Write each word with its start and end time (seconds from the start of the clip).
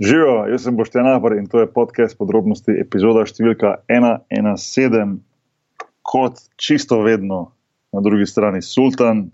Živijo, 0.00 0.46
jaz 0.48 0.62
sem 0.62 0.76
Boštjan 0.76 1.06
Ahbar 1.06 1.32
in 1.36 1.46
to 1.46 1.60
je 1.60 1.66
podcast 1.68 2.16
podrobnosti, 2.16 2.72
epizoda 2.72 3.26
številka 3.28 3.74
117, 3.92 5.18
kot 6.00 6.40
čisto 6.56 7.02
vedno 7.04 7.50
na 7.92 8.00
drugi 8.00 8.24
strani 8.26 8.62
Sultan. 8.64 9.26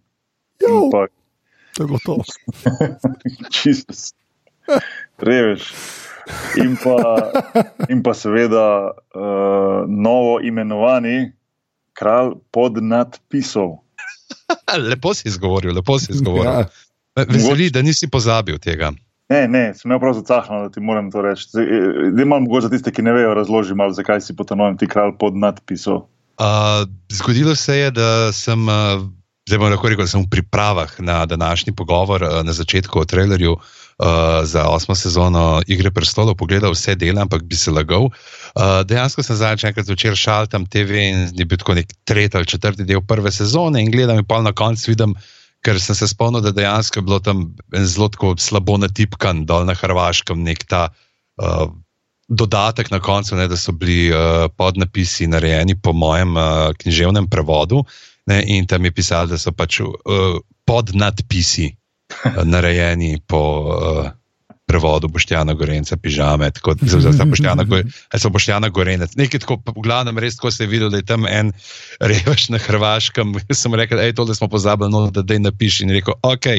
Jo, 0.58 0.88
Pa, 0.90 1.06
to 1.76 1.84
je 1.84 1.88
gotovo. 1.92 2.26
čisto, 3.54 3.94
revež. 5.22 5.70
In 6.58 6.74
pa, 6.82 6.98
in 7.86 8.02
pa 8.02 8.16
seveda 8.18 8.66
uh, 8.90 9.86
novo 9.86 10.40
imenovani 10.42 11.30
kralj 11.94 12.40
pod 12.50 12.82
nadpisov. 12.82 13.78
Lepo 14.90 15.14
si 15.14 15.30
izgovoril, 15.30 15.78
lepo 15.78 16.00
si 16.02 16.10
izgovoril. 16.10 16.50
Ja. 16.50 16.66
Ja. 17.16 17.30
Veseli, 17.30 17.70
da 17.70 17.86
nisi 17.86 18.10
pozabil 18.10 18.58
tega. 18.58 18.90
Ne, 19.28 19.48
ne, 19.50 19.62
sem 19.74 19.90
imel 19.90 19.98
prav 19.98 20.14
zacahno, 20.14 20.62
da 20.62 20.70
ti 20.70 20.80
moram 20.80 21.10
to 21.10 21.22
reči. 21.22 21.48
Da 22.14 22.22
imam 22.22 22.44
mogoče 22.46 22.68
za 22.68 22.70
tiste, 22.70 22.92
ki 22.94 23.02
ne 23.02 23.12
vejo, 23.12 23.34
razloži 23.34 23.74
malo, 23.74 23.92
zakaj 23.92 24.20
si 24.22 24.36
potanujem 24.36 24.76
ti 24.78 24.86
kralj 24.86 25.16
pod 25.18 25.36
nadpisov. 25.36 26.04
Uh, 26.38 26.84
zgodilo 27.10 27.54
se 27.56 27.78
je, 27.78 27.90
da 27.90 28.32
sem, 28.32 28.68
uh, 28.68 29.02
zdaj 29.48 29.58
bom 29.58 29.72
lahko 29.72 29.88
rekel, 29.90 30.04
da 30.04 30.12
sem 30.12 30.22
v 30.22 30.30
pripravah 30.30 30.94
na 30.98 31.24
današnji 31.26 31.74
pogovor 31.74 32.22
uh, 32.22 32.42
na 32.46 32.52
začetku 32.52 33.00
o 33.00 33.04
trailerju 33.04 33.56
uh, 33.56 34.06
za 34.44 34.68
osmo 34.68 34.94
sezono 34.94 35.62
Igre 35.66 35.90
prestolov 35.90 36.36
pogledal 36.36 36.76
vse 36.76 36.94
dele, 36.94 37.20
ampak 37.22 37.42
bi 37.42 37.56
se 37.56 37.70
lagal. 37.70 38.06
Uh, 38.06 38.84
dejansko 38.86 39.22
sem 39.26 39.36
zadnjič 39.36 39.64
enkrat 39.64 39.86
zvečer 39.86 40.16
šaltam 40.16 40.66
TV 40.66 41.02
in 41.08 41.26
je 41.34 41.44
bil 41.44 41.58
tako 41.58 41.74
nek 41.74 41.90
tretji 42.04 42.38
ali 42.38 42.46
četrti 42.46 42.84
del 42.84 43.02
prve 43.02 43.32
sezone 43.32 43.82
in 43.82 43.90
gledam 43.90 44.22
in 44.22 44.24
pa 44.24 44.42
na 44.42 44.52
koncu 44.52 44.90
vidim. 44.90 45.16
Ker 45.66 45.80
sem 45.82 45.98
se 45.98 46.06
spomnil, 46.06 46.44
da 46.44 46.54
dejansko 46.54 47.00
je 47.00 47.06
bilo 47.06 47.18
tam 47.18 47.48
zelo 47.74 48.10
slabo 48.38 48.78
natipkan 48.78 49.42
dol 49.46 49.66
na 49.66 49.74
Hrvaškem, 49.74 50.44
nek 50.46 50.62
ta 50.70 50.88
uh, 51.42 51.66
dodatek 52.28 52.90
na 52.90 53.00
koncu, 53.02 53.34
ne, 53.36 53.48
da 53.50 53.56
so 53.58 53.72
bili 53.72 54.10
uh, 54.14 54.46
podnapisi 54.56 55.26
narejeni 55.26 55.74
po 55.74 55.92
mojem 55.92 56.36
uh, 56.36 56.70
književnem 56.78 57.26
prevodu. 57.30 57.82
Ne, 58.26 58.42
in 58.46 58.66
tam 58.66 58.84
je 58.84 58.94
pisalo, 58.94 59.30
da 59.34 59.38
so 59.38 59.52
pač 59.54 59.80
uh, 59.82 60.38
podnadpisi 60.66 61.70
uh, 61.70 62.42
narejeni 62.46 63.18
po 63.26 63.42
uh, 63.66 64.10
prevodu 64.66 65.08
Boštjana 65.08 65.54
Gorenca, 65.54 65.96
pižame, 65.96 66.50
tako 66.50 66.74
da 66.74 66.86
za, 66.90 67.12
za 67.12 67.24
Boštjana, 67.24 67.64
Go- 67.64 67.82
ali 68.12 68.20
so 68.20 68.30
Boštjana 68.34 68.68
Gorenec. 68.68 69.14
Nekaj 69.16 69.40
tako, 69.46 69.60
v 69.62 69.82
glavnem, 69.86 70.18
res, 70.18 70.34
ko 70.42 70.50
se 70.50 70.66
je 70.66 70.70
videl, 70.70 70.90
da 70.90 70.98
je 70.98 71.06
tam 71.06 71.26
en 71.30 71.52
revež 72.02 72.48
na 72.50 72.58
Hrvaškem. 72.58 73.36
Sem 73.60 73.74
rekel, 73.78 74.02
hej, 74.02 74.16
tole 74.18 74.34
smo 74.34 74.50
pozabili, 74.50 74.90
no, 74.90 75.06
da 75.14 75.22
dej 75.22 75.38
napiši. 75.46 75.86
In 75.86 75.94
rekel, 75.94 76.18
ok, 76.18 76.50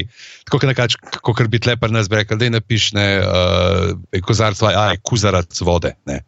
tako 0.48 0.64
kot 0.64 0.72
nekač, 0.72 0.98
kot 1.20 1.52
bi 1.52 1.60
tlepar 1.60 1.92
nas 1.92 2.08
bi 2.08 2.22
rekel, 2.24 2.40
dej 2.40 2.56
napiši, 2.56 2.96
ne, 2.96 3.08
uh, 3.20 4.24
kozarc, 4.24 4.64
aj, 4.72 5.04
kuzarac 5.04 5.62
vode, 5.68 5.94
ne. 6.08 6.24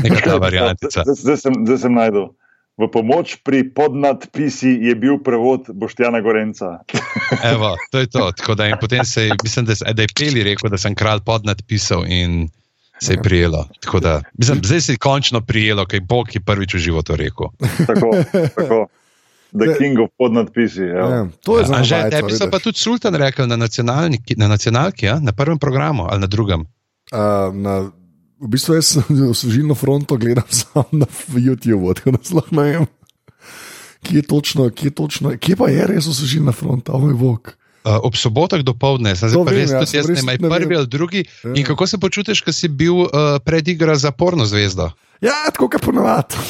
Neka 0.00 0.24
ta 0.24 0.40
variantica. 0.48 1.04
Zdaj, 1.04 1.22
zdaj, 1.22 1.40
sem, 1.44 1.62
zdaj 1.68 1.84
sem 1.84 1.92
najdel. 1.94 2.30
V 2.78 2.86
pomoč 2.86 3.42
pri 3.42 3.66
podnadpisi 3.74 4.70
je 4.86 4.94
bil 4.94 5.18
prevod 5.18 5.66
Boštjana 5.74 6.20
Gorenca. 6.22 6.78
Evo, 7.52 7.74
to 7.90 7.98
je 7.98 8.06
to. 8.06 8.30
Tako 8.32 8.54
Da, 8.54 8.68
in 8.70 8.76
potem 8.80 9.04
se 9.04 9.26
je, 9.26 9.34
mislim, 9.42 9.66
da, 9.66 9.74
da 9.92 10.02
je 10.02 10.08
Peli 10.14 10.42
rekel, 10.42 10.70
da 10.70 10.78
sem 10.78 10.94
kralj 10.94 11.20
podnadpisal 11.26 12.06
in 12.06 12.48
se 13.02 13.12
je 13.12 13.22
prijelo. 13.22 13.68
Tako 13.80 14.00
Da, 14.00 14.22
mislim, 14.38 14.60
zdaj 14.62 14.80
se 14.80 14.92
je 14.92 14.96
končno 14.96 15.40
prijelo, 15.40 15.86
kaj 15.86 16.00
Bog 16.00 16.34
je 16.34 16.40
prvič 16.40 16.74
v 16.74 16.78
životu 16.78 17.16
rekel. 17.16 17.50
Tako, 17.86 18.10
tako. 18.54 18.86
The 19.50 19.78
King 19.78 19.98
of 19.98 20.10
podnadpisi. 20.18 20.82
Ja, 20.82 21.08
Ja. 21.08 21.26
to 21.44 21.58
je 21.58 21.64
za 21.64 21.82
Že 21.82 21.94
navajca, 21.96 22.16
tebi 22.16 22.32
so 22.32 22.50
pa 22.50 22.58
tudi 22.58 22.78
Sultan 22.78 23.14
rekel 23.14 23.46
na, 23.46 23.56
na 23.56 24.46
nacionalki, 24.48 25.06
ja? 25.06 25.18
na 25.20 25.32
prvem 25.32 25.58
programu 25.58 26.06
ali 26.10 26.20
na 26.20 26.26
drugem. 26.26 26.60
Uh, 27.12 27.54
na, 27.54 27.90
v 28.40 28.48
bistvu 28.48 28.78
jaz 28.78 28.96
sem 28.96 29.02
služilno 29.40 29.74
fronto 29.74 30.16
gledal 30.16 30.46
samo 30.48 30.86
na 30.92 31.06
YouTubu, 31.34 31.94
tako 31.94 32.10
da 32.16 32.18
sploh 32.22 32.52
ne 32.52 32.62
vem, 32.62 32.86
kje 34.02 34.16
je 34.16 34.22
točno, 34.22 34.70
kje, 34.70 34.86
je 34.86 34.94
točno, 34.94 35.36
kje 35.38 35.56
pa 35.56 35.70
je 35.70 35.86
res 35.86 36.04
služilna 36.04 36.52
fronta, 36.52 36.92
oj 36.94 37.14
bog. 37.14 37.54
Uh, 37.88 37.94
ob 38.04 38.16
sobotah 38.18 38.60
do 38.66 38.74
povdne, 38.74 39.14
zdaj 39.16 39.32
To 39.32 39.44
pa 39.46 39.54
vem, 39.54 39.62
res, 39.62 39.70
ja, 39.70 39.80
tudi 39.80 39.96
jaz 39.96 40.08
res 40.10 40.24
ne 40.26 40.34
vem, 40.34 40.50
prvi 40.50 40.76
ali 40.76 40.88
drugi. 40.90 41.22
Ja. 41.44 41.52
In 41.56 41.64
kako 41.64 41.86
se 41.86 41.98
počutiš, 41.98 42.42
ko 42.44 42.52
si 42.52 42.68
bil 42.68 43.06
uh, 43.06 43.38
predigra 43.44 43.96
za 43.96 44.10
porno 44.10 44.44
zvezdo? 44.44 44.90
Ja, 45.24 45.48
tako 45.54 45.70
kot 45.72 45.86
ponovadi. 45.86 46.34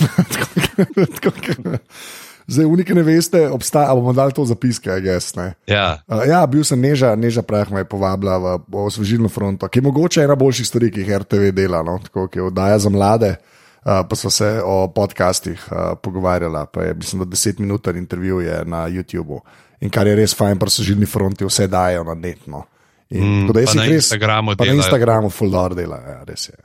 Zdaj, 2.48 2.64
unike 2.64 2.94
ne 2.94 3.03
veste, 3.03 3.42
obstaja, 3.48 3.92
bomo 3.92 4.12
dali 4.12 4.32
to 4.32 4.44
zapiske, 4.44 4.88
jaz. 5.04 5.34
Ja. 5.66 6.00
Uh, 6.06 6.22
ja, 6.25 6.41
bil 6.47 6.64
sem 6.64 6.81
neža, 6.81 7.12
neža 7.14 7.42
prah 7.42 7.69
me 7.69 7.81
je 7.81 7.84
povabila 7.84 8.38
v, 8.38 8.54
osvežilno 8.72 9.28
fronto, 9.28 9.69
ki 9.69 9.78
je 9.78 9.82
mogoče 9.82 10.22
ena 10.25 10.32
boljših 10.34 10.66
stvari, 10.66 10.88
ki 10.91 11.00
jih 11.00 11.19
RTV 11.19 11.50
dela, 11.53 11.82
no? 11.82 11.98
tako 12.00 12.25
ki 12.26 12.41
oddaja 12.41 12.78
za 12.78 12.88
mlade. 12.88 13.34
Uh, 13.78 14.00
pa 14.08 14.16
smo 14.16 14.31
se 14.31 14.60
o 14.64 14.88
podcastih 14.88 15.60
uh, 15.69 15.92
pogovarjali, 16.03 16.64
pa 16.72 16.82
je 16.82 16.94
mislim, 16.94 17.20
da 17.20 17.26
10 17.26 17.60
minut 17.60 17.87
intervju 17.87 18.41
je 18.41 18.64
na 18.64 18.88
YouTubu. 18.88 19.41
In 19.81 19.91
kar 19.91 20.06
je 20.06 20.16
res 20.16 20.34
fajn, 20.34 20.58
pa 20.58 20.66
so 20.66 20.82
žilni 20.82 21.06
fronti 21.06 21.44
vse 21.44 21.69
dajo 21.69 22.04
na 22.04 22.14
netno. 22.14 22.64
In, 23.10 23.44
Mm, 23.44 23.53
da 23.53 23.60
jaz 23.60 23.75
jih 23.75 23.82
res- 23.82 23.94
Instagramu 23.94 24.56
pa 24.56 24.64
na. 24.64 24.72
Instagramu 24.72 25.31
fuldor 25.31 25.75
dela, 25.75 25.97
ja, 25.98 26.25
res 26.25 26.48
je. 26.48 26.56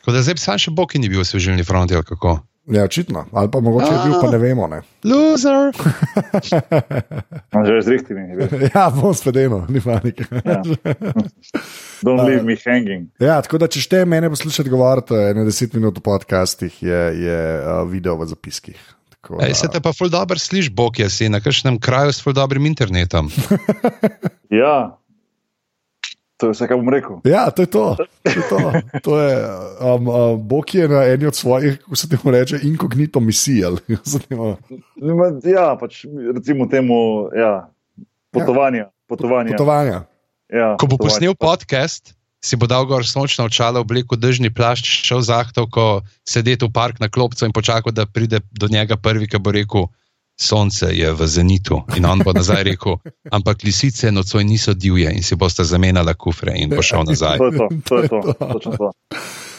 Tako 0.00 0.12
da 0.12 0.22
zdaj 0.22 0.36
sam 0.38 0.58
še 0.58 0.70
Bog 0.70 0.92
ni 0.94 1.08
bil 1.08 1.20
v 1.20 1.26
svežilni 1.26 1.64
fronti 1.64 1.94
ali 1.94 2.04
kako. 2.04 2.38
Ja, 2.66 2.84
očitno, 2.84 3.24
ali 3.32 3.50
pa 3.50 3.60
mogoče 3.60 3.92
je 3.92 3.98
bil, 4.04 4.20
pa 4.20 4.30
ne 4.30 4.38
vemo. 4.38 4.66
Ne. 4.66 4.80
Loser. 5.10 5.70
Že 7.66 7.82
z 7.82 7.88
rihtimi. 7.88 8.22
ja, 8.74 8.90
bom 8.90 9.14
spedeno, 9.14 9.66
ni 9.68 9.80
panike. 9.80 10.26
Ja. 10.32 10.62
Don't 12.02 12.26
leave 12.26 12.42
me 12.42 12.56
hanging. 12.64 13.06
Ja, 13.22 13.38
tako 13.42 13.62
da, 13.62 13.70
če 13.70 13.84
šte 13.86 14.02
mene 14.04 14.30
poslušati 14.34 14.70
govoriti, 14.70 15.14
ene 15.14 15.46
deset 15.46 15.78
minut 15.78 15.98
v 15.98 16.04
podcastih 16.10 16.82
je, 16.82 17.00
je 17.22 17.38
video 17.92 18.18
v 18.18 18.26
zapiskih. 18.34 18.78
Tako 19.14 19.38
Ej, 19.46 19.54
se 19.62 19.70
te 19.70 19.78
pa 19.82 19.94
ful 19.94 20.10
dobro 20.10 20.38
sliši, 20.38 20.74
Bog 20.74 20.98
je 20.98 21.06
si 21.10 21.30
na 21.30 21.38
kakšnem 21.42 21.78
kraju 21.82 22.12
s 22.14 22.22
ful 22.22 22.34
dobrim 22.34 22.66
internetom. 22.66 23.30
Ja, 24.50 24.98
to 26.36 26.46
je 26.46 26.52
vse, 26.52 26.68
kar 26.68 26.76
bom 26.76 26.88
rekel. 26.92 27.20
Ja, 27.24 27.48
to 27.50 27.64
je 27.64 27.70
to. 27.70 27.96
to, 27.96 28.28
je 28.28 28.42
to. 28.48 28.58
to 29.02 29.20
je, 29.20 29.32
um, 29.80 30.08
uh, 30.08 30.16
Bog 30.40 30.74
je 30.74 30.88
na 30.88 31.04
eni 31.04 31.26
od 31.26 31.34
svojih, 31.34 31.78
kako 31.80 31.96
se 31.96 32.08
temu 32.08 32.30
reče, 32.30 32.60
inkognito 32.62 33.20
misij. 33.20 33.64
Ja, 35.56 35.76
pač 35.80 36.04
recimo 36.34 36.66
temu 36.66 37.28
ja, 37.36 37.70
potovanja. 38.30 38.90
Potovanja. 39.06 39.56
Potovanja. 39.56 40.04
Ja, 40.52 40.76
Ko 40.76 40.86
bo 40.86 40.96
potovanja. 40.96 41.14
posnel 41.14 41.34
podcast, 41.34 42.14
si 42.44 42.56
bo 42.56 42.68
dal 42.68 42.86
gor 42.86 43.06
sončno 43.06 43.48
očalo, 43.48 43.80
oblekel 43.80 44.18
držni 44.18 44.52
plašč, 44.54 45.06
šel 45.08 45.24
zahtov, 45.24 45.70
ko 45.72 45.86
sedeti 46.28 46.66
v 46.66 46.70
park 46.70 47.00
na 47.00 47.08
klopcu 47.08 47.46
in 47.46 47.54
počakal, 47.54 47.94
da 47.94 48.06
pride 48.06 48.42
do 48.52 48.68
njega 48.70 48.96
prvi, 48.96 49.26
ki 49.26 49.40
bo 49.40 49.54
rekel: 49.56 49.88
Sonce 50.36 50.92
je 50.92 51.08
v 51.12 51.20
zenitu. 51.26 51.80
In 51.96 52.04
on 52.04 52.20
bo 52.20 52.32
nazaj 52.32 52.62
rekel: 52.64 52.98
Ampak 53.32 53.64
lisice 53.64 54.12
nocoj 54.12 54.44
niso 54.44 54.74
divje 54.74 55.08
in 55.10 55.22
si 55.22 55.34
boste 55.34 55.64
zamenjala 55.64 56.12
kufre 56.14 56.52
in 56.54 56.68
bo 56.68 56.82
šel 56.82 57.04
nazaj. 57.04 57.38
To 57.38 57.46
je 57.46 57.52
to, 57.52 57.66
to 57.82 57.94
je 57.96 58.08
to, 58.08 58.18
točno 58.52 58.72
to. 58.76 58.90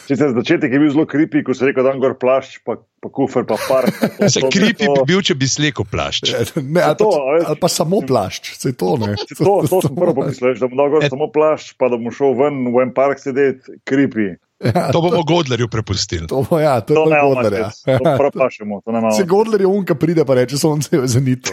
Sicer 0.08 0.32
začetek 0.32 0.72
je 0.72 0.80
bil 0.80 0.88
zelo 0.88 1.04
kripi, 1.04 1.42
ko 1.44 1.52
se 1.52 1.66
je 1.66 1.74
rekel, 1.74 1.84
da 1.84 1.92
je 1.92 2.00
gor 2.00 2.14
plašč, 2.16 2.62
pa, 2.64 2.78
pa 3.04 3.10
kufer, 3.10 3.44
pa 3.44 3.58
park. 3.60 3.92
To- 4.16 4.30
Se 4.30 4.40
to- 4.40 4.48
kripi 4.48 4.86
to- 4.86 4.94
bi 4.94 5.04
bil, 5.06 5.20
če 5.20 5.36
bi 5.36 5.44
slekel 5.44 5.84
plašč. 5.84 6.32
Ne, 6.64 6.80
ali, 6.80 6.96
To, 6.96 7.10
pa, 7.12 7.18
a 7.18 7.32
veš. 7.34 7.44
ali 7.46 7.60
pa 7.60 7.68
samo 7.68 8.00
plašč, 8.08 8.54
se 8.56 8.72
to 8.72 8.96
ne. 8.98 9.18
To, 9.36 9.68
to 9.68 9.82
sem 9.84 9.92
prvo 9.92 10.14
pomislil, 10.16 10.56
da 10.56 10.68
bom 10.68 10.78
dal 10.78 10.90
gor 10.90 11.04
Et- 11.04 11.12
samo 11.12 11.28
plašč, 11.28 11.74
pa 11.76 11.92
da 11.92 12.00
bom 12.00 12.08
šel 12.08 12.38
ven 12.40 12.72
v 12.72 12.86
en 12.86 12.94
park 12.96 13.20
sedeti, 13.20 13.82
kripi. 13.84 14.38
Ja, 14.60 14.90
To 14.92 15.02
bomo 15.02 15.22
Godlerju 15.24 15.68
prepustili. 15.68 16.28
to, 16.28 16.42
bo- 16.42 16.58
ja, 16.58 16.82
to 16.82 16.90
je 16.90 16.96
To 16.96 17.04
to 17.04 17.10
ne 17.12 17.20
Godler. 17.22 17.54
imamo, 17.54 17.72
Ja. 17.86 17.98
to 18.00 18.18
prav 18.18 18.32
pašemo, 18.34 18.82
to. 18.82 19.12
Se 19.14 19.24
Godler 19.24 19.62
je 19.62 19.68
unka 19.68 19.96
pride, 19.96 20.26
pa 20.26 20.34
reče, 20.34 20.58
sonce 20.58 20.90
je 20.92 21.00
v 21.00 21.08
zenitu. 21.08 21.52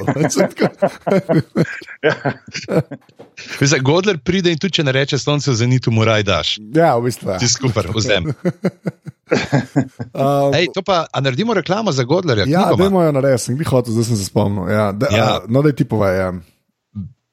Zdaj, 3.60 3.81
Godler 3.81 4.19
pride 4.19 4.53
in 4.53 4.59
tudi 4.59 4.72
če 4.72 4.84
ne 4.84 4.93
reče 4.93 5.19
sonce 5.19 5.50
v 5.50 5.56
zenitu, 5.56 5.91
mu 5.91 6.04
raj 6.04 6.22
daš. 6.22 6.48
ja, 6.70 6.94
v 6.94 7.04
bistvu. 7.04 7.31
Ja. 7.31 7.38
Ti 7.38 7.48
skupaj 7.48 7.84
vzem. 7.91 8.31
Um, 10.12 10.55
Ej, 10.56 10.69
to 10.70 10.81
pa, 10.81 11.06
a 11.06 11.20
naredimo 11.20 11.55
reklamo 11.55 11.93
za 11.93 12.05
Godlerja? 12.05 12.44
ja, 12.44 12.49
knjigoma? 12.64 12.76
dajmo 12.78 13.02
jo 13.02 13.12
narediti, 13.12 13.43
sem 13.43 13.56
jih 13.56 13.69
hotel, 13.69 13.93
zdaj 13.93 14.05
sem 14.06 14.17
se 14.17 14.25
spomnil. 14.25 14.64
Ja, 14.67 14.93
da, 14.93 15.06
Ja. 15.06 15.17
ja. 15.19 15.40
No, 15.46 15.61
da 15.61 15.73
ti 15.73 15.84
povej. 15.84 16.17
Ja. 16.19 16.28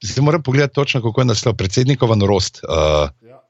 Zdaj 0.04 0.24
moram 0.24 0.42
pogledati 0.42 0.74
točno, 0.74 1.01
kako 1.01 1.22
je 1.22 1.28
naslov. 1.28 1.54
Predsednikova 1.54 2.16
norost, 2.16 2.62
uh, 2.62 3.07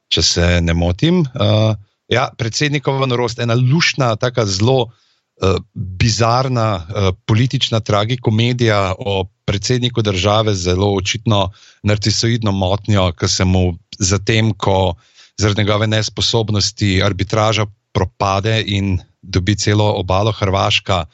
če 0.08 0.22
se 0.22 0.60
ne 0.60 0.74
motim. 0.74 1.22
Uh, 1.32 1.74
ja, 2.12 2.28
predsednikova 2.38 3.06
norost, 3.06 3.40
ena 3.40 3.54
lušna, 3.54 4.16
tako 4.16 4.44
zelo 4.46 4.78
uh, 4.82 5.56
bizarna 5.74 6.74
uh, 6.76 7.08
politična 7.26 7.80
tragikomedija 7.80 8.94
o 8.98 9.24
predsedniku 9.44 10.02
države 10.02 10.54
z 10.54 10.62
zelo 10.70 10.92
očitno 10.94 11.50
narcisoidno 11.82 12.52
motnjo, 12.52 13.12
ki 13.12 13.28
se 13.28 13.44
mu 13.44 13.78
zatem, 13.98 14.52
ko 14.54 14.94
zaradi 15.38 15.60
njegove 15.60 15.86
nesposobnosti 15.86 17.02
arbitraža 17.02 17.66
propade 17.92 18.62
in 18.66 18.98
dobi 19.22 19.56
celo 19.56 19.92
obalo 19.96 20.32
Hrvaška 20.32 21.04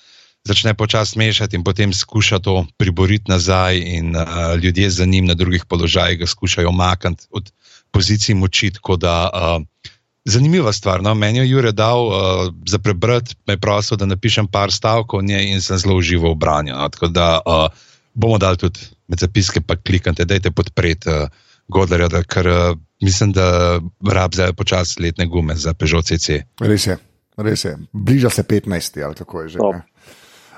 začne 0.45 0.75
počasi 0.75 1.19
mešati 1.19 1.57
in 1.57 1.65
potem 1.65 1.93
skuša 1.93 2.39
to 2.39 2.65
priboriti 2.77 3.31
nazaj, 3.31 3.79
in 3.79 4.17
uh, 4.17 4.57
ljudje 4.63 4.91
za 4.91 5.05
njim 5.05 5.27
na 5.27 5.35
drugih 5.35 5.65
položajih 5.65 6.19
ga 6.19 6.27
skušajo 6.27 6.69
omakniti 6.69 7.27
od 7.31 7.53
pozicij 7.91 8.35
moči. 8.35 8.71
Tako 8.71 8.97
da 8.97 9.31
uh, 9.33 9.91
zanimiva 10.29 10.73
stvar. 10.73 11.03
No? 11.03 11.15
Meni 11.15 11.39
je 11.39 11.49
Jure 11.51 11.73
dal 11.73 12.07
uh, 12.07 12.15
za 12.67 12.79
prebrati, 12.79 13.35
me 13.47 13.57
je 13.57 13.63
prosil, 13.63 13.97
da 13.97 14.07
napišem 14.07 14.47
par 14.47 14.73
stavkov 14.73 15.25
in 15.25 15.61
sem 15.61 15.79
zelo 15.79 15.97
užival 15.97 16.37
v 16.37 16.39
branju. 16.39 16.77
No? 16.77 16.89
Tako 16.89 17.09
da 17.09 17.41
uh, 17.41 17.69
bomo 18.15 18.39
dali 18.39 18.57
tudi 18.57 18.81
med 19.09 19.19
zapiske, 19.19 19.61
pa 19.61 19.77
kliknite, 19.77 20.25
da 20.25 20.35
je 20.35 20.51
podpreti 20.51 21.09
uh, 21.09 21.29
Godlerja, 21.69 22.09
da, 22.09 22.23
ker 22.23 22.47
uh, 22.47 22.79
mislim, 23.05 23.33
da 23.33 23.81
rab 24.13 24.35
zdaj 24.35 24.53
počasi 24.53 25.03
letne 25.03 25.27
gume 25.27 25.57
za 25.57 25.75
Peugeot 25.75 26.05
CC. 26.05 26.43
Res 26.61 26.87
je, 26.87 26.99
res 27.37 27.65
je. 27.65 27.77
Bliža 27.93 28.31
se 28.31 28.43
15, 28.43 29.05
ali 29.05 29.15
kako 29.15 29.43
je 29.43 29.49
že. 29.49 29.59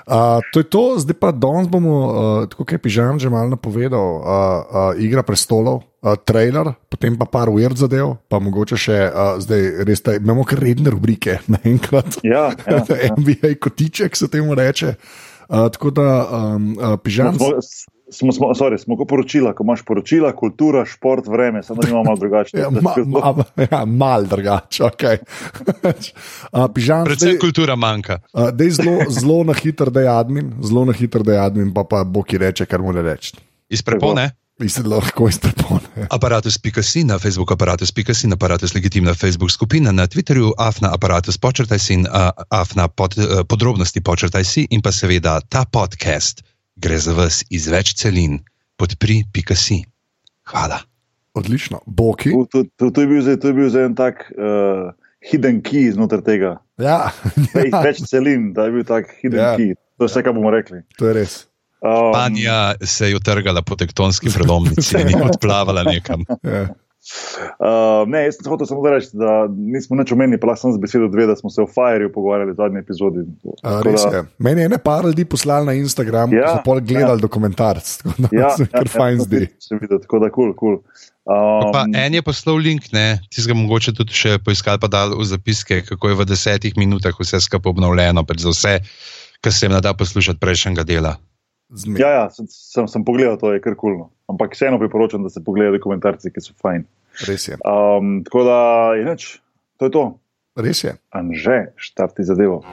Uh, 0.07 0.41
to 0.53 0.59
je 0.59 0.67
to, 0.67 0.83
zdaj 0.97 1.17
pa 1.19 1.29
danes 1.31 1.69
bomo, 1.69 1.95
uh, 1.97 2.49
tako 2.49 2.65
kot 2.65 2.73
je 2.73 2.81
Pižam 2.81 3.19
že 3.21 3.29
malo 3.29 3.53
napovedal, 3.53 4.01
uh, 4.01 4.23
uh, 4.23 5.01
Igra 5.01 5.23
prestolov, 5.23 5.83
uh, 6.01 6.17
trailer, 6.17 6.73
potem 6.89 7.17
pa 7.17 7.29
par 7.29 7.53
weird 7.53 7.77
zadev, 7.77 8.17
pa 8.25 8.41
mogoče 8.41 8.79
še 8.79 8.97
uh, 9.07 9.37
zdaj 9.41 9.85
res, 9.85 10.01
da 10.01 10.17
imamo 10.17 10.45
kar 10.47 10.61
redne 10.61 10.93
rubrike 10.93 11.39
naenkrat. 11.53 12.21
Ja, 12.25 12.49
ja, 12.65 12.81
ja. 13.05 13.13
NBA 13.17 13.57
kotiček 13.61 14.17
se 14.17 14.31
temu 14.31 14.57
reče. 14.57 14.95
Uh, 15.51 15.67
tako 15.67 15.91
da, 15.91 16.07
um, 16.31 16.77
uh, 16.79 16.95
Pižam. 17.03 17.35
Smo, 18.11 18.31
smo, 18.31 18.51
sorry, 18.53 18.77
smo 18.77 18.97
kot 18.99 19.07
poročila, 19.07 19.53
ko 19.55 19.63
imaš 19.63 19.85
poročila, 19.87 20.33
kultura, 20.35 20.85
šport, 20.85 21.27
vreme, 21.27 21.63
samo 21.63 21.81
imamo 21.87 22.03
malo 22.03 22.17
drugače. 22.17 22.57
ja, 22.57 22.69
ma, 22.69 22.93
ma, 23.05 23.43
ja, 23.71 23.85
mal 23.85 24.25
drugače, 24.27 24.83
ok. 24.83 25.03
uh, 26.51 26.67
Predvsem 27.05 27.29
dej, 27.29 27.39
kultura 27.39 27.75
manjka. 27.75 28.19
Uh, 28.33 28.49
zelo, 28.69 28.97
zelo 29.09 29.43
na 29.43 29.53
hiter, 29.53 29.89
da 29.89 30.01
je 30.01 30.09
admin, 30.11 30.51
zelo 30.63 30.85
na 30.85 30.93
hiter, 30.93 31.23
da 31.23 31.33
je 31.33 31.39
admin, 31.39 31.73
pa 31.73 31.83
pa 31.83 32.03
bo 32.03 32.23
ki 32.23 32.37
reče, 32.37 32.65
kar 32.65 32.83
mu 32.83 32.93
ne 32.93 33.01
reče. 33.01 33.39
Iz 33.69 33.81
prepone. 33.81 34.31
Mislim, 34.59 34.91
lahko 34.91 35.29
iz 35.29 35.39
prepone. 35.39 36.05
Aparatus.si 36.15 37.03
na 37.03 37.19
Facebooku, 37.19 37.53
aparatus.si 37.53 38.27
na 38.27 38.35
aparatus 38.35 38.75
legitimna 38.75 39.13
Facebook 39.13 39.51
skupina, 39.51 39.91
na 39.91 40.07
Twitterju, 40.07 40.51
afna 40.57 40.93
aparatus 40.93 41.37
počrtaj 41.37 41.79
si 41.79 41.93
in 41.93 42.05
uh, 42.05 42.29
afna 42.49 42.87
pod, 42.87 43.17
uh, 43.17 43.41
podrobnosti 43.47 44.01
počrtaj 44.01 44.43
si 44.43 44.67
in 44.69 44.81
pa 44.81 44.91
seveda 44.91 45.39
ta 45.49 45.65
podcast 45.65 46.43
gre 46.81 46.97
za 47.01 47.13
vas 47.17 47.41
iz 47.53 47.67
več 47.71 47.93
celin, 47.99 48.39
podpri, 48.81 49.21
pika 49.33 49.57
si. 49.57 49.81
Hvala. 50.49 50.81
Odlično, 51.37 51.79
boki. 51.85 52.33
To, 52.33 52.47
to, 52.51 52.63
to, 52.75 52.89
to, 52.91 53.03
je 53.03 53.07
bil 53.07 53.21
zdaj, 53.23 53.37
to 53.39 53.51
je 53.51 53.55
bil 53.55 53.69
zdaj 53.71 53.85
en 53.87 53.95
tak 53.95 54.25
uh, 54.35 54.89
hidden 55.23 55.61
key 55.63 55.87
znotraj 55.93 56.25
tega. 56.27 56.51
Ja. 56.81 57.13
iz 57.69 57.77
več 57.77 58.03
celin, 58.09 58.51
da 58.57 58.67
je 58.67 58.75
bil 58.75 58.87
tak 58.87 59.13
hidden 59.21 59.39
ja. 59.39 59.53
key. 59.55 59.77
To 59.95 60.07
je 60.07 60.11
vse, 60.11 60.25
kar 60.25 60.35
bomo 60.35 60.51
rekli. 60.51 60.81
To 60.99 61.07
je 61.07 61.15
res. 61.21 61.37
Um, 61.81 62.11
Španija 62.11 62.75
se 62.85 63.09
je 63.09 63.17
utrgala 63.17 63.63
po 63.65 63.77
tektonski 63.79 64.29
predomnici 64.33 64.99
in 65.01 65.13
je 65.15 65.21
odplavala 65.31 65.85
nekam. 65.87 66.25
Ja. 66.45 66.67
Uh, 67.01 68.05
ne, 68.05 68.19
jaz 68.27 68.35
sem 68.37 68.49
hotel 68.51 68.67
samo 68.69 68.83
reči, 68.85 69.09
da 69.17 69.47
nismo 69.49 69.97
nič 69.97 70.11
omenili, 70.13 70.37
pa 70.37 70.53
sem 70.53 70.69
z 70.69 70.77
besedo 70.81 71.07
dve, 71.09 71.25
da 71.25 71.33
smo 71.35 71.49
se 71.49 71.63
o 71.63 71.65
Fireu 71.65 72.11
pogovarjali 72.13 72.53
v 72.53 72.59
zadnji 72.59 72.81
epizodi. 72.83 73.23
Uh, 73.41 73.79
res 73.85 74.05
je. 74.05 74.21
Meni 74.37 74.61
je 74.61 74.69
ene 74.69 74.77
par 74.77 75.07
ljudi 75.09 75.25
poslali 75.25 75.65
na 75.65 75.73
Instagram, 75.79 76.35
ja, 76.37 76.43
ki 76.45 76.59
so 76.59 76.65
pol 76.67 76.83
gledali 76.85 77.17
ja. 77.17 77.23
dokumentarc. 77.25 77.89
Tako 78.03 78.27
da 78.27 78.29
ja, 78.37 78.51
se 78.53 78.69
kar 78.69 78.85
ja, 78.85 78.93
fajn 78.93 79.17
ja, 79.17 79.25
zdi. 79.25 79.41
Tako 79.95 80.21
da 80.21 80.29
kul, 80.29 80.53
kul. 80.59 80.77
Um, 81.25 81.97
en 81.97 82.19
je 82.19 82.21
poslal 82.25 82.61
link, 82.61 82.85
ti 82.91 83.41
si 83.41 83.49
ga 83.49 83.57
mogoče 83.57 83.95
tudi 83.97 84.13
še 84.13 84.37
poiskal, 84.45 84.77
pa 84.81 84.89
dal 84.91 85.17
v 85.17 85.25
zapiske, 85.25 85.81
kako 85.89 86.13
je 86.13 86.21
v 86.21 86.29
desetih 86.29 86.77
minutah 86.77 87.17
vse 87.17 87.41
skupaj 87.41 87.73
obnovljeno, 87.73 88.25
pred 88.29 88.45
vse, 88.45 88.77
kar 89.41 89.53
se 89.53 89.65
jim 89.65 89.77
da 89.81 89.97
poslušati 89.97 90.41
prejšnjega 90.41 90.85
dela. 90.85 91.17
Ja, 91.97 92.09
ja 92.13 92.23
sem, 92.29 92.45
sem, 92.51 92.87
sem 92.91 93.03
pogledal, 93.07 93.37
to 93.41 93.53
je 93.55 93.61
kar 93.63 93.77
kulno. 93.79 94.11
Ampak 94.31 94.55
vseeno 94.55 94.79
priporočam, 94.79 95.23
da 95.23 95.29
se 95.29 95.43
pogledajo 95.43 95.77
dokumentarci, 95.77 96.31
ki 96.31 96.43
so 96.43 96.55
fajn. 96.63 96.87
Res 97.27 97.47
je. 97.51 97.59
Um, 97.67 98.21
tako 98.27 98.45
da 98.47 98.59
je 98.97 99.05
neč, 99.05 99.31
to 99.77 99.91
je 99.91 99.95
to. 99.97 100.05
Res 100.55 100.83
je. 100.83 100.95
Anže, 101.15 101.59
štarti 101.75 102.23
zadevo. 102.27 102.63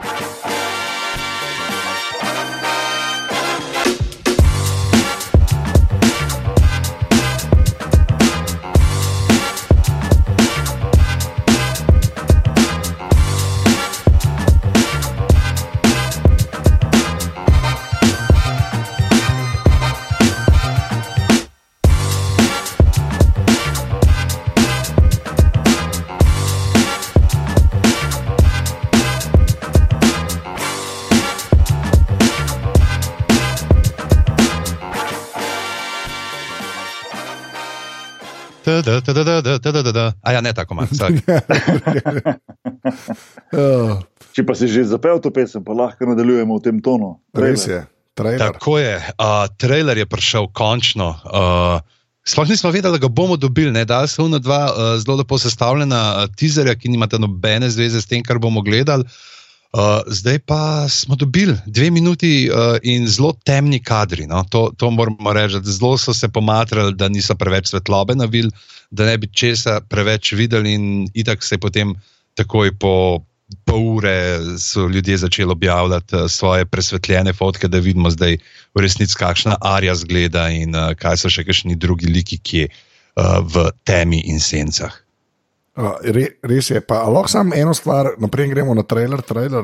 A 40.21 40.31
ja, 40.33 40.41
ne 40.41 40.53
tako 40.53 40.75
malo. 40.79 40.89
Če 44.35 44.45
pa 44.45 44.53
si 44.55 44.67
že 44.71 44.83
zapel 44.89 45.19
to 45.23 45.31
pesem, 45.33 45.63
pa 45.65 45.73
lahko 45.73 46.05
nadaljujemo 46.09 46.59
v 46.59 46.63
tem 46.63 46.81
tonu. 46.83 47.19
Res 47.35 47.67
je. 47.67 47.85
Trailer. 48.19 48.39
Tako 48.39 48.79
je. 48.81 48.95
Uh, 49.15 49.47
trailer 49.55 49.97
je 49.97 50.05
prišel 50.09 50.47
končno. 50.51 51.15
Uh, 51.23 51.79
Sploh 52.27 52.49
nismo 52.51 52.69
vedeli, 52.69 52.99
da 52.99 53.01
ga 53.01 53.07
bomo 53.07 53.37
dobili. 53.39 53.85
Da 53.87 54.03
so 54.11 54.27
ena 54.27 54.43
dva 54.43 54.67
uh, 54.69 54.75
zelo 54.99 55.15
lepo 55.21 55.39
sestavljena 55.39 56.27
uh, 56.27 56.33
teaserja, 56.35 56.75
ki 56.75 56.91
nimata 56.91 57.17
nobene 57.17 57.69
zveze 57.71 58.03
s 58.03 58.11
tem, 58.11 58.19
kar 58.23 58.37
bomo 58.43 58.61
gledali. 58.61 59.07
Uh, 59.07 59.38
zdaj 60.07 60.39
pa 60.39 60.89
smo 60.89 61.15
dobili 61.15 61.53
dve 61.65 61.91
minuti 61.91 62.49
uh, 62.49 62.77
in 62.83 63.07
zelo 63.07 63.33
temni 63.43 63.83
kadri. 63.83 64.25
No? 64.27 64.43
To, 64.49 64.71
to 64.77 64.91
moramo 64.91 65.33
reči. 65.33 65.61
Zelo 65.63 65.97
so 65.97 66.13
se 66.13 66.29
pomatrali, 66.29 66.95
da 66.95 67.09
niso 67.09 67.35
preveč 67.35 67.69
svetlobe 67.69 68.15
na 68.15 68.25
vil, 68.25 68.49
da 68.89 69.05
ne 69.05 69.17
bi 69.17 69.27
česa 69.27 69.79
preveč 69.81 70.33
videli, 70.33 70.73
in 70.73 71.07
tako 71.25 71.45
se 71.45 71.55
je 71.55 71.59
potem, 71.59 71.95
takoj 72.33 72.73
po 72.79 73.21
pol 73.65 73.97
ure, 73.97 74.39
so 74.61 74.87
ljudje 74.87 75.17
začeli 75.17 75.51
objavljati 75.51 76.15
uh, 76.15 76.29
svoje 76.29 76.65
presvetljene 76.65 77.33
fotke, 77.33 77.67
da 77.67 77.79
vidimo 77.79 78.09
zdaj 78.09 78.37
v 78.75 78.81
resnici, 78.81 79.15
kakšna 79.17 79.57
arja 79.61 79.95
zgleda 79.95 80.49
in 80.49 80.75
uh, 80.75 80.93
kaj 80.97 81.17
so 81.17 81.29
še 81.29 81.45
kakšni 81.45 81.75
drugi 81.75 82.09
liki, 82.09 82.37
ki 82.37 82.57
je 82.57 82.67
uh, 82.69 83.39
v 83.41 83.69
temi 83.83 84.21
in 84.25 84.39
sencah. 84.39 85.08
Re, 85.79 86.27
res 86.43 86.69
je, 86.71 86.81
pa 86.83 87.05
lahko 87.07 87.31
samo 87.31 87.55
eno 87.55 87.73
stvar, 87.73 88.13
naprej 88.19 88.51
gremo 88.51 88.75
na 88.75 88.83
trailer. 88.83 89.21
trailer 89.23 89.63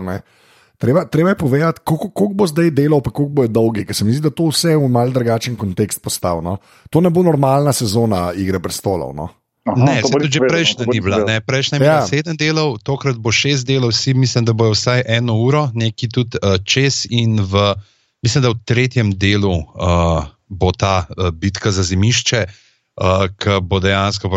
treba, 0.78 1.06
treba 1.06 1.30
je 1.34 1.36
povedati, 1.36 1.82
koliko 1.84 2.32
bo 2.34 2.48
zdaj 2.48 2.72
delal, 2.72 3.02
pa 3.02 3.12
koliko 3.12 3.42
bo 3.42 3.48
dolgi, 3.48 3.86
ker 3.86 3.96
se 3.96 4.06
mi 4.06 4.14
zdi, 4.16 4.24
da 4.30 4.32
to 4.32 4.48
vse 4.52 4.76
v 4.76 4.88
mal 4.92 5.12
drugačen 5.12 5.56
kontekst 5.60 6.02
postavlja. 6.04 6.42
No? 6.42 6.58
To 6.90 7.02
ne 7.02 7.10
bo 7.10 7.24
normalna 7.24 7.74
sezona 7.74 8.30
Igre 8.34 8.60
prestolov. 8.64 9.16
No? 9.16 9.30
Aha, 9.66 9.82
ne, 9.82 10.02
se 10.06 10.14
tudi 10.14 10.40
prejšnja 10.40 10.86
ni 10.94 11.02
bila. 11.02 11.26
Prejšnja 11.42 11.76
je 11.76 11.82
bila 11.82 11.94
ja. 11.98 12.08
sedem 12.08 12.38
delov, 12.38 12.78
tokrat 12.86 13.18
bo 13.18 13.34
šest 13.34 13.66
delov, 13.66 13.96
vsi 13.96 14.14
mislim, 14.14 14.46
da 14.46 14.54
bojo 14.54 14.76
vsaj 14.76 15.02
eno 15.10 15.40
uro, 15.42 15.70
neki 15.74 16.10
tudi 16.10 16.38
uh, 16.38 16.60
čez 16.62 17.08
in 17.10 17.40
v, 17.42 17.74
mislim, 18.22 18.46
da 18.46 18.54
v 18.54 18.62
tretjem 18.62 19.10
delu 19.18 19.58
uh, 19.58 20.30
bo 20.48 20.70
ta 20.72 21.08
uh, 21.10 21.34
bitka 21.34 21.74
za 21.74 21.84
zimišče, 21.84 22.46
uh, 22.46 23.26
ki 23.42 23.58
bo 23.66 23.82
dejansko 23.82 24.30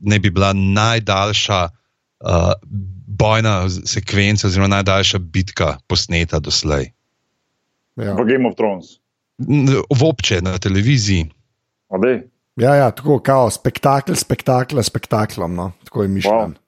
ne 0.00 0.18
bi 0.18 0.30
bila 0.30 0.52
najdaljša 0.52 1.60
uh, 1.68 2.52
bojna 3.06 3.68
sekvenca, 3.68 4.46
oziroma 4.46 4.68
najdaljša 4.68 5.18
bitka 5.18 5.76
posneta 5.86 6.40
doslej. 6.40 6.90
Ja. 7.96 8.14
V 8.14 8.24
Game 8.26 8.48
of 8.48 8.56
Thrones. 8.56 8.98
V 9.90 10.02
obče 10.02 10.40
na 10.42 10.58
televiziji. 10.58 11.30
Ja, 12.56 12.74
ja, 12.74 12.90
tako 12.90 13.18
kao 13.18 13.50
spektakel, 13.50 14.14
spektakel, 14.14 14.82
spektaklom, 14.82 15.54
no? 15.54 15.72
tako 15.84 16.02
je 16.02 16.08
mišljen. 16.08 16.54
Wow. 16.54 16.60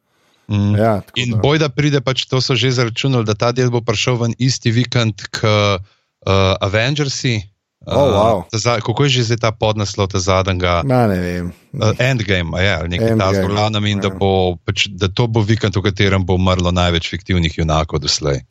Mm. 0.49 0.75
Ja, 0.78 1.02
In 1.14 1.30
da. 1.30 1.38
boj, 1.42 1.59
da 1.59 1.68
pride, 1.68 2.00
pač 2.00 2.26
to 2.30 2.38
so 2.40 2.54
že 2.54 2.71
zaračunali, 2.71 3.26
da 3.26 3.35
ta 3.35 3.50
del 3.52 3.71
bo 3.71 3.83
prišel 3.83 4.18
ven 4.21 4.35
isti 4.38 4.71
vikend 4.71 5.26
kot 5.35 5.83
uh, 5.83 6.54
Avengersi, 6.62 7.40
Oh, 7.87 7.95
wow. 7.95 8.37
uh, 8.38 8.45
za, 8.52 8.80
kako 8.80 9.04
je 9.04 9.21
že 9.21 9.23
zdaj 9.23 9.38
ta 9.47 9.50
podnaslov, 9.52 10.09
ta 10.11 10.18
zadnjega? 10.18 10.83
Na, 10.83 11.06
ne 11.06 11.18
vem. 11.21 11.47
Uh, 11.71 11.95
endgame, 12.02 12.59
ja, 12.59 12.80
ali 12.83 12.97
nekaj 12.97 13.14
takega. 13.14 13.78
In 13.87 14.00
da, 14.02 14.09
ja. 14.09 14.16
bo, 14.16 14.56
pač, 14.59 14.88
da 14.90 15.06
to 15.06 15.28
bo 15.30 15.45
vikend, 15.45 15.76
v 15.76 15.85
katerem 15.87 16.26
bo 16.26 16.35
umrlo 16.35 16.73
največ 16.75 17.06
fiktivnih 17.12 17.52
junakov 17.52 18.02
doslej. 18.02 18.42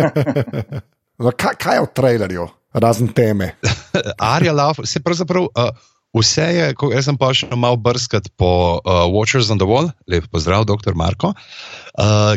no, 1.22 1.32
kaj, 1.34 1.58
kaj 1.58 1.80
je 1.80 1.82
v 1.82 1.90
trailerju, 1.96 2.46
razen 2.76 3.10
teme? 3.10 3.56
Arja 4.36 4.54
Lauf, 4.54 4.84
se 4.84 5.02
pravzaprav. 5.02 5.50
Uh, 5.50 5.72
Vse 6.10 6.42
je, 6.42 6.64
jaz 6.74 7.06
sem 7.06 7.14
pa 7.14 7.28
šel 7.30 7.54
malo 7.54 7.78
brskati 7.78 8.32
po 8.34 8.82
uh, 8.82 9.06
Watchers 9.14 9.46
on 9.54 9.62
the 9.62 9.66
Wall, 9.66 9.92
lep 10.10 10.26
pozdrav, 10.26 10.64
doktor 10.66 10.98
Marko, 10.98 11.30
uh, 11.30 11.79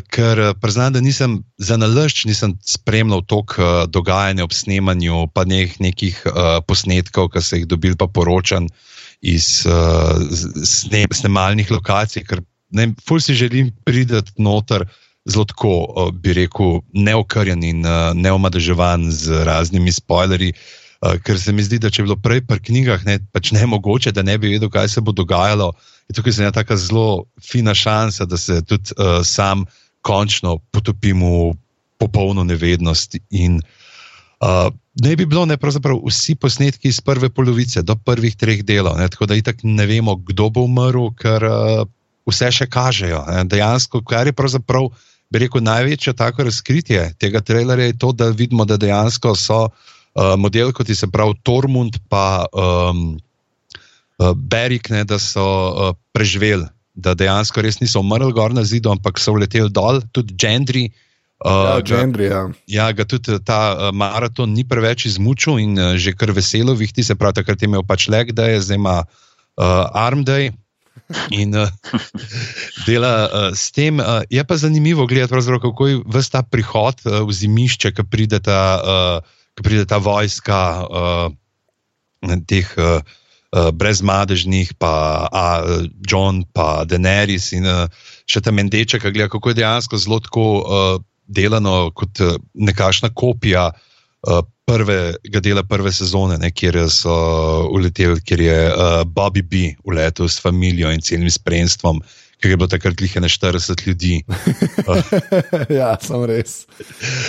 ker 0.09 0.53
priznam, 0.61 0.93
da 0.93 1.01
nisem 1.01 1.43
za 1.57 1.77
nalašč, 1.77 2.25
nisem 2.25 2.55
spremljal 2.65 3.21
tok 3.29 3.55
uh, 3.57 3.65
dogajanja 3.87 4.43
ob 4.43 4.53
snemanju, 4.53 5.27
pa 5.33 5.45
nek, 5.45 5.79
nekih 5.79 6.23
uh, 6.25 6.57
posnetkov, 6.67 7.29
ki 7.33 7.41
so 7.41 7.59
jih 7.59 7.67
dobili, 7.69 7.97
pa 7.99 8.07
poročan 8.07 8.69
iz 9.21 9.63
uh, 9.69 10.17
sne, 10.65 11.05
snemalnih 11.13 11.71
lokacij, 11.71 12.25
ker 12.27 12.43
ne, 12.73 12.91
ful 13.05 13.21
si 13.21 13.37
želim 13.37 13.71
priti 13.85 14.19
noter 14.37 14.87
zelo 15.29 15.45
tako, 15.45 15.75
uh, 15.85 16.11
bi 16.11 16.33
rekel, 16.33 16.81
neokrjen 16.93 17.63
in 17.63 17.85
uh, 17.85 18.11
neomadeževan 18.17 19.11
z 19.11 19.45
raznimi 19.47 19.93
spoilerji. 19.93 20.53
Uh, 20.57 20.82
ker 21.23 21.39
se 21.39 21.51
mi 21.51 21.63
zdi, 21.63 21.79
da 21.83 21.91
če 21.91 22.01
je 22.01 22.05
bilo 22.07 22.17
prej 22.19 22.43
pri 22.47 22.61
knjigah 22.63 23.03
ne, 23.07 23.17
pač 23.35 23.51
ne 23.55 23.65
mogoče, 23.67 24.13
da 24.15 24.23
ne 24.23 24.37
bi 24.39 24.53
vedel, 24.53 24.71
kaj 24.71 24.87
se 24.95 25.03
bo 25.03 25.11
dogajalo, 25.15 25.73
je 26.07 26.15
tukaj 26.15 26.37
ena 26.39 26.51
tako 26.55 26.77
zelo 26.79 27.07
fina 27.43 27.73
šansa, 27.75 28.27
da 28.29 28.39
se 28.39 28.61
tudi 28.67 28.95
uh, 28.95 29.19
sam 29.27 29.65
končno 30.03 30.57
potopim 30.71 31.23
v 31.23 31.53
popolno 31.99 32.43
nevednost. 32.47 33.17
In, 33.35 33.59
uh, 34.43 34.69
ne 35.03 35.15
bi 35.19 35.27
bilo 35.27 35.45
ne 35.49 35.57
pravzaprav 35.59 35.99
vsi 36.07 36.35
posnetki 36.35 36.91
iz 36.91 37.01
prve 37.03 37.29
polovice 37.29 37.83
do 37.83 37.95
prvih 37.95 38.35
treh 38.39 38.63
delov, 38.63 38.99
ne, 38.99 39.07
tako 39.11 39.27
da 39.31 39.39
itak 39.39 39.63
ne 39.63 39.87
vemo, 39.89 40.15
kdo 40.31 40.49
bo 40.53 40.67
umrl, 40.67 41.11
ker 41.19 41.47
uh, 41.47 41.87
vse 42.29 42.51
še 42.51 42.69
kažejo. 42.71 43.25
Ne, 43.27 43.43
dejansko, 43.51 44.03
kar 44.07 44.29
je 44.29 44.35
pravzaprav, 44.35 44.91
bi 45.33 45.41
rekel, 45.41 45.63
največje 45.65 46.13
tako 46.15 46.45
razkritje 46.47 47.09
tega 47.19 47.41
trailera, 47.41 47.89
je 47.89 47.97
to, 47.97 48.11
da 48.15 48.29
vidimo, 48.31 48.63
da 48.69 48.77
dejansko 48.77 49.33
so 49.35 49.65
uh, 49.65 49.91
model, 50.37 50.69
kot 50.77 50.89
je 50.89 50.95
se 50.95 51.07
pravi 51.09 51.33
Tormund, 51.41 51.97
pa 52.09 52.45
um, 52.53 53.15
uh, 54.21 54.33
Berik, 54.37 54.91
ne, 54.93 55.01
da 55.09 55.17
so 55.19 55.41
uh, 55.43 55.95
preživeli. 56.13 56.69
Da 56.93 57.15
dejansko 57.17 57.63
res 57.65 57.79
niso 57.81 58.03
umrli 58.03 58.29
gor 58.37 58.53
na 58.53 58.61
zidu, 58.61 58.91
ampak 58.93 59.17
so 59.17 59.33
uleteli 59.33 59.71
dol, 59.73 60.03
tudi 60.13 60.35
gendri, 60.37 60.83
uh, 60.91 61.13
Uh, 61.43 61.75
ja, 61.75 61.81
Gendry, 61.83 62.31
ja. 62.31 62.41
ja, 62.71 62.85
ga 62.95 63.03
tudi 63.03 63.35
ta 63.43 63.75
uh, 63.75 63.91
maraton 63.91 64.53
ni 64.55 64.63
preveč 64.63 65.03
izmučil 65.09 65.59
in 65.59 65.75
uh, 65.75 65.99
že 65.99 66.15
kar 66.15 66.31
veselo 66.31 66.71
vihti, 66.71 67.03
se 67.03 67.19
pravi, 67.19 67.41
takrat 67.41 67.59
je 67.59 67.67
imel 67.67 67.83
pač 67.83 68.07
leg, 68.07 68.31
da 68.31 68.47
je 68.47 68.61
zdaj 68.63 68.79
ima 68.79 69.03
uh, 69.03 69.83
arm 69.91 70.23
day. 70.23 70.53
In 71.35 71.51
uh, 71.51 71.67
dela 72.87 73.27
uh, 73.27 73.51
s 73.51 73.75
tem. 73.75 73.99
Uh, 73.99 74.23
je 74.31 74.39
pa 74.47 74.55
zanimivo 74.55 75.03
gledati, 75.03 75.35
kako 75.35 75.87
je 75.87 75.99
vse 76.15 76.31
ta 76.31 76.47
prihod 76.47 77.03
uh, 77.03 77.27
v 77.27 77.35
zimišče, 77.35 77.91
ki 77.91 78.07
pride 78.07 78.39
ta, 78.39 78.61
uh, 78.79 79.42
pride 79.61 79.85
ta 79.85 79.99
vojska 80.01 80.61
uh, 80.87 81.27
teh 82.47 82.67
uh, 82.77 83.03
uh, 83.03 83.69
brezmadežnih, 83.69 84.73
pa 84.79 84.93
uh, 85.29 85.85
John, 86.01 86.43
pa 86.53 86.85
Daenerys 86.89 87.51
in 87.53 87.67
uh, 87.69 87.85
še 88.25 88.41
ta 88.41 88.51
Mendeče, 88.55 88.97
ki 88.97 89.11
gleda, 89.11 89.29
kako 89.29 89.53
je 89.53 89.61
dejansko 89.61 89.99
zelo 90.01 90.23
tako. 90.23 90.47
Uh, 90.61 91.01
delano 91.27 91.91
kot 91.95 92.19
eh, 92.19 92.35
nekakšna 92.53 93.09
kopija 93.15 93.71
uh, 93.71 94.39
prvega 94.65 95.39
dela 95.43 95.63
prve 95.63 95.91
sezone, 95.91 96.37
ne, 96.39 96.51
kjer 96.51 96.77
so 96.89 97.13
uleteli, 97.71 98.21
kjer 98.21 98.41
je 98.41 98.59
uh, 98.67 99.01
Bobby 99.05 99.43
B. 99.43 99.63
uletel 99.83 100.29
s 100.29 100.41
familijo 100.41 100.91
in 100.91 101.01
celim 101.01 101.31
spremstvom. 101.31 102.01
Ker 102.43 102.51
je 102.51 102.57
bilo 102.59 102.67
takrat 102.67 102.99
jih 102.99 103.13
40 103.15 103.87
ljudi. 103.87 104.17
ja, 105.79 105.93
sem 106.03 106.25
res. 106.27 106.65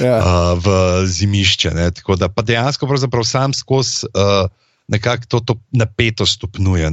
Ja. 0.02 0.16
Uh, 0.18 0.58
v 0.58 0.72
zimišče. 1.06 1.70
Ne, 1.70 1.84
tako 1.94 2.16
da 2.18 2.26
pa 2.26 2.42
dejansko 2.42 2.88
sam 3.22 3.54
skozi 3.54 4.10
uh, 4.10 4.50
nekako 4.90 5.26
to, 5.30 5.40
to 5.40 5.54
napetost 5.70 6.42
stopnjuje. 6.42 6.90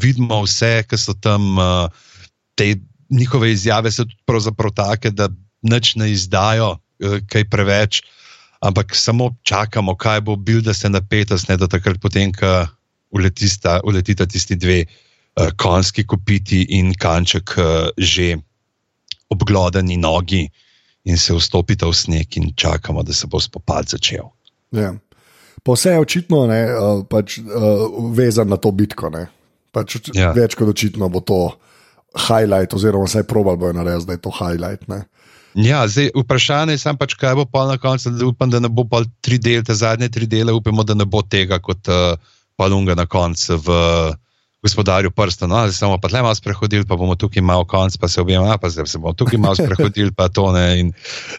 Vidimo 0.00 0.40
vse, 0.46 0.80
ki 0.88 0.96
so 0.96 1.12
tam, 1.12 1.60
uh, 1.60 1.92
te 2.56 2.72
njihove 3.12 3.52
izjave 3.52 3.92
so 3.92 4.08
tudi 4.08 4.72
take, 4.72 5.12
da 5.12 5.28
nič 5.60 5.94
ne 6.00 6.08
izdajo, 6.10 6.78
eh, 7.04 7.20
kaj 7.28 7.44
preveč, 7.52 8.00
ampak 8.64 8.96
samo 8.96 9.36
čakamo, 9.44 9.92
kaj 9.94 10.24
bo 10.24 10.36
bil, 10.36 10.62
da 10.64 10.72
se 10.74 10.88
napetost 10.88 11.52
ne 11.52 11.56
da 11.60 11.68
takrat, 11.68 12.00
potem, 12.00 12.32
ko 12.32 12.64
uletita, 13.12 13.80
uletita 13.84 14.26
tisti 14.26 14.56
dve 14.56 14.86
uh, 14.88 15.11
konjski 15.56 16.06
kopiti 16.06 16.62
in 16.78 16.92
kanček 16.94 17.54
uh, 17.56 17.88
že 17.96 18.36
obglodeni 19.32 19.96
nogi 19.96 20.44
in 21.04 21.18
se 21.18 21.34
vstopita 21.34 21.88
v 21.88 21.96
sneg 21.96 22.36
in 22.36 22.52
čakamo, 22.56 23.02
da 23.02 23.12
se 23.12 23.26
bo 23.26 23.40
spopad 23.40 23.88
začel. 23.88 24.28
Ja. 24.70 24.92
Pa 25.62 25.72
vse 25.72 25.96
je 25.96 26.00
očitno 26.00 26.46
ne, 26.46 26.60
uh, 26.68 27.04
pač, 27.08 27.38
vezan 28.14 28.48
na 28.48 28.56
to 28.56 28.70
bitko. 28.70 29.10
Pač, 29.72 29.96
ja. 30.14 30.32
Več 30.36 30.54
kot 30.58 30.68
očitno 30.68 31.08
bo 31.08 31.22
to 31.24 31.40
highlight, 32.28 32.74
oziroma 32.74 33.08
vsaj 33.08 33.24
probal 33.24 33.56
bo 33.56 33.72
narediti, 33.72 34.06
da 34.10 34.18
je 34.18 34.22
to 34.22 34.32
highlight. 34.36 34.84
Ne. 34.88 35.04
Ja, 35.54 35.88
zdaj, 35.88 36.10
vprašanje 36.16 36.76
je 36.76 36.80
samo, 36.80 36.98
pač, 37.00 37.14
kaj 37.20 37.36
bo 37.36 37.64
na 37.68 37.76
koncu. 37.80 38.12
Upam, 38.28 38.50
da 38.50 38.60
ne 38.60 38.68
bo 38.72 38.84
pa 38.88 39.02
tri 39.20 39.38
dele, 39.38 39.64
te 39.64 39.74
zadnje 39.74 40.08
tri 40.08 40.26
dele, 40.26 40.52
upamo, 40.52 40.84
da 40.84 40.94
ne 40.94 41.04
bo 41.04 41.22
tega 41.22 41.58
kot 41.60 41.88
uh, 41.88 42.16
palunga 42.56 42.96
na 42.96 43.06
koncu 43.06 43.58
v 43.60 43.68
uh, 43.68 44.14
gospodarju 44.62 45.10
prsta. 45.10 45.46
No, 45.46 45.58
zdaj 45.66 45.72
samo 45.72 45.98
pa 45.98 46.08
tle 46.08 46.22
malo 46.22 46.34
sprehodili, 46.34 46.86
pa 46.86 46.96
bomo 46.96 47.16
tukaj 47.18 47.42
malo 47.42 47.64
konc, 47.64 47.96
pa 47.96 48.08
se 48.08 48.20
objema, 48.20 48.58
pa 48.58 48.70
zdaj 48.70 48.86
se 48.86 48.98
bomo 48.98 49.12
tukaj 49.12 49.38
malo 49.38 49.58
sprehodili, 49.58 50.12
pa 50.14 50.28
to 50.28 50.52
ne. 50.52 50.80
In 50.80 50.92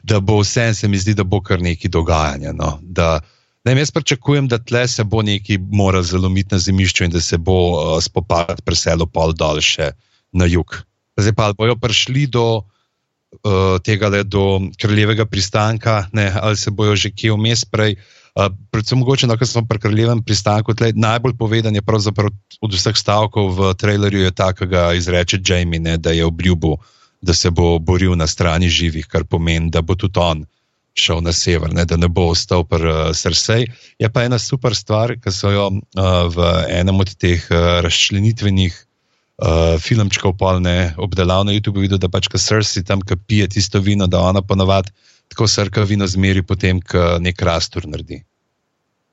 da 0.04 0.20
bo 0.20 0.42
vse, 0.42 0.74
se 0.74 0.88
mi 0.88 1.00
zdi, 1.00 1.14
da 1.14 1.24
bo 1.24 1.42
kar 1.42 1.62
neki 1.62 1.88
dogajanje. 1.88 2.54
No, 2.54 2.80
da, 2.82 3.20
Ne, 3.64 3.78
jaz 3.80 3.94
pričakujem, 3.96 4.48
da 4.52 4.58
tle 4.60 4.82
se 4.92 5.06
bo 5.08 5.22
nekaj 5.24 5.56
moral 5.72 6.04
zalomiti 6.04 6.52
na 6.52 6.60
zemljišču 6.60 7.06
in 7.06 7.12
da 7.14 7.22
se 7.24 7.38
bo 7.38 7.54
uh, 7.72 8.02
spopad 8.04 8.60
preselil 8.68 9.08
pol 9.08 9.32
dol 9.32 9.62
še 9.64 9.94
na 10.36 10.44
jug. 10.52 10.76
Zdaj 11.16 11.32
pa 11.38 11.46
bojo 11.56 11.78
prišli 11.80 12.26
do 12.28 12.44
uh, 12.60 13.80
tega 13.80 14.10
le 14.12 14.26
do 14.28 14.60
kraljevega 14.76 15.24
pristanka, 15.32 16.10
ne, 16.12 16.28
ali 16.42 16.60
se 16.60 16.76
bojo 16.76 16.98
že 17.00 17.14
kje 17.16 17.38
vmes 17.38 17.64
prej. 17.64 17.96
Uh, 17.96 18.23
predvsem 18.72 18.98
mogoče, 19.00 19.28
no, 19.28 19.38
smo 19.46 19.66
pri 19.70 19.80
kraljevem 19.80 20.24
pristanku, 20.24 20.74
tle, 20.74 20.92
najbolj 20.96 21.36
povedan 21.38 21.76
je 21.76 21.82
pravzaprav 21.82 22.32
od 22.62 22.74
vseh 22.74 22.98
stavkov 22.98 23.54
v 23.58 23.74
trailerju, 23.78 24.24
je 24.26 24.32
ta, 24.32 24.54
ki 24.54 24.66
ga 24.66 24.94
izreče 24.98 25.42
Jamie, 25.46 25.80
ne, 25.80 25.98
da 25.98 26.12
je 26.12 26.26
obljubil, 26.26 26.80
da 27.22 27.34
se 27.34 27.52
bo 27.52 27.78
boril 27.80 28.16
na 28.18 28.28
strani 28.28 28.70
živih, 28.70 29.08
kar 29.08 29.24
pomeni, 29.24 29.70
da 29.70 29.82
bo 29.82 29.96
tudi 29.96 30.20
on 30.20 30.46
šel 30.94 31.22
na 31.26 31.34
sever, 31.34 31.74
ne, 31.74 31.86
da 31.86 31.98
ne 31.98 32.08
bo 32.10 32.28
ostal 32.34 32.66
pri 32.70 32.90
uh, 32.90 32.98
Srsej. 33.14 33.66
Je 34.00 34.10
pa 34.10 34.26
ena 34.26 34.38
super 34.40 34.76
stvar, 34.78 35.16
ki 35.18 35.32
so 35.34 35.50
jo 35.50 35.70
uh, 35.70 36.10
v 36.30 36.50
enem 36.70 37.00
od 37.02 37.14
teh 37.18 37.42
uh, 37.50 37.82
razčlenitvenih 37.86 38.74
uh, 38.74 39.78
filmčkov, 39.82 40.38
polne 40.38 40.94
obdelav 40.98 41.46
na 41.46 41.56
YouTubu, 41.56 41.82
videl, 41.86 42.02
da 42.02 42.10
pač, 42.14 42.30
ko 42.30 42.38
srsi 42.38 42.86
tam, 42.86 43.02
ki 43.02 43.18
pije 43.26 43.50
tisto 43.58 43.82
vino, 43.82 44.06
da 44.06 44.22
ona 44.22 44.46
ponovadi 44.46 44.94
tako 45.34 45.50
srka 45.50 45.84
vino 45.90 46.08
zmeri, 46.08 46.46
potem, 46.46 46.80
ko 46.82 47.18
nek 47.20 47.42
rastur 47.42 47.90
naredi. 47.90 48.22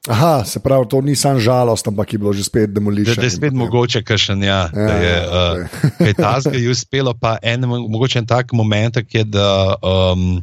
Aha, 0.09 0.45
se 0.45 0.61
pravi, 0.61 0.89
to 0.89 1.01
ni 1.05 1.17
samo 1.17 1.41
žalost, 1.41 1.89
ampak 1.89 2.13
je 2.13 2.19
bilo 2.19 2.33
že 2.33 2.45
spet 2.45 2.71
demolišče. 2.73 3.15
Da, 3.15 3.21
da 3.21 3.27
je 3.27 3.31
spet 3.31 3.53
mogoče, 3.53 4.03
kašen, 4.03 4.43
ja, 4.43 4.71
ja, 4.73 4.87
da 4.87 4.95
je 4.97 5.17
uh, 5.27 5.81
kaj 5.99 6.15
tasga 6.15 6.57
je 6.57 6.71
uspelo, 6.71 7.13
pa 7.15 7.37
en, 7.43 7.67
mogoče 7.69 8.19
en 8.19 8.27
tak 8.27 8.53
moment, 8.57 8.97
ki 8.97 9.19
je, 9.19 9.25
da 9.25 9.77
um, 9.85 10.41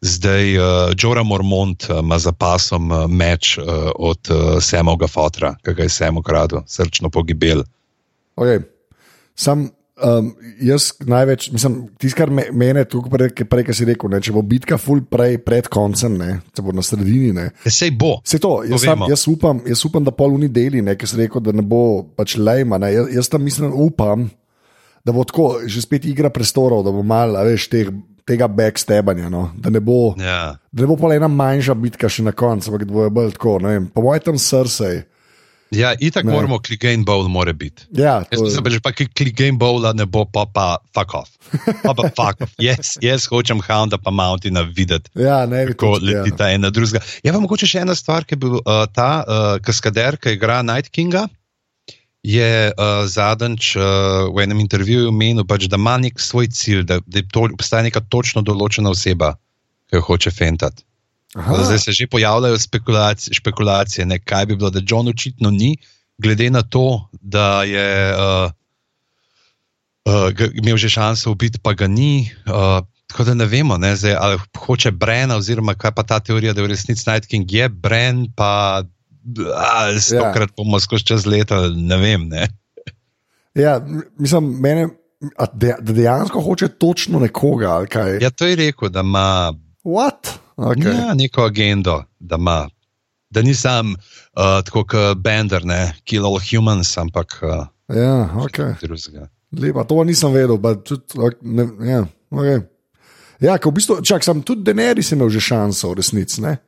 zdaj 0.00 0.56
uh, 0.56 0.64
Džora 0.96 1.22
Mormont 1.22 1.84
ima 1.90 2.16
uh, 2.16 2.20
za 2.20 2.32
pasom 2.32 2.90
uh, 2.90 3.04
meč 3.10 3.58
uh, 3.58 3.92
od 3.94 4.32
uh, 4.32 4.56
Semoga 4.62 5.06
Fotra, 5.06 5.52
ki 5.64 5.74
ga 5.74 5.84
je 5.84 5.92
Semo 5.92 6.22
kradel, 6.22 6.64
srčno 6.66 7.10
pogibel. 7.10 7.64
Okay. 8.36 8.64
Sam 9.36 9.68
um, 10.04 10.30
jaz 10.60 10.92
največ, 11.06 11.50
mislim, 11.52 11.78
tisto, 11.98 12.16
kar 12.18 12.30
me, 12.30 12.46
mene 12.52 12.84
tukaj 12.88 13.12
prej, 13.12 13.46
prej 13.50 13.66
kaj 13.68 13.78
si 13.78 13.86
rekel, 13.88 14.10
ne, 14.12 14.20
če 14.24 14.34
bo 14.34 14.42
bitka 14.46 14.78
full 14.80 15.04
prej 15.10 15.38
pred 15.44 15.68
koncem, 15.72 16.18
ne, 16.20 16.30
če 16.54 16.64
bo 16.64 16.74
na 16.76 16.84
sredini. 16.84 17.32
Ne, 17.36 17.48
ja, 17.64 17.72
sej 17.74 17.94
bo. 17.98 18.18
Se 18.28 18.40
to, 18.42 18.58
jaz, 18.68 18.84
sam, 18.84 19.06
jaz, 19.10 19.26
upam, 19.30 19.62
jaz 19.68 19.84
upam, 19.88 20.06
da 20.06 20.14
poluni 20.14 20.50
deli, 20.52 20.82
ne, 20.84 20.96
ki 20.98 21.08
si 21.08 21.20
rekel, 21.22 21.42
da 21.44 21.54
ne 21.56 21.64
bo 21.66 21.82
pač 22.18 22.36
lejma. 22.40 22.80
Ne, 22.82 22.92
jaz, 22.94 23.10
jaz 23.20 23.32
tam 23.32 23.44
mislim, 23.46 23.74
upam, 23.74 24.28
da 25.06 25.14
bo 25.14 25.26
tako, 25.26 25.50
že 25.66 25.82
spet 25.84 26.08
igra 26.08 26.32
prostorov, 26.34 26.84
da 26.86 26.94
bo 26.94 27.04
malo, 27.06 27.42
veš, 27.48 27.70
teh. 27.72 27.92
Tega 28.28 28.44
backstebanja, 28.52 29.30
no? 29.32 29.46
da 29.56 29.70
ne 29.72 29.80
bo, 29.80 30.10
ja. 30.20 30.50
da 30.68 30.82
ne 30.84 30.88
bo 30.90 30.98
pa 31.00 31.08
ena 31.16 31.30
manjša 31.32 31.72
bitka 31.80 32.10
še 32.12 32.26
na 32.26 32.34
koncu, 32.36 32.68
ampak 32.68 32.82
da 32.84 32.92
bo 32.92 33.06
bolj 33.08 33.30
tako. 33.38 33.54
Po 33.94 34.02
mojem, 34.04 34.20
tam 34.26 34.36
srce. 34.36 34.90
Ja, 35.70 35.92
itak 36.00 36.24
ne. 36.24 36.32
moramo 36.32 36.58
klik 36.58 36.80
game 36.80 37.04
bowl, 37.04 37.28
mora 37.28 37.52
biti. 37.52 37.84
Ja, 37.92 38.22
Jaz 38.32 38.40
mislim, 38.40 38.64
da 38.64 38.70
če 38.72 38.80
pa 38.84 38.92
klik 38.92 39.34
game 39.36 39.58
bowl 39.60 39.84
ne 39.94 40.06
bo, 40.08 40.24
pa 40.24 40.46
pa 40.48 40.66
fuck 40.96 41.14
off. 41.14 41.34
Pa 41.82 41.92
pa 41.92 42.08
fuck 42.08 42.44
off. 42.46 42.54
Jaz, 42.68 42.94
jaz 43.04 43.26
hočem 43.28 43.60
hounda 43.64 43.98
pa 44.00 44.10
mountina 44.10 44.64
videti. 44.64 45.12
Ja, 45.20 45.42
ne 45.46 45.64
vem. 45.64 45.74
Kako 45.74 45.98
leti 46.00 46.32
ja. 46.32 46.36
ta 46.40 46.48
ena 46.54 46.72
druga. 46.72 47.02
Ja, 47.22 47.34
pa 47.34 47.42
mogoče 47.44 47.68
še 47.68 47.84
ena 47.84 47.96
stvar, 47.98 48.24
ki 48.24 48.38
je 48.38 48.42
bil 48.46 48.56
uh, 48.62 48.86
ta 48.94 49.10
uh, 49.20 49.50
kaskader, 49.64 50.16
ki 50.16 50.38
igra 50.38 50.62
Night 50.64 50.88
Kinga. 50.94 51.26
Je 52.26 52.72
uh, 52.72 53.04
zadnjič 53.06 53.74
uh, 53.76 53.84
v 54.34 54.42
enem 54.42 54.64
intervjuju 54.64 55.12
menil, 55.14 55.44
pač, 55.48 55.68
da 55.70 55.78
ima 55.78 55.98
nek 56.00 56.18
svoj 56.20 56.48
cilj, 56.50 56.82
da, 56.88 56.98
da 57.06 57.22
to, 57.28 57.46
obstaja 57.52 57.86
neka 57.86 58.02
točno 58.10 58.42
določena 58.44 58.90
oseba, 58.96 59.34
ki 59.88 60.00
jo 60.00 60.06
hoče 60.08 60.32
fentati. 60.34 60.87
Zdaj 61.36 61.78
se 61.78 61.92
že 61.92 62.06
pojavljajo 62.06 62.58
spekulacije, 62.58 63.34
špekulacije 63.34 64.06
ne, 64.06 64.18
kaj 64.18 64.46
bi 64.46 64.56
bilo, 64.56 64.70
da 64.70 64.80
John 64.86 65.08
očitno 65.08 65.50
ni, 65.50 65.76
glede 66.18 66.50
na 66.50 66.62
to, 66.62 67.08
da 67.12 67.62
je 67.62 68.14
uh, 68.14 68.50
uh, 70.04 70.48
imel 70.54 70.76
že 70.76 70.88
šanso 70.88 71.30
ubiti, 71.30 71.58
pa 71.62 71.72
ga 71.72 71.86
ni. 71.86 72.30
Uh, 72.46 72.86
tako 73.06 73.24
da 73.24 73.34
ne 73.34 73.46
vemo, 73.46 73.78
ne, 73.78 73.96
zdaj, 73.96 74.14
ali 74.18 74.38
hoče 74.58 74.90
Bren, 74.90 75.30
oziroma 75.30 75.74
kaj 75.74 75.92
pa 75.96 76.02
ta 76.02 76.20
teorija, 76.20 76.52
da 76.52 76.60
je 76.60 76.66
v 76.66 76.70
resnici 76.70 77.10
Night 77.10 77.26
King 77.26 77.52
je 77.52 77.68
Bren, 77.68 78.26
pa 78.36 78.82
stokrat 80.00 80.50
ja. 80.50 80.54
bomo 80.56 80.80
skozi 80.80 81.04
čez 81.04 81.26
leta, 81.26 81.68
ne 81.68 81.96
vem. 81.96 82.28
Ne. 82.28 82.48
Ja, 83.54 83.80
mislim, 84.18 84.50
mene 84.60 84.88
da 85.52 85.76
dejansko 85.80 86.40
hoče 86.40 86.68
točno 86.68 87.18
nekoga. 87.18 87.84
Ja, 88.20 88.30
to 88.30 88.46
je 88.46 88.56
rekel, 88.56 88.88
da 88.88 89.00
ima 89.00 89.52
What? 89.84 90.36
Okay. 90.58 90.90
ja, 90.90 91.14
neko 91.14 91.44
agendo, 91.46 92.00
da, 92.18 92.36
ima, 92.36 92.68
da 93.30 93.42
ni 93.46 93.54
sam 93.54 93.92
uh, 93.94 94.58
tako 94.66 94.82
kot 94.90 95.20
Bender, 95.22 95.62
ne, 95.64 95.92
kill 96.04 96.26
all 96.26 96.40
humans, 96.42 96.96
ampak 96.98 97.38
uh, 97.46 97.66
Ja, 97.88 98.28
okay. 98.42 98.74
drugega. 98.82 99.28
Lepa, 99.54 99.84
to 99.88 100.02
nisem 100.04 100.34
vedel. 100.34 100.58
Tudi, 100.84 101.30
ne, 101.40 101.64
ja, 101.88 102.02
okay. 102.30 102.60
ja, 103.40 103.54
v 103.64 103.72
bistvu, 103.72 104.02
čak, 104.04 104.26
sem 104.26 104.42
tudi 104.42 104.66
Denerys 104.66 105.14
imel 105.14 105.30
že 105.32 105.40
šanso, 105.40 105.94
v 105.94 106.02
resnici. 106.02 106.42
Ne? 106.44 106.58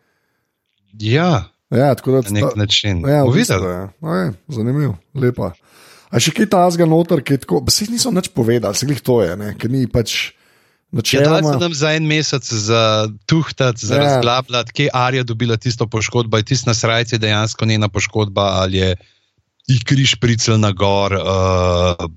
Ja, 0.97 1.50
Ja, 1.70 1.94
tako 1.94 2.12
da 2.12 2.20
na 2.30 2.40
nek 2.40 2.56
način. 2.56 3.04
Ja, 3.09 3.25
v 3.25 3.35
bistvu, 3.35 3.54
ja. 3.54 3.88
okay, 4.00 4.32
zanimivo, 4.49 4.97
lepa. 5.14 5.52
A 6.11 6.18
še 6.18 6.32
kaj 6.35 6.49
tazga 6.50 6.87
noter, 6.90 7.23
ki 7.23 7.37
je 7.37 7.42
tako, 7.44 7.61
pa 7.62 7.70
se 7.70 7.85
jih 7.85 7.92
niso 7.94 8.11
nič 8.11 8.32
povedali, 8.35 8.75
se 8.75 8.88
jih 8.90 9.02
to 9.06 9.20
je, 9.23 9.37
ne? 9.38 9.52
ker 9.54 9.70
ni 9.70 9.85
pač 9.87 10.32
Ja, 10.92 11.20
dali 11.20 11.37
so 11.37 11.47
načeloma. 11.47 11.59
nam 11.59 11.75
za 11.75 11.92
en 11.92 12.04
mesec 12.04 12.42
za 12.44 12.82
tuhtati, 13.26 13.87
za 13.87 13.94
Ja. 13.94 14.02
ja. 14.02 14.06
razglabljati, 14.06 14.73
kje 14.73 14.85
je 14.85 14.90
Arija 14.92 15.23
dobila 15.23 15.56
tisto 15.56 15.87
poškodbo, 15.87 16.37
je 16.37 16.42
tisto 16.44 16.70
na 16.70 16.75
srajci 16.75 17.18
dejansko 17.18 17.64
njena 17.64 17.88
poškodba 17.88 18.42
ali 18.42 18.78
je 18.78 18.97
jih 19.66 19.82
križ 19.85 20.14
pricel 20.14 20.59
na 20.59 20.73
gor. 20.73 21.12
Uh, 21.14 22.11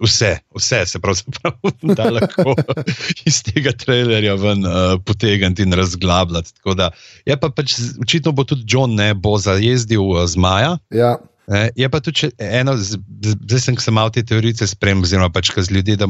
Vse, 0.00 0.38
vse 0.50 0.86
se 0.86 0.98
pravzaprav 0.98 1.52
da 1.82 2.10
lahko 2.10 2.54
iz 3.24 3.42
tega 3.42 3.72
trailerja 3.72 4.34
ven 4.34 4.66
uh, 4.66 4.72
potegniti 5.00 5.62
in 5.62 5.72
razglabljati. 5.72 6.54
Tako 6.54 6.74
Da, 6.74 6.90
je 7.24 7.36
pa 7.36 7.48
pač, 7.48 7.74
z- 7.74 7.94
očitno 8.00 8.32
bo 8.32 8.44
tudi 8.44 8.64
John 8.66 8.94
ne 8.94 9.14
bo 9.14 9.38
zajezdil 9.38 10.02
uh, 10.02 10.26
zmaja. 10.26 10.78
Ja, 10.90 11.16
Ne, 11.46 11.70
je 11.76 11.88
pa 11.88 12.00
tudi 12.00 12.30
eno, 12.38 12.76
z- 12.76 12.96
z- 13.20 13.36
zdaj 13.42 13.60
sem 13.60 13.76
se 13.76 13.90
malo 13.90 14.10
te 14.10 14.22
teorice 14.22 14.66
spremljal, 14.66 15.02
oziroma 15.02 15.28
pač 15.30 15.50
kaz 15.50 15.70
ljudi, 15.70 15.96
da 15.96 16.08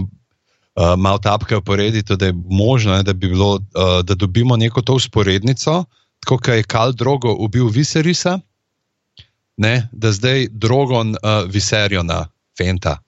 uh, 0.75 0.95
malo 0.97 1.19
tapkajo 1.19 1.61
po 1.61 1.77
Redditu, 1.77 2.17
da 2.17 2.27
je 2.27 2.35
možno, 2.51 2.95
ne, 2.97 3.03
da 3.03 3.13
bi 3.13 3.29
bilo, 3.29 3.55
uh, 3.55 4.03
da 4.05 4.15
dobimo 4.15 4.57
neko 4.57 4.83
to 4.83 4.95
usporednico, 4.95 5.85
tako 6.21 6.39
kot 6.39 6.49
je 6.49 6.63
Kal 6.63 6.93
Drogo 6.93 7.35
ubil 7.39 7.69
Viserisa, 7.69 8.39
ne, 9.57 9.89
da 9.93 10.13
zdaj 10.13 10.49
Drogon 10.51 11.11
uh, 11.11 11.51
Viseriona 11.51 12.27
fenta. 12.59 12.99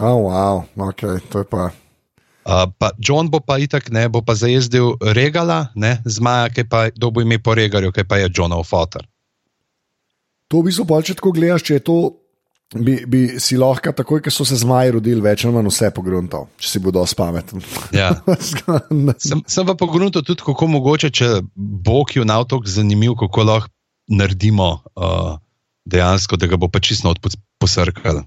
oh, 0.00 0.28
wow, 0.28 0.64
okay, 0.76 1.20
to 1.28 1.38
je 1.38 1.44
pa. 1.44 1.70
Uh, 2.46 2.70
pa 2.78 2.90
John 2.98 3.30
bo 3.30 3.40
pa 3.40 3.58
itak 3.58 3.90
ne, 3.90 4.08
bo 4.08 4.22
pa 4.22 4.34
zajezdil 4.34 4.94
Regala, 5.00 5.66
ne, 5.74 5.98
zmaja, 6.04 6.48
ki 6.48 6.64
pa 6.70 6.90
dobo 6.94 7.20
ime 7.20 7.42
po 7.42 7.54
Regarju, 7.54 7.92
ki 7.92 8.04
pa 8.04 8.16
je 8.16 8.30
Johnov 8.30 8.62
fotor. 8.64 9.02
To 10.46 10.62
v 10.62 10.70
bistvu, 10.70 10.86
pol, 10.86 11.02
če 11.02 11.18
tako 11.18 11.34
gledaš, 11.34 11.66
če 11.66 11.80
je 11.80 11.82
to, 11.82 11.98
bi, 12.74 13.04
bi 13.06 13.20
si 13.40 13.56
lahko 13.56 13.92
takoj, 13.92 14.20
ko 14.22 14.30
so 14.30 14.44
se 14.44 14.56
zmaji 14.56 14.90
rodili, 14.90 15.20
več 15.20 15.44
ali 15.44 15.54
manj 15.54 15.70
vse 15.70 15.90
pogruntal, 15.94 16.48
če 16.58 16.68
si 16.68 16.78
bodo 16.82 17.04
spameten. 17.06 17.62
Ja. 17.94 18.10
Sem, 19.18 19.42
sem 19.46 19.66
pa 19.66 19.74
pogledal 19.74 20.22
tudi, 20.22 20.42
kako 20.42 20.66
mogoče, 20.66 21.10
če 21.10 21.28
Bog 21.54 22.10
je 22.16 22.24
na 22.24 22.40
otok 22.42 22.66
zanimiv, 22.66 23.14
kako 23.20 23.42
lahko 23.42 23.70
naredimo 24.08 24.68
uh, 24.94 25.38
dejansko, 25.86 26.36
da 26.36 26.46
ga 26.46 26.56
bo 26.56 26.68
pa 26.68 26.78
čisto 26.80 27.14
posrkal. 27.58 28.24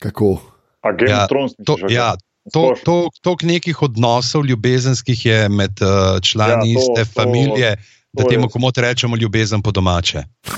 Kako? 0.00 0.36
A 0.84 0.92
Game 0.92 1.10
Ja, 1.10 1.24
of 1.24 1.28
Thrones, 1.28 1.52
To, 1.66 1.76
ja, 1.88 2.14
to, 2.52 2.74
to, 2.84 3.08
toliko 3.20 3.46
nekih 3.46 3.82
odnosov 3.82 4.46
ljubezenskih 4.46 5.26
je 5.26 5.48
med 5.48 5.80
uh, 5.82 6.20
člani 6.22 6.72
Ja, 6.72 6.76
to- 6.76 6.80
iste 6.80 7.04
to- 7.04 7.12
familije, 7.12 7.76
da 8.12 8.22
to 8.22 8.28
temu 8.30 8.46
je- 8.46 8.52
komu 8.52 8.70
rečemo 8.76 9.16
ljubezen 9.16 9.62
po 9.62 9.70
domače. 9.70 10.22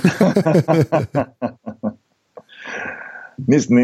Nis, 3.47 3.69
ni, 3.71 3.83